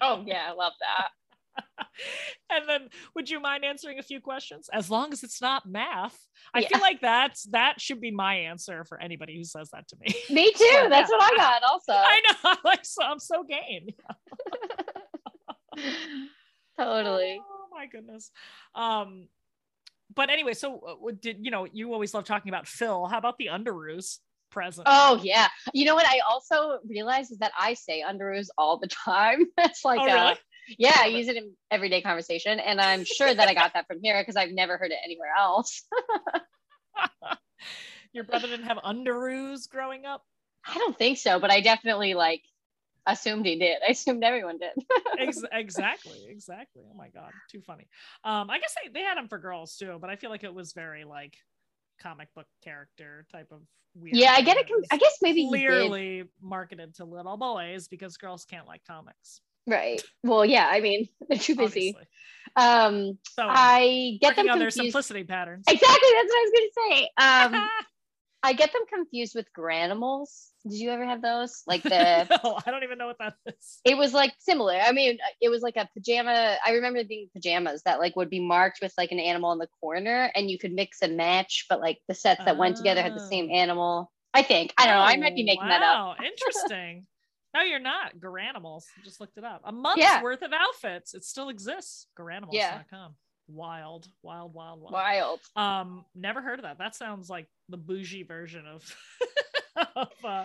Oh 0.00 0.24
yeah, 0.26 0.46
I 0.48 0.52
love 0.54 0.72
that. 0.80 1.08
and 2.50 2.66
then 2.66 2.88
would 3.14 3.28
you 3.28 3.38
mind 3.40 3.62
answering 3.62 3.98
a 3.98 4.02
few 4.02 4.22
questions 4.22 4.70
as 4.72 4.88
long 4.90 5.12
as 5.12 5.22
it's 5.22 5.42
not 5.42 5.66
math 5.66 6.18
i 6.54 6.60
Yeah. 6.60 6.68
feel 6.68 6.80
like 6.80 7.02
that's 7.02 7.42
that 7.50 7.78
should 7.78 8.00
be 8.00 8.10
my 8.10 8.34
answer 8.36 8.86
for 8.86 8.98
anybody 8.98 9.36
who 9.36 9.44
says 9.44 9.68
that 9.74 9.86
to 9.88 9.96
me 10.00 10.06
Me 10.30 10.50
too. 10.50 10.64
So, 10.82 10.88
That's 10.88 11.10
yeah. 11.10 11.16
what 11.18 11.34
I 11.34 11.36
got. 11.36 11.62
Also. 11.62 11.92
i 11.92 12.22
know 12.42 12.54
like 12.64 12.86
so 12.86 13.02
i'm 13.04 13.18
so 13.18 13.42
game 13.44 13.88
totally. 16.78 17.40
oh 17.40 17.66
my 17.72 17.86
goodness 17.86 18.30
um 18.74 19.28
but 20.14 20.30
anyway 20.30 20.54
so 20.54 20.78
uh, 20.80 21.12
did 21.20 21.38
you 21.40 21.50
know 21.50 21.66
you 21.72 21.92
always 21.92 22.14
love 22.14 22.24
talking 22.24 22.50
about 22.50 22.66
phil 22.66 23.06
how 23.06 23.18
about 23.18 23.38
the 23.38 23.46
underoos 23.46 24.18
present 24.50 24.86
Oh 24.88 25.18
yeah. 25.22 25.48
You 25.72 25.86
know 25.86 25.94
what 25.94 26.06
I 26.06 26.20
also 26.28 26.78
realized 26.86 27.32
is 27.32 27.38
that 27.38 27.52
I 27.58 27.74
say 27.74 28.04
underoos 28.06 28.48
all 28.56 28.78
the 28.78 28.86
time. 28.86 29.46
It's 29.58 29.82
like 29.84 29.98
oh, 29.98 30.02
uh, 30.02 30.14
really? 30.14 30.34
yeah, 30.78 30.96
I 30.98 31.06
use 31.18 31.28
it 31.28 31.36
in 31.36 31.52
everyday 31.70 32.02
conversation, 32.02 32.60
and 32.60 32.80
I'm 32.80 33.04
sure 33.04 33.32
that 33.32 33.48
I 33.48 33.54
got 33.54 33.72
that 33.72 33.86
from 33.86 34.00
here 34.02 34.20
because 34.20 34.36
I've 34.36 34.52
never 34.52 34.76
heard 34.76 34.90
it 34.90 34.98
anywhere 35.02 35.32
else. 35.36 35.82
your 38.12 38.24
brother 38.24 38.46
didn't 38.46 38.66
have 38.66 38.76
underoos 38.76 39.66
growing 39.70 40.04
up 40.04 40.22
I 40.64 40.78
don't 40.78 40.96
think 40.96 41.18
so, 41.18 41.40
but 41.40 41.50
I 41.50 41.60
definitely 41.60 42.14
like 42.14 42.42
assumed 43.06 43.46
he 43.46 43.58
did. 43.58 43.78
I 43.88 43.92
assumed 43.92 44.22
everyone 44.24 44.58
did. 44.58 44.72
Ex- 45.18 45.42
exactly 45.52 46.26
exactly 46.28 46.82
oh 46.90 46.96
my 46.96 47.08
god 47.08 47.30
too 47.50 47.60
funny 47.60 47.86
um 48.24 48.50
i 48.50 48.58
guess 48.58 48.74
they, 48.82 48.90
they 48.90 49.04
had 49.04 49.16
them 49.16 49.28
for 49.28 49.38
girls 49.38 49.76
too 49.76 49.98
but 50.00 50.10
i 50.10 50.16
feel 50.16 50.30
like 50.30 50.44
it 50.44 50.52
was 50.52 50.72
very 50.72 51.04
like 51.04 51.36
comic 52.00 52.28
book 52.34 52.46
character 52.64 53.26
type 53.30 53.48
of 53.50 53.60
weird 53.94 54.16
yeah, 54.16 54.32
I 54.32 54.40
get 54.40 54.56
it. 54.56 54.66
I 54.90 54.96
guess 54.96 55.18
maybe 55.20 55.46
clearly 55.48 56.24
marketed 56.40 56.94
to 56.96 57.04
little 57.04 57.36
boys 57.36 57.88
because 57.88 58.16
girls 58.16 58.44
can't 58.44 58.66
like 58.66 58.82
comics 58.84 59.42
Right. 59.66 60.02
Well, 60.24 60.44
yeah. 60.44 60.68
I 60.70 60.80
mean, 60.80 61.08
they're 61.28 61.38
too 61.38 61.54
busy. 61.54 61.94
obviously. 61.94 62.06
Um, 62.56 63.18
so 63.30 63.46
I 63.48 64.18
get 64.20 64.36
them 64.36 64.48
on 64.50 64.58
their 64.58 64.70
simplicity 64.70 65.24
patterns 65.24 65.64
Exactly. 65.68 65.88
That's 65.88 66.28
what 66.28 66.36
I 66.36 66.44
was 66.44 66.52
gonna 66.58 66.90
say. 66.90 67.10
Um, 67.16 67.68
I 68.42 68.52
get 68.54 68.72
them 68.72 68.82
confused 68.92 69.34
with 69.34 69.46
granimals. 69.56 70.48
Did 70.64 70.78
you 70.78 70.90
ever 70.90 71.04
have 71.04 71.22
those? 71.22 71.62
Like 71.66 71.82
the 71.82 72.26
no, 72.44 72.58
i 72.66 72.70
don't 72.70 72.82
even 72.82 72.98
know 72.98 73.06
what 73.06 73.18
that 73.18 73.34
is 73.46 73.80
it 73.84 73.96
was 73.96 74.12
like 74.12 74.32
similar. 74.38 74.74
I 74.74 74.92
mean, 74.92 75.18
it 75.40 75.48
was 75.48 75.62
like 75.62 75.76
a 75.76 75.88
pajama. 75.94 76.56
I 76.64 76.72
remember 76.72 77.02
being 77.04 77.28
pajamas 77.32 77.82
that 77.84 77.98
like 77.98 78.16
would 78.16 78.30
be 78.30 78.40
marked 78.40 78.78
with 78.82 78.92
like 78.96 79.12
an 79.12 79.18
animal 79.20 79.52
in 79.52 79.58
the 79.58 79.68
corner, 79.80 80.30
and 80.34 80.50
you 80.50 80.58
could 80.58 80.72
mix 80.72 81.02
and 81.02 81.16
match, 81.16 81.66
but 81.68 81.80
like 81.80 81.98
the 82.08 82.14
sets 82.14 82.44
that 82.44 82.58
went 82.58 82.76
together 82.76 83.02
had 83.02 83.14
the 83.14 83.20
same 83.20 83.48
Oh. 83.50 83.54
animal. 83.54 84.12
I 84.34 84.42
think. 84.42 84.72
I 84.78 84.86
don't 84.86 84.94
know. 84.94 85.02
I 85.02 85.16
might 85.16 85.34
be 85.36 85.42
Oh, 85.42 85.46
making 85.46 85.68
that 85.68 85.82
up. 85.82 85.98
wow, 85.98 86.16
interesting 86.24 87.06
no 87.54 87.60
you're 87.60 87.78
not 87.78 88.16
garanimals 88.16 88.84
I 88.98 89.02
just 89.02 89.20
looked 89.20 89.36
it 89.36 89.44
up 89.44 89.60
a 89.64 89.72
month's 89.72 90.00
Yeah. 90.00 90.22
worth 90.22 90.40
of 90.42 90.52
outfits 90.52 91.12
it 91.14 91.22
still 91.24 91.48
exists 91.50 92.06
garanimals.com 92.18 93.16
wild 93.54 94.08
wild 94.22 94.54
wild 94.54 94.80
wild 94.80 94.92
Wild. 94.92 95.40
Um, 95.56 96.04
never 96.14 96.40
heard 96.42 96.58
of 96.58 96.64
that. 96.64 96.78
That 96.78 96.94
sounds 96.94 97.28
like 97.28 97.46
the 97.68 97.76
bougie 97.76 98.22
version 98.22 98.64
of, 98.66 98.96
of 99.96 100.08
uh, 100.24 100.44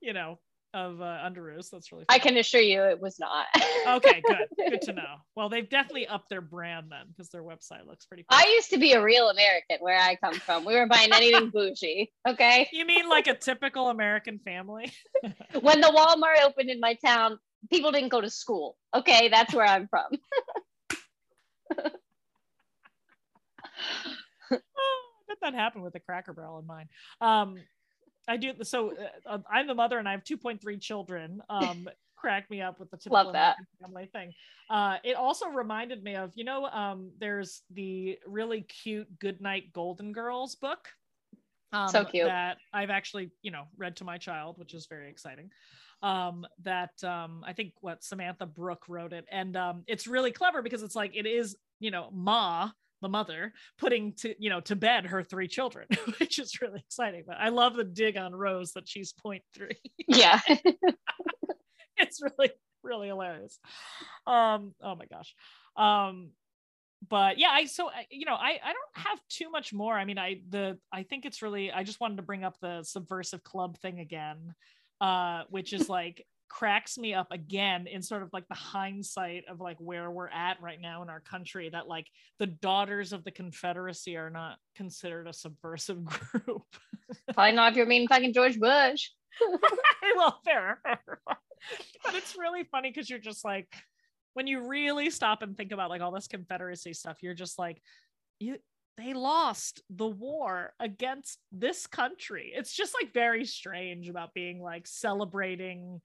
you 0.00 0.12
know, 0.12 0.38
of 0.74 1.00
uh, 1.00 1.18
Underoos. 1.24 1.70
That's 1.70 1.92
really. 1.92 2.04
I 2.08 2.18
can 2.18 2.36
assure 2.36 2.60
you 2.60 2.82
it 2.82 3.00
was 3.00 3.18
not. 3.18 3.46
Okay, 3.86 4.22
good, 4.26 4.46
good 4.70 4.82
to 4.82 4.92
know. 4.92 5.16
Well, 5.36 5.48
they've 5.48 5.68
definitely 5.68 6.06
upped 6.06 6.30
their 6.30 6.40
brand 6.40 6.86
then 6.90 7.06
because 7.08 7.28
their 7.30 7.42
website 7.42 7.86
looks 7.86 8.06
pretty. 8.06 8.24
Cool. 8.28 8.38
I 8.38 8.50
used 8.54 8.70
to 8.70 8.78
be 8.78 8.92
a 8.92 9.02
real 9.02 9.28
American 9.28 9.78
where 9.80 9.98
I 9.98 10.16
come 10.16 10.34
from. 10.34 10.64
We 10.64 10.74
weren't 10.74 10.90
buying 10.90 11.12
anything 11.12 11.50
bougie. 11.54 12.10
Okay. 12.26 12.68
you 12.72 12.86
mean 12.86 13.08
like 13.08 13.26
a 13.26 13.34
typical 13.34 13.88
American 13.88 14.38
family? 14.38 14.92
When 15.60 15.80
the 15.80 15.88
Walmart 15.88 16.44
opened 16.44 16.70
in 16.70 16.80
my 16.80 16.94
town, 17.04 17.38
people 17.70 17.92
didn't 17.92 18.10
go 18.10 18.20
to 18.20 18.30
school. 18.30 18.76
Okay. 18.94 19.28
That's 19.28 19.54
where 19.54 19.66
I'm 19.66 19.88
from. 19.88 20.18
Oh, 24.50 24.56
I 24.56 25.22
bet 25.28 25.38
that 25.42 25.54
happened 25.54 25.84
with 25.84 25.92
the 25.92 26.00
Cracker 26.00 26.32
Barrel 26.32 26.58
in 26.58 26.66
mine. 26.66 26.88
Um, 27.20 27.56
I 28.28 28.36
do. 28.36 28.52
So 28.62 28.92
uh, 29.26 29.38
I'm 29.50 29.66
the 29.66 29.74
mother, 29.74 29.98
and 29.98 30.08
I 30.08 30.12
have 30.12 30.24
2.3 30.24 30.80
children. 30.80 31.40
Um, 31.50 31.88
crack 32.22 32.48
me 32.50 32.62
up 32.62 32.78
with 32.78 32.90
the 32.90 32.96
typical 32.96 33.24
Love 33.24 33.32
that. 33.32 33.56
Family 33.80 34.08
thing. 34.12 34.32
Uh, 34.70 34.96
it 35.02 35.16
also 35.16 35.48
reminded 35.48 36.02
me 36.02 36.14
of, 36.14 36.30
you 36.34 36.44
know, 36.44 36.66
um, 36.66 37.10
there's 37.18 37.62
the 37.70 38.18
really 38.26 38.62
cute 38.62 39.08
Goodnight 39.18 39.72
Golden 39.72 40.12
Girls 40.12 40.54
book. 40.54 40.88
Um, 41.72 41.88
So 41.88 42.04
cute. 42.04 42.26
That 42.26 42.58
I've 42.72 42.90
actually, 42.90 43.32
you 43.42 43.50
know, 43.50 43.64
read 43.76 43.96
to 43.96 44.04
my 44.04 44.18
child, 44.18 44.56
which 44.58 44.72
is 44.72 44.86
very 44.86 45.10
exciting. 45.10 45.50
Um, 46.02 46.46
that 46.62 47.02
um, 47.04 47.44
I 47.46 47.52
think 47.52 47.74
what 47.80 48.04
Samantha 48.04 48.46
Brooke 48.46 48.84
wrote 48.88 49.12
it, 49.12 49.24
and 49.30 49.56
um, 49.56 49.84
it's 49.86 50.06
really 50.06 50.32
clever 50.32 50.62
because 50.62 50.82
it's 50.82 50.96
like 50.96 51.12
it 51.14 51.26
is, 51.26 51.56
you 51.80 51.90
know, 51.90 52.08
Ma, 52.12 52.70
the 53.02 53.08
mother, 53.08 53.52
putting 53.78 54.14
to 54.14 54.34
you 54.38 54.48
know 54.48 54.60
to 54.60 54.76
bed 54.76 55.06
her 55.06 55.22
three 55.22 55.48
children, 55.48 55.86
which 56.18 56.38
is 56.38 56.62
really 56.62 56.80
exciting. 56.80 57.24
But 57.26 57.36
I 57.38 57.50
love 57.50 57.74
the 57.74 57.84
dig 57.84 58.16
on 58.16 58.34
Rose 58.34 58.72
that 58.72 58.88
she's 58.88 59.12
point 59.12 59.42
three. 59.54 59.76
Yeah. 60.08 60.40
it's 61.98 62.20
really 62.22 62.50
really 62.82 63.08
hilarious 63.08 63.58
um 64.26 64.74
oh 64.82 64.96
my 64.96 65.06
gosh 65.06 65.34
um 65.76 66.30
but 67.08 67.38
yeah 67.38 67.50
i 67.50 67.64
so 67.64 67.90
you 68.10 68.26
know 68.26 68.34
i 68.34 68.58
i 68.64 68.72
don't 68.72 69.06
have 69.06 69.18
too 69.28 69.50
much 69.50 69.72
more 69.72 69.94
i 69.94 70.04
mean 70.04 70.18
i 70.18 70.40
the 70.48 70.78
i 70.92 71.02
think 71.02 71.24
it's 71.24 71.42
really 71.42 71.70
i 71.70 71.82
just 71.82 72.00
wanted 72.00 72.16
to 72.16 72.22
bring 72.22 72.44
up 72.44 72.56
the 72.60 72.82
subversive 72.82 73.42
club 73.44 73.78
thing 73.78 74.00
again 74.00 74.54
uh 75.00 75.42
which 75.48 75.72
is 75.72 75.88
like 75.88 76.26
cracks 76.52 76.98
me 76.98 77.14
up 77.14 77.28
again 77.30 77.86
in 77.86 78.02
sort 78.02 78.22
of 78.22 78.28
like 78.32 78.46
the 78.48 78.54
hindsight 78.54 79.44
of 79.48 79.58
like 79.58 79.78
where 79.78 80.10
we're 80.10 80.28
at 80.28 80.60
right 80.60 80.80
now 80.80 81.02
in 81.02 81.08
our 81.08 81.20
country 81.20 81.70
that 81.70 81.88
like 81.88 82.06
the 82.38 82.46
daughters 82.46 83.14
of 83.14 83.24
the 83.24 83.30
confederacy 83.30 84.18
are 84.18 84.28
not 84.28 84.58
considered 84.76 85.26
a 85.26 85.32
subversive 85.32 86.04
group 86.04 86.66
Probably 87.34 87.52
not 87.52 87.72
if 87.72 87.76
you're 87.76 87.86
meeting 87.86 88.08
fucking 88.08 88.32
George 88.32 88.58
Bush. 88.58 89.10
well, 90.16 90.40
fair. 90.44 90.80
but 90.84 92.14
it's 92.14 92.36
really 92.38 92.64
funny 92.64 92.90
because 92.90 93.08
you're 93.08 93.18
just 93.18 93.44
like, 93.44 93.68
when 94.34 94.46
you 94.46 94.68
really 94.68 95.10
stop 95.10 95.42
and 95.42 95.56
think 95.56 95.72
about 95.72 95.90
like 95.90 96.00
all 96.00 96.12
this 96.12 96.28
Confederacy 96.28 96.94
stuff, 96.94 97.18
you're 97.22 97.34
just 97.34 97.58
like, 97.58 97.80
you 98.38 98.56
they 98.98 99.14
lost 99.14 99.82
the 99.88 100.06
war 100.06 100.74
against 100.78 101.38
this 101.50 101.86
country. 101.86 102.52
It's 102.54 102.74
just 102.74 102.94
like 103.00 103.14
very 103.14 103.46
strange 103.46 104.08
about 104.08 104.34
being 104.34 104.60
like 104.60 104.86
celebrating, 104.86 106.02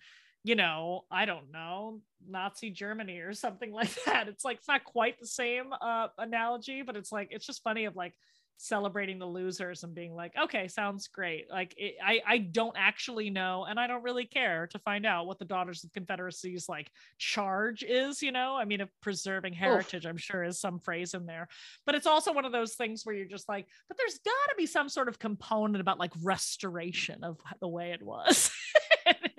you 0.47 0.55
know, 0.55 1.03
I 1.11 1.25
don't 1.25 1.51
know, 1.51 1.99
Nazi 2.25 2.69
Germany 2.69 3.19
or 3.19 3.33
something 3.33 3.71
like 3.73 3.93
that. 4.05 4.29
It's 4.29 4.45
like 4.45 4.59
it's 4.59 4.67
not 4.67 4.85
quite 4.85 5.19
the 5.19 5.27
same 5.27 5.73
uh 5.79 6.07
analogy, 6.17 6.83
but 6.83 6.95
it's 6.95 7.11
like 7.11 7.27
it's 7.31 7.45
just 7.45 7.63
funny 7.63 7.83
of 7.83 7.97
like 7.97 8.13
celebrating 8.59 9.19
the 9.19 9.25
losers 9.25 9.83
and 9.83 9.93
being 9.93 10.15
like, 10.15 10.31
okay, 10.41 10.67
sounds 10.67 11.09
great. 11.09 11.45
Like 11.51 11.75
it, 11.77 11.95
I, 12.03 12.21
I 12.25 12.37
don't 12.39 12.75
actually 12.77 13.29
know, 13.29 13.65
and 13.69 13.77
I 13.77 13.87
don't 13.87 14.03
really 14.03 14.25
care 14.25 14.67
to 14.67 14.79
find 14.79 15.05
out 15.05 15.27
what 15.27 15.37
the 15.37 15.45
Daughters 15.45 15.83
of 15.83 15.91
Confederacy's 15.91 16.69
like 16.69 16.89
charge 17.17 17.83
is. 17.83 18.23
You 18.23 18.31
know, 18.31 18.55
I 18.55 18.63
mean, 18.63 18.79
of 18.79 18.89
preserving 19.01 19.51
heritage, 19.51 20.05
Oof. 20.05 20.09
I'm 20.09 20.17
sure 20.17 20.45
is 20.45 20.61
some 20.61 20.79
phrase 20.79 21.13
in 21.13 21.25
there, 21.25 21.49
but 21.85 21.93
it's 21.93 22.07
also 22.07 22.31
one 22.31 22.45
of 22.45 22.53
those 22.53 22.75
things 22.75 23.05
where 23.05 23.15
you're 23.15 23.25
just 23.25 23.49
like, 23.49 23.67
but 23.89 23.97
there's 23.97 24.17
got 24.19 24.49
to 24.49 24.55
be 24.57 24.65
some 24.65 24.87
sort 24.87 25.09
of 25.09 25.19
component 25.19 25.81
about 25.81 25.99
like 25.99 26.13
restoration 26.23 27.25
of 27.25 27.37
the 27.59 27.67
way 27.67 27.91
it 27.91 28.01
was. 28.01 28.49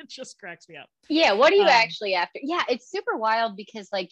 it 0.08 0.14
just 0.14 0.38
cracks 0.38 0.68
me 0.68 0.76
up. 0.76 0.88
Yeah, 1.08 1.32
what 1.32 1.52
are 1.52 1.56
you 1.56 1.62
um, 1.62 1.68
actually 1.68 2.14
after? 2.14 2.40
Yeah, 2.42 2.62
it's 2.68 2.90
super 2.90 3.16
wild 3.16 3.56
because 3.56 3.88
like 3.92 4.10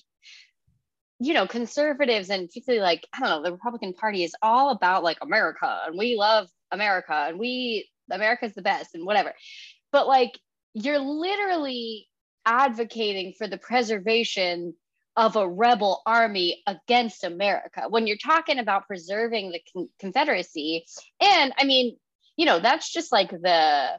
you 1.19 1.33
know, 1.33 1.47
conservatives 1.47 2.31
and 2.31 2.47
particularly 2.47 2.83
like, 2.83 3.07
I 3.15 3.21
don't 3.21 3.29
know, 3.31 3.43
the 3.43 3.53
Republican 3.53 3.95
Party 3.95 4.23
is 4.23 4.35
all 4.43 4.71
about 4.71 5.03
like 5.03 5.19
America 5.23 5.81
and 5.87 5.97
we 5.99 6.17
love 6.17 6.49
America 6.71 7.15
and 7.29 7.39
we, 7.39 7.89
America's 8.11 8.55
the 8.55 8.63
best 8.63 8.95
and 8.95 9.07
whatever. 9.07 9.33
But 9.93 10.07
like, 10.07 10.39
you're 10.75 10.99
literally 10.99 12.07
advocating 12.45 13.33
for 13.37 13.49
the 13.49 13.57
preservation 13.57 14.75
of 15.17 15.37
a 15.37 15.49
rebel 15.49 16.03
army 16.05 16.63
against 16.67 17.25
America 17.25 17.85
when 17.89 18.07
you're 18.07 18.19
talking 18.19 18.59
about 18.59 18.87
preserving 18.87 19.51
the 19.51 19.61
con- 19.73 19.89
Confederacy. 19.99 20.85
And 21.19 21.55
I 21.57 21.65
mean, 21.65 21.97
you 22.37 22.45
know, 22.45 22.61
that's 22.61 22.93
just 22.93 23.11
like 23.11 23.31
the 23.31 23.99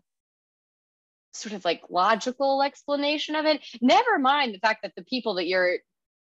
sort 1.38 1.54
of 1.54 1.66
like 1.66 1.82
logical 1.90 2.62
explanation 2.62 3.36
of 3.36 3.46
it. 3.46 3.66
Never 3.82 4.20
mind 4.20 4.54
the 4.54 4.60
fact 4.60 4.84
that 4.84 4.94
the 4.96 5.04
people 5.04 5.36
that 5.36 5.48
you're 5.48 5.78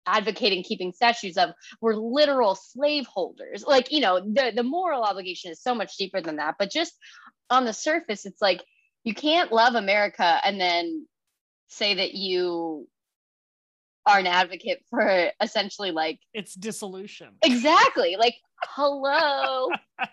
advocating 0.06 0.62
keeping 0.62 0.92
statues 0.92 1.36
of 1.36 1.50
were 1.80 1.96
literal 1.96 2.54
slaveholders. 2.54 3.64
Like, 3.66 3.90
you 3.90 4.00
know, 4.00 4.20
the, 4.20 4.52
the 4.54 4.62
moral 4.62 5.02
obligation 5.02 5.50
is 5.50 5.62
so 5.62 5.74
much 5.74 5.96
deeper 5.96 6.20
than 6.20 6.36
that. 6.36 6.56
But 6.58 6.70
just 6.70 6.92
on 7.50 7.64
the 7.64 7.72
surface, 7.72 8.26
it's 8.26 8.42
like 8.42 8.62
you 9.02 9.14
can't 9.14 9.52
love 9.52 9.74
America 9.74 10.40
and 10.44 10.60
then 10.60 11.06
say 11.68 11.94
that 11.94 12.14
you 12.14 12.88
are 14.06 14.18
an 14.18 14.26
advocate 14.26 14.82
for 14.90 15.30
essentially 15.40 15.90
like 15.90 16.20
it's 16.34 16.54
dissolution. 16.54 17.28
Exactly. 17.42 18.16
Like, 18.18 18.34
hello. 18.62 19.70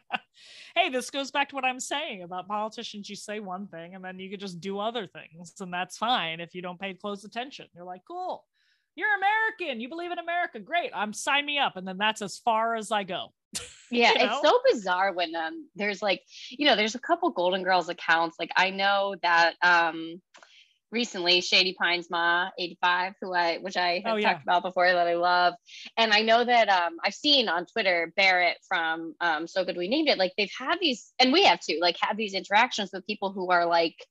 hey, 0.75 0.89
this 0.89 1.09
goes 1.09 1.31
back 1.31 1.49
to 1.49 1.55
what 1.55 1.65
I'm 1.65 1.79
saying 1.79 2.23
about 2.23 2.47
politicians. 2.47 3.09
You 3.09 3.15
say 3.15 3.39
one 3.39 3.67
thing 3.67 3.95
and 3.95 4.03
then 4.03 4.19
you 4.19 4.29
could 4.29 4.39
just 4.39 4.59
do 4.59 4.79
other 4.79 5.07
things, 5.07 5.53
and 5.59 5.73
that's 5.73 5.97
fine 5.97 6.39
if 6.39 6.55
you 6.55 6.61
don't 6.61 6.79
pay 6.79 6.93
close 6.93 7.23
attention. 7.23 7.67
You're 7.73 7.85
like, 7.85 8.01
cool 8.07 8.45
you're 8.95 9.07
American. 9.15 9.79
You 9.79 9.89
believe 9.89 10.11
in 10.11 10.19
America. 10.19 10.59
Great. 10.59 10.91
I'm 10.93 11.13
sign 11.13 11.45
me 11.45 11.57
up. 11.57 11.77
And 11.77 11.87
then 11.87 11.97
that's 11.97 12.21
as 12.21 12.37
far 12.37 12.75
as 12.75 12.91
I 12.91 13.03
go. 13.03 13.27
Yeah, 13.93 14.13
you 14.13 14.19
know? 14.19 14.39
it's 14.39 14.47
so 14.47 14.59
bizarre 14.71 15.11
when 15.11 15.35
um 15.35 15.67
there's 15.75 16.01
like, 16.01 16.21
you 16.49 16.65
know, 16.65 16.77
there's 16.77 16.95
a 16.95 16.99
couple 16.99 17.29
Golden 17.31 17.61
Girls 17.61 17.89
accounts. 17.89 18.37
Like 18.39 18.51
I 18.55 18.69
know 18.69 19.17
that 19.21 19.55
um 19.61 20.21
recently 20.91 21.41
Shady 21.41 21.73
Pines 21.73 22.09
Ma 22.09 22.49
85, 22.57 23.13
who 23.21 23.33
I 23.33 23.57
which 23.57 23.77
I 23.77 24.01
have 24.05 24.13
oh, 24.13 24.17
yeah. 24.17 24.33
talked 24.33 24.43
about 24.43 24.63
before 24.63 24.91
that 24.91 25.07
I 25.07 25.15
love. 25.15 25.53
And 25.97 26.13
I 26.13 26.21
know 26.21 26.43
that 26.43 26.69
um 26.69 26.97
I've 27.03 27.13
seen 27.13 27.49
on 27.49 27.65
Twitter 27.65 28.13
Barrett 28.15 28.57
from 28.67 29.15
um 29.21 29.47
So 29.47 29.63
Good 29.65 29.77
We 29.77 29.87
Named 29.87 30.09
It, 30.09 30.17
like 30.17 30.33
they've 30.37 30.51
had 30.57 30.77
these, 30.79 31.13
and 31.19 31.31
we 31.31 31.45
have 31.45 31.59
too, 31.59 31.79
like 31.81 31.97
have 32.01 32.17
these 32.17 32.33
interactions 32.33 32.91
with 32.93 33.07
people 33.07 33.31
who 33.31 33.49
are 33.51 33.65
like 33.65 34.05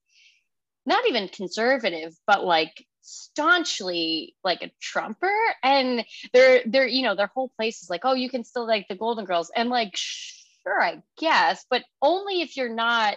not 0.87 1.07
even 1.07 1.29
conservative, 1.29 2.15
but 2.27 2.45
like 2.45 2.85
staunchly 3.03 4.35
like 4.45 4.63
a 4.63 4.71
trumper 4.81 5.33
and 5.63 6.05
they're 6.33 6.63
they're 6.67 6.87
you 6.87 7.03
know 7.03 7.15
their 7.15 7.31
whole 7.35 7.51
place 7.57 7.83
is 7.83 7.91
like 7.91 8.03
oh 8.05 8.13
you 8.13 8.29
can 8.29 8.45
still 8.45 8.67
like 8.67 8.87
the 8.89 8.95
golden 8.95 9.25
girls 9.25 9.51
and 9.57 9.71
like 9.71 9.97
sure 9.97 10.81
i 10.81 11.03
guess 11.19 11.65
but 11.71 11.83
only 12.03 12.43
if 12.43 12.57
you're 12.57 12.73
not 12.73 13.17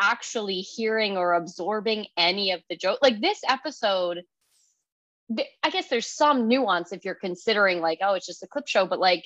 actually 0.00 0.60
hearing 0.60 1.16
or 1.16 1.34
absorbing 1.34 2.06
any 2.16 2.52
of 2.52 2.60
the 2.68 2.76
joke 2.76 2.98
like 3.00 3.20
this 3.20 3.40
episode 3.48 4.22
i 5.62 5.70
guess 5.70 5.88
there's 5.88 6.06
some 6.06 6.48
nuance 6.48 6.92
if 6.92 7.04
you're 7.04 7.14
considering 7.14 7.80
like 7.80 7.98
oh 8.02 8.14
it's 8.14 8.26
just 8.26 8.42
a 8.42 8.46
clip 8.46 8.66
show 8.66 8.86
but 8.86 8.98
like 8.98 9.24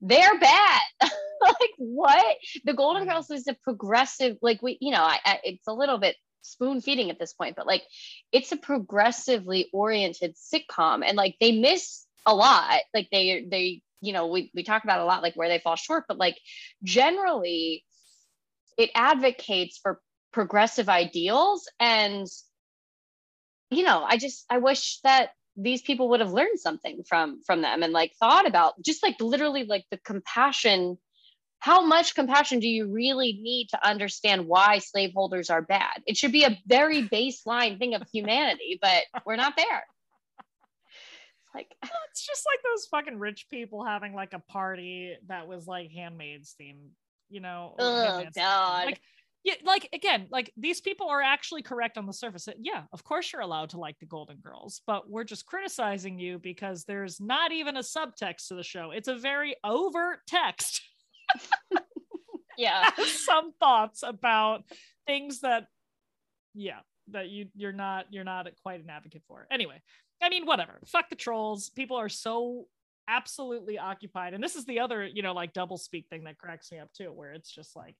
they're 0.00 0.38
bad. 0.38 0.80
Like 1.42 1.70
what? 1.78 2.36
The 2.66 2.74
golden 2.74 3.04
mm-hmm. 3.04 3.12
girls 3.12 3.30
is 3.30 3.48
a 3.48 3.54
progressive 3.54 4.36
like 4.42 4.60
we 4.60 4.76
you 4.78 4.92
know 4.92 5.02
I, 5.02 5.18
I, 5.24 5.38
it's 5.42 5.66
a 5.66 5.72
little 5.72 5.96
bit 5.96 6.14
spoon 6.42 6.82
feeding 6.82 7.08
at 7.08 7.18
this 7.18 7.32
point, 7.32 7.56
but 7.56 7.66
like 7.66 7.82
it's 8.30 8.52
a 8.52 8.58
progressively 8.58 9.70
oriented 9.72 10.36
sitcom 10.36 11.02
and 11.02 11.16
like 11.16 11.36
they 11.40 11.58
miss 11.58 12.04
a 12.26 12.34
lot. 12.34 12.80
Like 12.92 13.08
they 13.10 13.46
they 13.50 13.80
you 14.02 14.12
know 14.12 14.26
we 14.26 14.50
we 14.54 14.64
talk 14.64 14.84
about 14.84 15.00
a 15.00 15.06
lot 15.06 15.22
like 15.22 15.32
where 15.32 15.48
they 15.48 15.60
fall 15.60 15.76
short, 15.76 16.04
but 16.08 16.18
like 16.18 16.36
generally 16.82 17.86
it 18.78 18.90
advocates 18.94 19.78
for 19.78 20.00
progressive 20.32 20.88
ideals 20.88 21.68
and 21.80 22.26
you 23.70 23.82
know 23.82 24.04
I 24.06 24.16
just 24.16 24.44
I 24.48 24.58
wish 24.58 25.00
that 25.02 25.30
these 25.56 25.82
people 25.82 26.08
would 26.10 26.20
have 26.20 26.32
learned 26.32 26.60
something 26.60 27.02
from 27.08 27.40
from 27.44 27.62
them 27.62 27.82
and 27.82 27.92
like 27.92 28.12
thought 28.18 28.46
about 28.46 28.80
just 28.82 29.02
like 29.02 29.20
literally 29.20 29.64
like 29.64 29.84
the 29.90 29.98
compassion 29.98 30.98
how 31.60 31.84
much 31.84 32.14
compassion 32.14 32.58
do 32.58 32.68
you 32.68 32.90
really 32.90 33.38
need 33.40 33.68
to 33.68 33.86
understand 33.86 34.46
why 34.46 34.78
slaveholders 34.78 35.50
are 35.50 35.60
bad? 35.60 36.02
It 36.06 36.16
should 36.16 36.32
be 36.32 36.44
a 36.44 36.58
very 36.66 37.06
baseline 37.06 37.78
thing 37.78 37.94
of 37.94 38.02
humanity, 38.12 38.78
but 38.80 39.02
we're 39.26 39.36
not 39.36 39.56
there. 39.56 39.84
It's 40.38 41.54
like 41.54 41.74
it's 41.82 42.26
just 42.26 42.46
like 42.46 42.60
those 42.64 42.86
fucking 42.86 43.18
rich 43.18 43.46
people 43.50 43.84
having 43.84 44.14
like 44.14 44.32
a 44.32 44.38
party 44.38 45.16
that 45.28 45.46
was 45.46 45.66
like 45.66 45.90
handmaids 45.90 46.54
themed, 46.60 46.88
you 47.30 47.40
know. 47.40 47.74
Oh 47.78 48.24
god. 48.34 48.86
Like, 48.86 49.00
yeah, 49.42 49.54
like 49.64 49.88
again, 49.94 50.26
like 50.30 50.52
these 50.56 50.82
people 50.82 51.08
are 51.08 51.22
actually 51.22 51.62
correct 51.62 51.96
on 51.96 52.06
the 52.06 52.12
surface. 52.12 52.46
Uh, 52.46 52.52
yeah, 52.60 52.82
of 52.92 53.02
course 53.04 53.32
you're 53.32 53.40
allowed 53.40 53.70
to 53.70 53.78
like 53.78 53.98
the 53.98 54.06
Golden 54.06 54.36
Girls, 54.36 54.82
but 54.86 55.08
we're 55.08 55.24
just 55.24 55.46
criticizing 55.46 56.18
you 56.18 56.38
because 56.38 56.84
there's 56.84 57.20
not 57.20 57.50
even 57.50 57.76
a 57.78 57.80
subtext 57.80 58.48
to 58.48 58.54
the 58.54 58.62
show. 58.62 58.90
It's 58.90 59.08
a 59.08 59.16
very 59.16 59.56
overt 59.64 60.20
text 60.26 60.82
yeah 62.60 62.90
some 63.06 63.52
thoughts 63.58 64.02
about 64.06 64.64
things 65.06 65.40
that 65.40 65.66
yeah 66.54 66.80
that 67.08 67.28
you 67.28 67.46
you're 67.56 67.72
not 67.72 68.06
you're 68.10 68.24
not 68.24 68.46
quite 68.62 68.82
an 68.82 68.90
advocate 68.90 69.22
for 69.26 69.46
anyway 69.50 69.80
i 70.22 70.28
mean 70.28 70.46
whatever 70.46 70.80
fuck 70.86 71.08
the 71.08 71.16
trolls 71.16 71.70
people 71.70 71.96
are 71.96 72.08
so 72.08 72.66
absolutely 73.10 73.78
occupied 73.78 74.34
and 74.34 74.42
this 74.42 74.54
is 74.54 74.64
the 74.66 74.78
other 74.78 75.04
you 75.04 75.22
know 75.22 75.32
like 75.32 75.52
double 75.52 75.76
speak 75.76 76.06
thing 76.08 76.24
that 76.24 76.38
cracks 76.38 76.70
me 76.70 76.78
up 76.78 76.92
too 76.92 77.12
where 77.12 77.32
it's 77.32 77.52
just 77.52 77.74
like 77.74 77.96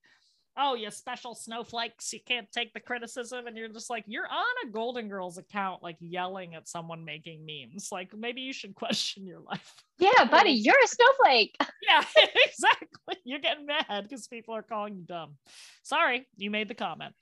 oh, 0.57 0.75
you 0.75 0.91
special 0.91 1.33
snowflakes, 1.33 2.11
you 2.13 2.19
can't 2.25 2.51
take 2.51 2.73
the 2.73 2.79
criticism. 2.79 3.47
And 3.47 3.55
you're 3.55 3.69
just 3.69 3.89
like, 3.89 4.03
you're 4.07 4.27
on 4.27 4.67
a 4.67 4.71
Golden 4.71 5.07
Girls 5.07 5.37
account, 5.37 5.81
like 5.81 5.97
yelling 5.99 6.55
at 6.55 6.67
someone 6.67 7.05
making 7.05 7.45
memes. 7.45 7.89
Like 7.91 8.11
maybe 8.15 8.41
you 8.41 8.53
should 8.53 8.75
question 8.75 9.25
your 9.25 9.39
life. 9.39 9.73
Yeah, 9.99 10.25
buddy, 10.31 10.51
you're 10.51 10.75
a 10.83 10.87
snowflake. 10.87 11.55
yeah, 11.87 12.03
exactly. 12.17 13.15
You're 13.23 13.39
getting 13.39 13.65
mad 13.65 14.03
because 14.03 14.27
people 14.27 14.55
are 14.55 14.63
calling 14.63 14.95
you 14.95 15.03
dumb. 15.03 15.35
Sorry, 15.83 16.27
you 16.37 16.51
made 16.51 16.67
the 16.67 16.75
comment. 16.75 17.13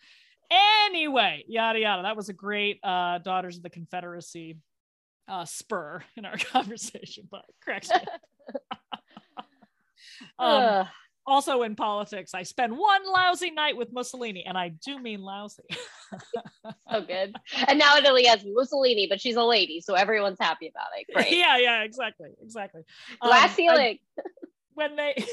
Anyway, 0.88 1.44
yada 1.48 1.80
yada. 1.80 2.02
That 2.04 2.18
was 2.18 2.30
a 2.30 2.34
great 2.34 2.80
uh 2.84 3.20
Daughters 3.20 3.58
of 3.58 3.64
the 3.64 3.70
Confederacy 3.70 4.58
uh 5.30 5.46
spur 5.46 6.02
in 6.18 6.26
our 6.26 6.38
conversation, 6.38 7.28
but 7.30 7.46
me. 7.68 7.80
um, 10.40 10.88
also 11.26 11.62
in 11.62 11.76
politics, 11.76 12.34
I 12.34 12.44
spend 12.44 12.76
one 12.76 13.02
lousy 13.06 13.52
night 13.52 13.78
with 13.78 13.94
Mussolini, 13.94 14.44
and 14.46 14.58
I 14.58 14.70
do 14.70 15.00
mean 15.00 15.22
lousy. 15.22 15.64
so 16.92 17.02
good. 17.02 17.36
And 17.68 17.78
now 17.78 17.96
it 17.98 18.06
only 18.06 18.26
has 18.26 18.44
Mussolini, 18.46 19.06
but 19.08 19.22
she's 19.22 19.36
a 19.36 19.44
lady, 19.44 19.82
so 19.82 19.94
everyone's 19.94 20.40
happy 20.40 20.68
about 20.68 20.88
it. 20.98 21.14
Great. 21.14 21.38
Yeah, 21.38 21.58
yeah, 21.58 21.84
exactly, 21.84 22.30
exactly. 22.42 22.82
Last 23.24 23.52
um, 23.52 23.56
feeling. 23.56 24.00
when 24.74 24.96
they 24.96 25.24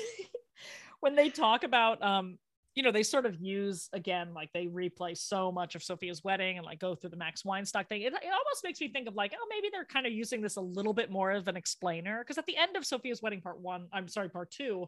when 1.00 1.14
they 1.14 1.30
talk 1.30 1.64
about 1.64 2.02
um 2.02 2.38
you 2.76 2.82
know, 2.82 2.92
they 2.92 3.02
sort 3.02 3.24
of 3.24 3.40
use 3.40 3.88
again, 3.94 4.34
like 4.34 4.52
they 4.52 4.66
replay 4.66 5.16
so 5.16 5.50
much 5.50 5.74
of 5.74 5.82
Sophia's 5.82 6.22
wedding 6.22 6.58
and 6.58 6.66
like 6.66 6.78
go 6.78 6.94
through 6.94 7.08
the 7.08 7.16
Max 7.16 7.42
Weinstock 7.42 7.88
thing. 7.88 8.02
It, 8.02 8.12
it 8.12 8.22
almost 8.24 8.62
makes 8.62 8.80
me 8.82 8.88
think 8.88 9.08
of 9.08 9.14
like, 9.14 9.32
oh, 9.34 9.46
maybe 9.48 9.70
they're 9.72 9.86
kind 9.86 10.06
of 10.06 10.12
using 10.12 10.42
this 10.42 10.56
a 10.56 10.60
little 10.60 10.92
bit 10.92 11.10
more 11.10 11.32
of 11.32 11.48
an 11.48 11.56
explainer. 11.56 12.18
Because 12.18 12.36
at 12.36 12.44
the 12.44 12.56
end 12.56 12.76
of 12.76 12.84
Sophia's 12.84 13.22
wedding, 13.22 13.40
part 13.40 13.58
one, 13.58 13.86
I'm 13.94 14.08
sorry, 14.08 14.28
part 14.28 14.50
two, 14.50 14.86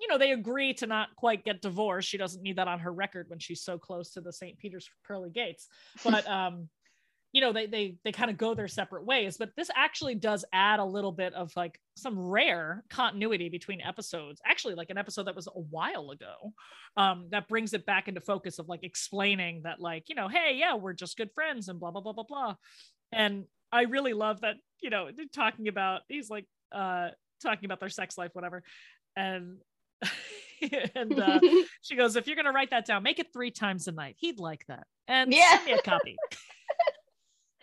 you 0.00 0.08
know, 0.08 0.16
they 0.16 0.30
agree 0.30 0.74
to 0.74 0.86
not 0.86 1.08
quite 1.16 1.44
get 1.44 1.60
divorced. 1.60 2.08
She 2.08 2.18
doesn't 2.18 2.42
need 2.42 2.56
that 2.56 2.68
on 2.68 2.78
her 2.78 2.92
record 2.92 3.28
when 3.28 3.40
she's 3.40 3.62
so 3.62 3.78
close 3.78 4.10
to 4.12 4.20
the 4.20 4.32
St. 4.32 4.56
Peter's 4.56 4.88
pearly 5.04 5.30
gates. 5.30 5.66
But 6.04 6.28
um, 6.30 6.68
you 7.34 7.40
know, 7.40 7.52
they 7.52 7.66
they 7.66 7.96
they 8.04 8.12
kind 8.12 8.30
of 8.30 8.38
go 8.38 8.54
their 8.54 8.68
separate 8.68 9.04
ways. 9.04 9.36
But 9.36 9.50
this 9.56 9.68
actually 9.74 10.14
does 10.14 10.44
add 10.52 10.78
a 10.78 10.84
little 10.84 11.10
bit 11.10 11.34
of 11.34 11.50
like 11.56 11.80
some 11.96 12.16
rare 12.16 12.84
continuity 12.88 13.48
between 13.48 13.80
episodes. 13.80 14.40
Actually, 14.46 14.76
like 14.76 14.88
an 14.90 14.98
episode 14.98 15.24
that 15.24 15.34
was 15.34 15.48
a 15.48 15.50
while 15.50 16.12
ago, 16.12 16.52
um, 16.96 17.26
that 17.32 17.48
brings 17.48 17.72
it 17.74 17.84
back 17.86 18.06
into 18.06 18.20
focus 18.20 18.60
of 18.60 18.68
like 18.68 18.84
explaining 18.84 19.62
that, 19.64 19.80
like, 19.80 20.08
you 20.08 20.14
know, 20.14 20.28
hey, 20.28 20.54
yeah, 20.56 20.76
we're 20.76 20.92
just 20.92 21.16
good 21.16 21.32
friends 21.34 21.68
and 21.68 21.80
blah 21.80 21.90
blah 21.90 22.00
blah 22.02 22.12
blah 22.12 22.22
blah. 22.22 22.54
And 23.10 23.46
I 23.72 23.82
really 23.82 24.12
love 24.12 24.42
that, 24.42 24.54
you 24.80 24.90
know, 24.90 25.08
talking 25.34 25.66
about 25.66 26.02
he's 26.06 26.30
like 26.30 26.46
uh 26.70 27.08
talking 27.42 27.64
about 27.64 27.80
their 27.80 27.88
sex 27.88 28.16
life, 28.16 28.30
whatever. 28.34 28.62
And 29.16 29.56
and 30.94 31.18
uh, 31.18 31.40
she 31.82 31.96
goes, 31.96 32.14
if 32.14 32.28
you're 32.28 32.36
gonna 32.36 32.52
write 32.52 32.70
that 32.70 32.86
down, 32.86 33.02
make 33.02 33.18
it 33.18 33.32
three 33.32 33.50
times 33.50 33.88
a 33.88 33.92
night. 33.92 34.14
He'd 34.20 34.38
like 34.38 34.64
that. 34.68 34.86
And 35.08 35.32
Yeah. 35.34 35.50
send 35.50 35.64
me 35.64 35.72
a 35.72 35.82
copy. 35.82 36.16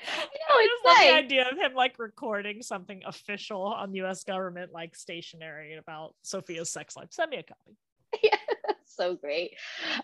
No, 0.07 0.55
I 0.55 0.61
it's 0.61 0.71
just 0.73 0.85
love 0.85 0.97
the 1.07 1.13
idea 1.25 1.49
of 1.51 1.57
him 1.57 1.73
like 1.73 1.99
recording 1.99 2.61
something 2.61 3.01
official 3.05 3.61
on 3.63 3.91
the 3.91 4.01
US 4.01 4.23
government 4.23 4.71
like 4.73 4.95
stationery 4.95 5.75
about 5.75 6.15
Sophia's 6.23 6.69
sex 6.69 6.95
life. 6.95 7.09
Send 7.11 7.31
me 7.31 7.37
a 7.37 7.43
copy. 7.43 7.77
Yeah, 8.23 8.35
that's 8.67 8.93
so 8.95 9.15
great. 9.15 9.53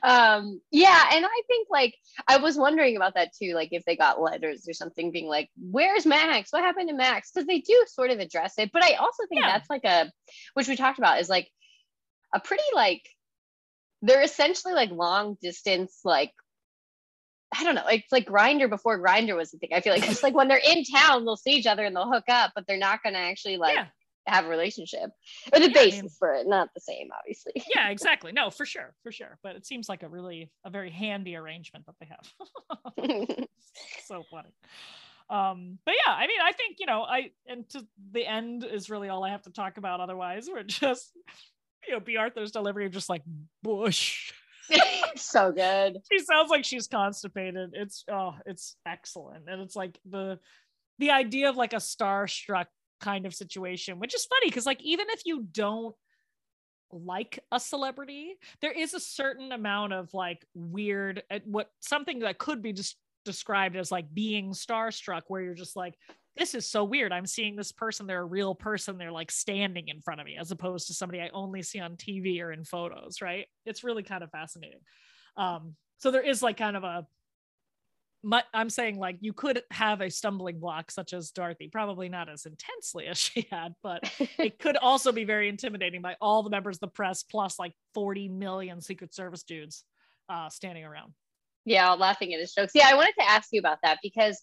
Um, 0.02 0.62
yeah, 0.72 1.10
and 1.12 1.26
I 1.26 1.42
think 1.48 1.68
like 1.70 1.94
I 2.26 2.38
was 2.38 2.56
wondering 2.58 2.96
about 2.96 3.16
that 3.16 3.34
too, 3.36 3.54
like 3.54 3.70
if 3.74 3.84
they 3.84 3.98
got 3.98 4.22
letters 4.22 4.66
or 4.68 4.74
something 4.74 5.12
being 5.12 5.28
like, 5.28 5.50
"Where's 5.60 6.06
Max? 6.06 6.54
What 6.54 6.64
happened 6.64 6.88
to 6.88 6.96
Max?" 6.96 7.32
Because 7.32 7.48
they 7.48 7.60
do 7.60 7.86
sort 7.88 8.12
of 8.12 8.20
address 8.20 8.54
it, 8.60 8.72
but 8.72 8.84
I 8.84 8.94
also 8.94 9.24
think 9.28 9.42
Yeah. 9.42 9.52
that's 9.58 9.70
like 9.70 9.84
a, 9.84 10.10
which 10.54 10.70
we 10.70 10.78
talked 10.78 11.00
about, 11.00 11.20
is 11.20 11.28
like 11.30 11.52
a 12.34 12.40
pretty 12.40 12.64
like 12.74 13.04
they're 14.02 14.22
essentially 14.24 14.74
like 14.74 14.92
long 14.92 15.38
distance 15.42 16.00
like. 16.06 16.32
I 17.60 17.64
don't 17.64 17.76
know. 17.76 17.86
It's 17.88 18.12
like 18.12 18.28
Grindr 18.28 18.70
before 18.70 19.00
Grindr 19.00 19.36
was 19.36 19.52
the 19.52 19.58
thing. 19.58 19.70
I 19.74 19.82
feel 19.82 19.94
like 19.94 20.10
it's 20.10 20.24
like 20.24 20.36
when 20.36 20.48
they're 20.48 20.62
in 20.66 20.84
town, 20.84 21.26
they'll 21.26 21.38
see 21.38 21.52
each 21.52 21.66
other 21.68 21.84
and 21.86 21.96
they'll 21.96 22.12
hook 22.12 22.26
up, 22.30 22.52
but 22.56 22.68
they're 22.68 22.78
not 22.78 23.02
going 23.04 23.14
to 23.14 23.20
actually 23.20 23.58
like 23.58 23.76
yeah. 23.76 23.86
have 24.28 24.46
a 24.46 24.50
relationship. 24.50 25.10
Or 25.54 25.60
the 25.60 25.72
Yeah, 25.72 25.80
I 25.80 25.86
basis 25.86 26.02
mean- 26.02 26.10
for 26.20 26.34
it, 26.34 26.48
not 26.48 26.70
the 26.74 26.82
same, 26.82 27.10
obviously. 27.18 27.54
Yeah, 27.76 27.90
exactly. 27.90 28.32
No, 28.32 28.50
for 28.50 28.66
sure, 28.66 28.94
for 29.04 29.12
sure. 29.12 29.38
But 29.44 29.56
it 29.56 29.66
seems 29.66 29.90
like 29.90 30.04
a 30.04 30.10
really 30.10 30.52
a 30.66 30.70
very 30.70 30.92
handy 30.92 31.36
arrangement 31.36 31.86
that 31.88 31.96
they 32.00 32.08
have. 32.08 33.48
so 34.06 34.24
funny. 34.30 34.50
Um, 35.30 35.78
but 35.86 35.96
yeah, 36.06 36.14
I 36.14 36.28
mean, 36.28 36.40
I 36.42 36.54
think 36.54 36.78
you 36.80 36.86
know, 36.86 37.04
I 37.04 37.32
and 37.48 37.68
to 37.70 37.86
the 38.12 38.26
end 38.26 38.64
is 38.64 38.90
really 38.90 39.10
all 39.10 39.24
I 39.24 39.32
have 39.32 39.42
to 39.44 39.52
talk 39.52 39.78
about. 39.78 40.00
Otherwise, 40.00 40.48
we're 40.52 40.64
just 40.64 41.12
you 41.88 41.94
know, 41.94 42.00
Bea 42.00 42.18
Arthur's 42.18 42.52
delivery 42.52 42.86
of 42.86 42.92
just 42.92 43.10
like 43.10 43.24
Bush. 43.64 44.32
so 45.16 45.52
good. 45.52 46.00
she 46.12 46.20
sounds 46.20 46.50
like 46.50 46.66
she's 46.66 46.88
constipated. 46.88 47.72
It's 47.74 48.04
oh, 48.12 48.36
it's 48.46 48.76
excellent, 48.86 49.46
and 49.48 49.62
it's 49.62 49.76
like 49.76 50.00
the 50.10 50.40
the 51.00 51.12
idea 51.12 51.50
of 51.50 51.58
like 51.58 51.74
a 51.74 51.78
starstruck 51.78 52.66
kind 53.02 53.26
of 53.26 53.34
situation, 53.34 54.00
which 54.00 54.16
is 54.16 54.26
funny 54.26 54.50
because 54.50 54.66
like 54.66 54.82
even 54.82 55.08
if 55.10 55.22
you 55.26 55.48
don't 55.52 55.96
like 56.92 57.40
a 57.52 57.60
celebrity, 57.60 58.36
there 58.62 58.72
is 58.72 58.94
a 58.94 59.00
certain 59.00 59.52
amount 59.52 59.94
of 59.94 60.14
like 60.14 60.46
weird 60.54 61.24
eh, 61.30 61.40
what 61.46 61.70
something 61.80 62.20
that 62.20 62.38
could 62.38 62.62
be 62.62 62.74
just 62.74 62.98
described 63.26 63.76
as 63.76 63.92
like 63.92 64.14
being 64.14 64.52
starstruck, 64.52 65.24
where 65.28 65.42
you're 65.42 65.54
just 65.54 65.76
like. 65.76 65.96
This 66.38 66.54
is 66.54 66.70
so 66.70 66.84
weird. 66.84 67.12
I'm 67.12 67.26
seeing 67.26 67.56
this 67.56 67.72
person. 67.72 68.08
They're 68.08 68.22
a 68.22 68.26
real 68.26 68.54
person. 68.54 68.98
They're 68.98 69.12
like 69.12 69.32
standing 69.32 69.88
in 69.88 70.02
front 70.02 70.22
of 70.22 70.26
me, 70.26 70.38
as 70.40 70.52
opposed 70.52 70.88
to 70.88 70.94
somebody 70.94 71.22
I 71.22 71.30
only 71.34 71.64
see 71.64 71.80
on 71.80 71.96
TV 71.96 72.42
or 72.42 72.52
in 72.52 72.64
photos. 72.64 73.22
Right? 73.22 73.48
It's 73.66 73.84
really 73.84 74.04
kind 74.04 74.24
of 74.24 74.32
fascinating. 74.32 74.80
Um, 75.36 75.76
so 75.98 76.12
there 76.12 76.22
is 76.22 76.44
like 76.44 76.58
kind 76.58 76.78
of 76.78 76.84
a 76.84 77.08
I'm 78.54 78.70
saying 78.70 78.98
like 78.98 79.18
you 79.22 79.32
could 79.32 79.62
have 79.72 80.02
a 80.02 80.10
stumbling 80.10 80.60
block 80.60 80.92
such 80.92 81.14
as 81.14 81.32
Dorothy, 81.32 81.70
probably 81.72 82.10
not 82.10 82.30
as 82.30 82.46
intensely 82.46 83.08
as 83.10 83.18
she 83.18 83.48
had, 83.52 83.74
but 83.84 84.12
it 84.38 84.60
could 84.60 84.78
also 84.78 85.12
be 85.12 85.24
very 85.24 85.50
intimidating 85.50 86.02
by 86.02 86.16
all 86.20 86.44
the 86.44 86.50
members 86.50 86.78
of 86.78 86.82
the 86.82 86.88
press 86.88 87.24
plus 87.24 87.60
like 87.60 87.74
40 87.94 88.30
million 88.30 88.82
Secret 88.82 89.14
Service 89.14 89.44
dudes 89.44 89.84
uh, 90.30 90.50
standing 90.50 90.84
around. 90.84 91.14
Yeah, 91.66 91.92
laughing 91.92 92.34
at 92.34 92.40
his 92.40 92.54
jokes. 92.54 92.72
Yeah, 92.74 92.88
I 92.90 92.96
wanted 92.96 93.14
to 93.20 93.30
ask 93.30 93.50
you 93.52 93.60
about 93.60 93.80
that 93.84 94.00
because, 94.02 94.42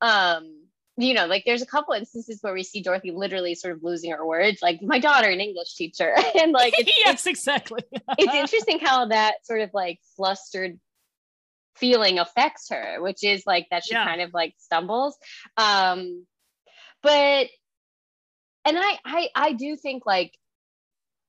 um, 0.00 0.66
you 0.96 1.14
know, 1.14 1.26
like 1.26 1.42
there's 1.44 1.62
a 1.62 1.66
couple 1.66 1.94
instances 1.94 2.38
where 2.40 2.54
we 2.54 2.62
see 2.62 2.80
Dorothy 2.80 3.10
literally 3.10 3.54
sort 3.54 3.74
of 3.74 3.82
losing 3.82 4.12
her 4.12 4.24
words, 4.24 4.62
like 4.62 4.80
my 4.80 4.98
daughter, 4.98 5.28
an 5.28 5.40
English 5.40 5.74
teacher, 5.74 6.14
and 6.40 6.52
like 6.52 6.78
it's, 6.78 6.92
yes, 7.04 7.26
exactly. 7.26 7.80
it's 8.18 8.34
interesting 8.34 8.78
how 8.78 9.06
that 9.06 9.44
sort 9.44 9.60
of 9.60 9.70
like 9.74 9.98
flustered 10.16 10.78
feeling 11.76 12.18
affects 12.20 12.68
her, 12.70 13.02
which 13.02 13.24
is 13.24 13.42
like 13.46 13.66
that 13.70 13.84
she 13.84 13.94
Yeah. 13.94 14.04
kind 14.04 14.20
of 14.20 14.32
like 14.32 14.54
stumbles. 14.58 15.16
Um, 15.56 16.26
but 17.02 17.48
and 18.64 18.78
I 18.78 18.98
I 19.04 19.28
I 19.34 19.52
do 19.52 19.76
think 19.76 20.06
like 20.06 20.32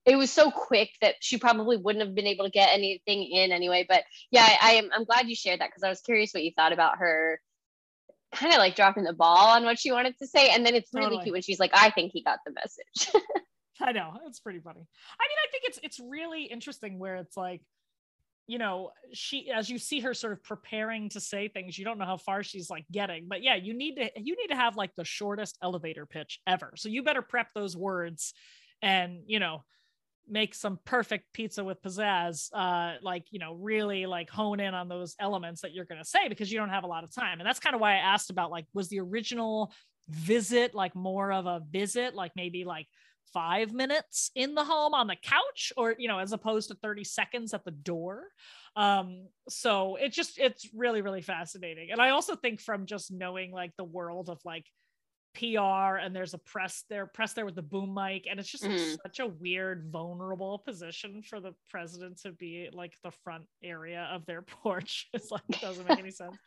it 0.06 0.16
was 0.16 0.32
so 0.32 0.52
quick 0.52 0.92
that 1.02 1.16
she 1.22 1.40
probably 1.40 1.78
wouldn't 1.78 2.06
have 2.06 2.14
been 2.14 2.28
able 2.28 2.46
to 2.46 2.52
get 2.52 2.70
anything 2.72 3.24
in 3.24 3.52
anyway. 3.52 3.84
But 3.90 4.04
yeah, 4.30 4.44
I, 4.44 4.58
I 4.62 4.72
am 4.74 4.90
I'm 4.94 5.06
glad 5.06 5.28
you 5.28 5.36
shared 5.36 5.62
that 5.62 5.70
because 5.70 5.82
I 5.84 5.90
was 5.90 6.02
curious 6.02 6.34
what 6.34 6.44
you 6.44 6.52
thought 6.56 6.74
about 6.74 7.00
her 7.00 7.42
kind 8.36 8.54
of 8.54 8.60
like 8.60 8.76
dropping 8.76 9.04
the 9.04 9.14
ball 9.14 9.56
on 9.56 9.64
what 9.64 9.80
she 9.80 9.92
wanted 9.92 10.18
to 10.20 10.28
say. 10.28 10.50
And 10.50 10.66
then 10.66 10.76
it's 10.76 10.90
really 10.94 11.06
Totally. 11.08 11.24
cute 11.24 11.34
when 11.34 11.42
she's 11.42 11.60
like, 11.60 11.72
I 11.74 11.90
think 11.92 12.12
he 12.12 12.24
got 12.24 12.40
the 12.46 12.54
message. 12.54 13.24
I 13.82 13.92
know 13.92 14.14
it's 14.26 14.40
pretty 14.40 14.60
funny. 14.60 14.80
I 14.80 14.80
mean, 14.80 15.38
I 15.44 15.52
think 15.52 15.64
it's 15.66 15.80
it's 15.84 16.00
really 16.00 16.44
interesting 16.46 16.98
where 16.98 17.18
it's 17.18 17.36
like, 17.36 17.62
you 18.48 18.58
know, 18.58 18.92
she 19.12 19.52
as 19.52 19.70
you 19.70 19.78
see 19.78 20.00
her 20.02 20.14
sort 20.14 20.34
of 20.34 20.44
preparing 20.44 21.10
to 21.10 21.20
say 21.20 21.48
things, 21.50 21.78
you 21.78 21.84
don't 21.84 21.98
know 21.98 22.06
how 22.06 22.18
far 22.18 22.42
she's 22.44 22.70
like 22.70 22.86
getting. 22.92 23.28
But 23.28 23.44
yeah, 23.44 23.56
you 23.56 23.74
need 23.74 23.96
to 23.96 24.10
you 24.16 24.36
need 24.38 24.48
to 24.48 24.56
have 24.56 24.78
like 24.78 24.92
the 24.96 25.04
shortest 25.04 25.58
elevator 25.62 26.06
pitch 26.06 26.40
ever. 26.48 26.74
So 26.78 26.90
you 26.90 27.04
better 27.04 27.22
prep 27.22 27.48
those 27.54 27.76
words, 27.76 28.34
and 28.82 29.24
you 29.26 29.40
know, 29.40 29.64
make 30.28 30.56
some 30.56 30.80
perfect 30.86 31.32
pizza 31.34 31.64
with 31.64 31.82
pizzazz. 31.82 32.50
Uh, 32.54 32.96
like 33.02 33.26
you 33.32 33.40
know, 33.40 33.54
really 33.54 34.06
like 34.06 34.30
hone 34.30 34.60
in 34.60 34.74
on 34.74 34.88
those 34.88 35.16
elements 35.20 35.62
that 35.62 35.74
you're 35.74 35.86
gonna 35.86 36.06
say 36.06 36.28
because 36.28 36.52
you 36.52 36.60
don't 36.60 36.70
have 36.70 36.84
a 36.84 36.88
lot 36.88 37.04
of 37.04 37.14
time. 37.14 37.40
And 37.40 37.48
that's 37.48 37.60
kind 37.60 37.76
of 37.76 37.82
why 37.82 37.94
I 37.94 37.98
asked 37.98 38.30
about 38.30 38.52
like 38.52 38.66
was 38.74 38.90
the 38.90 39.00
original 39.00 39.74
visit 40.10 40.76
like 40.76 40.96
more 40.96 41.32
of 41.32 41.46
a 41.46 41.62
visit, 41.72 42.16
like 42.16 42.32
maybe 42.36 42.64
like 42.64 42.88
five 43.34 43.74
minutes 43.74 44.32
in 44.36 44.56
the 44.56 44.64
home 44.64 44.94
on 44.94 45.08
the 45.08 45.16
couch 45.22 45.74
or 45.76 45.96
you 45.98 46.08
know 46.08 46.20
as 46.20 46.32
opposed 46.32 46.70
to 46.70 46.76
30 46.76 47.04
seconds 47.04 47.54
at 47.54 47.66
the 47.66 47.72
door 47.72 48.24
um 48.76 49.28
so 49.50 49.98
it 49.98 50.14
just 50.14 50.38
it's 50.38 50.70
really 50.74 51.02
really 51.02 51.22
fascinating 51.22 51.90
and 51.92 52.00
i 52.00 52.12
also 52.12 52.36
think 52.36 52.62
from 52.62 52.86
just 52.86 53.12
knowing 53.12 53.52
like 53.52 53.72
the 53.78 53.84
world 53.84 54.30
of 54.30 54.40
like 54.46 54.66
PR 55.36 55.98
and 55.98 56.16
there's 56.16 56.34
a 56.34 56.40
press 56.40 56.84
there, 56.90 57.06
press 57.08 57.34
there 57.34 57.46
with 57.46 57.56
the 57.56 57.62
boom 57.62 57.94
mic, 57.94 58.28
and 58.30 58.40
it's 58.40 58.50
just 58.50 58.68
like, 58.68 58.78
Mhm. 58.78 58.98
such 59.06 59.20
a 59.20 59.28
weird, 59.28 59.92
vulnerable 59.92 60.60
position 60.60 61.22
for 61.22 61.40
the 61.42 61.54
president 61.70 62.18
to 62.22 62.32
be 62.32 62.70
like 62.74 62.94
the 63.04 63.12
front 63.12 63.46
area 63.64 64.04
of 64.12 64.26
their 64.26 64.42
porch. 64.64 65.08
It's 65.14 65.32
like 65.32 65.44
it 65.50 65.60
doesn't 65.60 65.86
make 65.86 66.00
any 66.00 66.12
sense. 66.12 66.42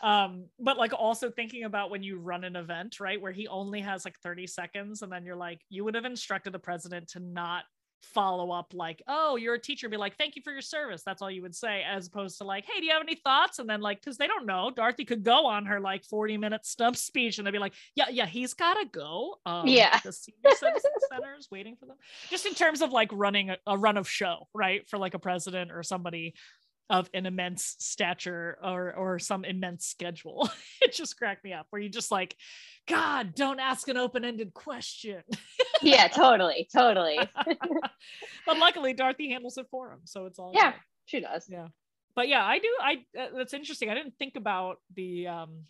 Um, 0.00 0.48
but 0.58 0.78
like 0.78 0.92
also 0.94 1.30
thinking 1.30 1.64
about 1.64 1.90
when 1.90 2.02
you 2.02 2.18
run 2.18 2.44
an 2.44 2.56
event, 2.56 3.00
right, 3.00 3.20
where 3.20 3.32
he 3.32 3.48
only 3.48 3.80
has 3.80 4.04
like 4.04 4.18
30 4.20 4.46
seconds, 4.46 5.02
and 5.02 5.12
then 5.12 5.24
you're 5.24 5.36
like, 5.36 5.62
you 5.68 5.84
would 5.84 5.94
have 5.94 6.04
instructed 6.04 6.52
the 6.52 6.58
president 6.58 7.08
to 7.10 7.20
not 7.20 7.64
follow 8.02 8.50
up 8.50 8.72
like 8.74 9.02
oh 9.08 9.36
you're 9.36 9.54
a 9.54 9.60
teacher 9.60 9.88
be 9.88 9.96
like 9.96 10.16
thank 10.16 10.36
you 10.36 10.42
for 10.42 10.52
your 10.52 10.62
service 10.62 11.02
that's 11.04 11.20
all 11.20 11.30
you 11.30 11.42
would 11.42 11.54
say 11.54 11.82
as 11.82 12.06
opposed 12.06 12.38
to 12.38 12.44
like 12.44 12.64
hey 12.64 12.80
do 12.80 12.86
you 12.86 12.92
have 12.92 13.02
any 13.02 13.16
thoughts 13.16 13.58
and 13.58 13.68
then 13.68 13.80
like 13.80 14.00
because 14.00 14.16
they 14.16 14.26
don't 14.26 14.46
know 14.46 14.70
dorothy 14.74 15.04
could 15.04 15.22
go 15.24 15.46
on 15.46 15.66
her 15.66 15.80
like 15.80 16.04
40 16.04 16.36
minute 16.36 16.64
stump 16.64 16.96
speech 16.96 17.38
and 17.38 17.46
they'd 17.46 17.50
be 17.52 17.58
like 17.58 17.74
yeah 17.94 18.06
yeah 18.10 18.26
he's 18.26 18.54
gotta 18.54 18.86
go 18.90 19.36
um, 19.46 19.66
Yeah. 19.66 19.98
the 20.04 20.12
senior 20.12 20.38
citizen 20.56 20.90
center 21.12 21.34
is 21.38 21.48
waiting 21.50 21.76
for 21.76 21.86
them 21.86 21.96
just 22.30 22.46
in 22.46 22.54
terms 22.54 22.82
of 22.82 22.92
like 22.92 23.10
running 23.12 23.50
a, 23.50 23.58
a 23.66 23.76
run 23.76 23.96
of 23.96 24.08
show 24.08 24.48
right 24.54 24.88
for 24.88 24.98
like 24.98 25.14
a 25.14 25.18
president 25.18 25.70
or 25.72 25.82
somebody 25.82 26.34
of 26.90 27.10
an 27.14 27.26
immense 27.26 27.76
stature 27.78 28.58
or 28.62 28.94
or 28.94 29.18
some 29.18 29.44
immense 29.44 29.86
schedule 29.86 30.48
it 30.80 30.92
just 30.92 31.16
cracked 31.18 31.44
me 31.44 31.52
up 31.52 31.66
where 31.70 31.82
you 31.82 31.88
just 31.88 32.10
like 32.10 32.34
god 32.88 33.34
don't 33.34 33.60
ask 33.60 33.88
an 33.88 33.96
open-ended 33.98 34.54
question 34.54 35.22
yeah, 35.82 36.08
totally, 36.08 36.68
totally. 36.74 37.18
but 38.46 38.58
luckily 38.58 38.92
Dorothy 38.94 39.30
handles 39.30 39.58
it 39.58 39.66
for 39.70 39.92
him, 39.92 40.00
so 40.04 40.26
it's 40.26 40.38
all 40.38 40.52
Yeah. 40.54 40.72
good. 40.72 40.80
She 41.06 41.20
does. 41.20 41.46
yeah. 41.48 41.68
But 42.16 42.28
yeah, 42.28 42.44
I 42.44 42.58
do. 42.58 42.68
I 42.80 42.94
uh, 43.18 43.26
that's 43.36 43.54
interesting. 43.54 43.88
I 43.90 43.94
didn't 43.94 44.14
think 44.18 44.34
about 44.36 44.78
the. 44.96 45.28
um 45.28 45.64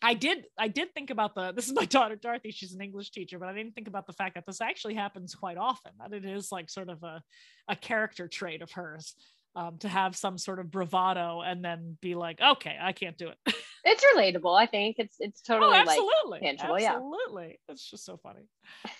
I 0.00 0.14
did. 0.14 0.44
I 0.58 0.68
did 0.68 0.94
think 0.94 1.10
about 1.10 1.34
the. 1.34 1.52
This 1.52 1.66
is 1.66 1.72
my 1.74 1.84
daughter 1.86 2.14
Dorothy. 2.16 2.50
She's 2.52 2.72
an 2.74 2.80
English 2.80 3.10
teacher, 3.10 3.38
but 3.38 3.48
I 3.48 3.52
didn't 3.54 3.74
think 3.74 3.88
about 3.88 4.06
the 4.06 4.12
fact 4.12 4.34
that 4.36 4.46
this 4.46 4.60
actually 4.60 4.94
happens 4.94 5.34
quite 5.34 5.56
often. 5.56 5.92
That 5.98 6.12
it 6.12 6.24
is 6.24 6.52
like 6.52 6.70
sort 6.70 6.88
of 6.88 7.02
a 7.02 7.20
a 7.68 7.74
character 7.74 8.28
trait 8.28 8.62
of 8.62 8.70
hers. 8.70 9.14
Um, 9.54 9.76
to 9.80 9.88
have 9.88 10.16
some 10.16 10.38
sort 10.38 10.60
of 10.60 10.70
bravado 10.70 11.42
and 11.42 11.62
then 11.62 11.98
be 12.00 12.14
like, 12.14 12.40
okay, 12.40 12.74
I 12.80 12.92
can't 12.92 13.18
do 13.18 13.28
it. 13.28 13.54
It's 13.84 14.04
relatable. 14.04 14.56
I 14.58 14.66
think 14.66 14.96
it's 14.98 15.16
it's 15.18 15.42
oh, 15.48 15.54
totally 15.54 15.72
like 15.72 15.88
absolutely, 15.88 16.40
tangible, 16.40 16.78
yeah. 16.78 16.92
absolutely. 16.92 17.58
It's 17.68 17.90
just 17.90 18.04
so 18.04 18.16
funny. 18.16 18.46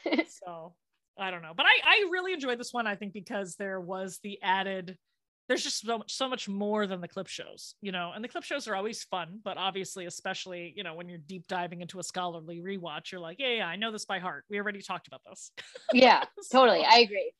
so 0.28 0.74
I 1.18 1.30
don't 1.30 1.42
know, 1.42 1.52
but 1.56 1.66
I 1.66 1.80
I 1.84 2.08
really 2.10 2.32
enjoyed 2.32 2.58
this 2.58 2.72
one. 2.72 2.86
I 2.86 2.96
think 2.96 3.12
because 3.12 3.56
there 3.56 3.80
was 3.80 4.18
the 4.22 4.38
added. 4.42 4.98
There's 5.48 5.64
just 5.64 5.80
so 5.80 5.98
much, 5.98 6.14
so 6.14 6.28
much 6.28 6.48
more 6.48 6.86
than 6.86 7.00
the 7.00 7.08
clip 7.08 7.26
shows, 7.26 7.74
you 7.82 7.90
know, 7.90 8.12
and 8.14 8.24
the 8.24 8.28
clip 8.28 8.44
shows 8.44 8.68
are 8.68 8.76
always 8.76 9.02
fun, 9.02 9.40
but 9.44 9.58
obviously, 9.58 10.06
especially, 10.06 10.72
you 10.76 10.84
know, 10.84 10.94
when 10.94 11.08
you're 11.08 11.18
deep 11.18 11.48
diving 11.48 11.82
into 11.82 11.98
a 11.98 12.02
scholarly 12.02 12.60
rewatch, 12.60 13.10
you're 13.10 13.20
like, 13.20 13.38
yeah, 13.40 13.56
yeah, 13.56 13.66
I 13.66 13.74
know 13.74 13.90
this 13.90 14.04
by 14.04 14.20
heart. 14.20 14.44
We 14.48 14.58
already 14.60 14.80
talked 14.80 15.08
about 15.08 15.20
this. 15.28 15.50
yeah, 15.92 16.24
totally. 16.52 16.84
I 16.88 17.00
agree. 17.00 17.32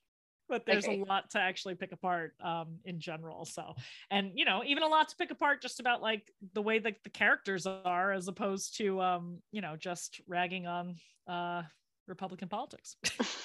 But 0.52 0.66
there's 0.66 0.86
a 0.86 1.02
lot 1.08 1.30
to 1.30 1.38
actually 1.38 1.74
pick 1.74 1.92
apart 1.92 2.34
um, 2.44 2.78
in 2.84 3.00
general. 3.00 3.46
So, 3.46 3.74
and 4.10 4.32
you 4.34 4.44
know, 4.44 4.62
even 4.66 4.82
a 4.82 4.86
lot 4.86 5.08
to 5.08 5.16
pick 5.16 5.30
apart 5.30 5.62
just 5.62 5.80
about 5.80 6.02
like 6.02 6.30
the 6.52 6.60
way 6.60 6.78
that 6.78 7.02
the 7.04 7.08
characters 7.08 7.66
are, 7.66 8.12
as 8.12 8.28
opposed 8.28 8.76
to 8.76 9.00
um, 9.00 9.38
you 9.50 9.62
know, 9.62 9.76
just 9.76 10.20
ragging 10.28 10.66
on 10.66 10.96
uh, 11.26 11.62
Republican 12.06 12.48
politics. 12.48 12.96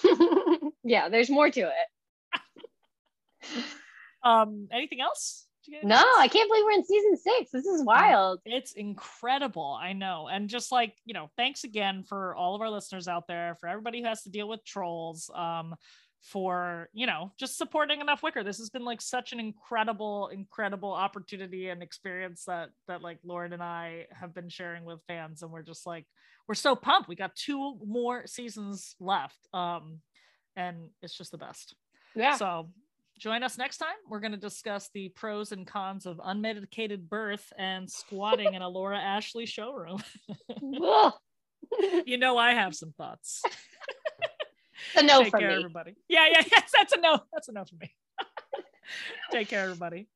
yeah, 0.84 1.08
there's 1.08 1.30
more 1.30 1.50
to 1.50 1.62
it. 1.62 2.42
Um, 4.24 4.68
anything 4.74 5.00
else? 5.00 5.46
No, 5.84 6.04
I 6.18 6.28
can't 6.28 6.50
believe 6.50 6.66
we're 6.66 6.72
in 6.72 6.86
season 6.86 7.18
six. 7.18 7.52
This 7.52 7.66
is 7.66 7.84
wild. 7.84 8.40
It's 8.46 8.74
incredible. 8.74 9.78
I 9.80 9.94
know. 9.94 10.28
And 10.28 10.50
just 10.50 10.72
like, 10.72 10.96
you 11.06 11.14
know, 11.14 11.30
thanks 11.38 11.64
again 11.64 12.04
for 12.04 12.36
all 12.36 12.56
of 12.56 12.62
our 12.62 12.70
listeners 12.70 13.08
out 13.08 13.28
there, 13.28 13.56
for 13.60 13.68
everybody 13.68 14.02
who 14.02 14.08
has 14.08 14.24
to 14.24 14.30
deal 14.30 14.48
with 14.48 14.66
trolls. 14.66 15.30
Um, 15.34 15.76
for 16.22 16.90
you 16.94 17.06
know 17.06 17.32
just 17.40 17.58
supporting 17.58 18.02
enough 18.02 18.24
wicker. 18.24 18.44
This 18.44 18.58
has 18.58 18.70
been 18.70 18.86
like 18.86 19.02
such 19.02 19.34
an 19.34 19.40
incredible 19.40 20.30
incredible 20.30 20.92
opportunity 20.92 21.70
and 21.70 21.82
experience 21.82 22.44
that 22.46 22.70
that 22.88 23.02
like 23.02 23.20
lauren 23.24 23.54
and 23.54 23.64
i 23.64 24.06
have 24.12 24.34
been 24.34 24.50
sharing 24.50 24.84
with 24.84 25.00
fans 25.08 25.42
and 25.42 25.52
we're 25.52 25.62
just 25.62 25.86
like 25.86 26.06
we're 26.48 26.56
so 26.56 26.76
pumped. 26.76 27.10
We 27.10 27.16
got 27.16 27.36
two 27.36 27.78
more 27.86 28.26
seasons 28.26 28.96
left 29.00 29.38
um 29.54 30.00
and 30.56 30.90
it's 31.02 31.16
just 31.16 31.32
the 31.32 31.38
best. 31.38 31.76
Yeah. 32.16 32.36
So 32.36 32.70
join 33.20 33.44
us 33.44 33.58
next 33.58 33.78
time. 33.78 33.96
We're 34.10 34.20
going 34.20 34.32
to 34.32 34.38
discuss 34.38 34.90
the 34.94 35.10
pros 35.10 35.52
and 35.52 35.68
cons 35.68 36.06
of 36.06 36.18
unmedicated 36.18 37.10
birth 37.10 37.52
and 37.58 37.90
squatting 37.90 38.54
in 38.56 38.62
a 38.62 38.70
laura 38.70 38.98
ashley 38.98 39.46
showroom. 39.46 40.02
You 42.06 42.18
know 42.18 42.38
i 42.38 42.54
have 42.54 42.76
some 42.76 42.94
thoughts 42.98 43.42
a 44.96 45.04
no 45.04 45.24
Take 45.24 45.32
for 45.32 45.40
care, 45.40 45.50
me. 45.50 45.56
everybody. 45.56 45.96
Yeah, 46.08 46.28
yeah, 46.32 46.44
yes, 46.52 46.72
that's 46.76 46.94
a 46.94 47.00
no. 47.00 47.20
That's 47.34 47.48
a 47.50 47.52
no 47.52 47.66
for 47.66 47.76
me. 47.76 47.92
Take 49.32 49.50
care, 49.50 49.64
everybody. 49.64 50.08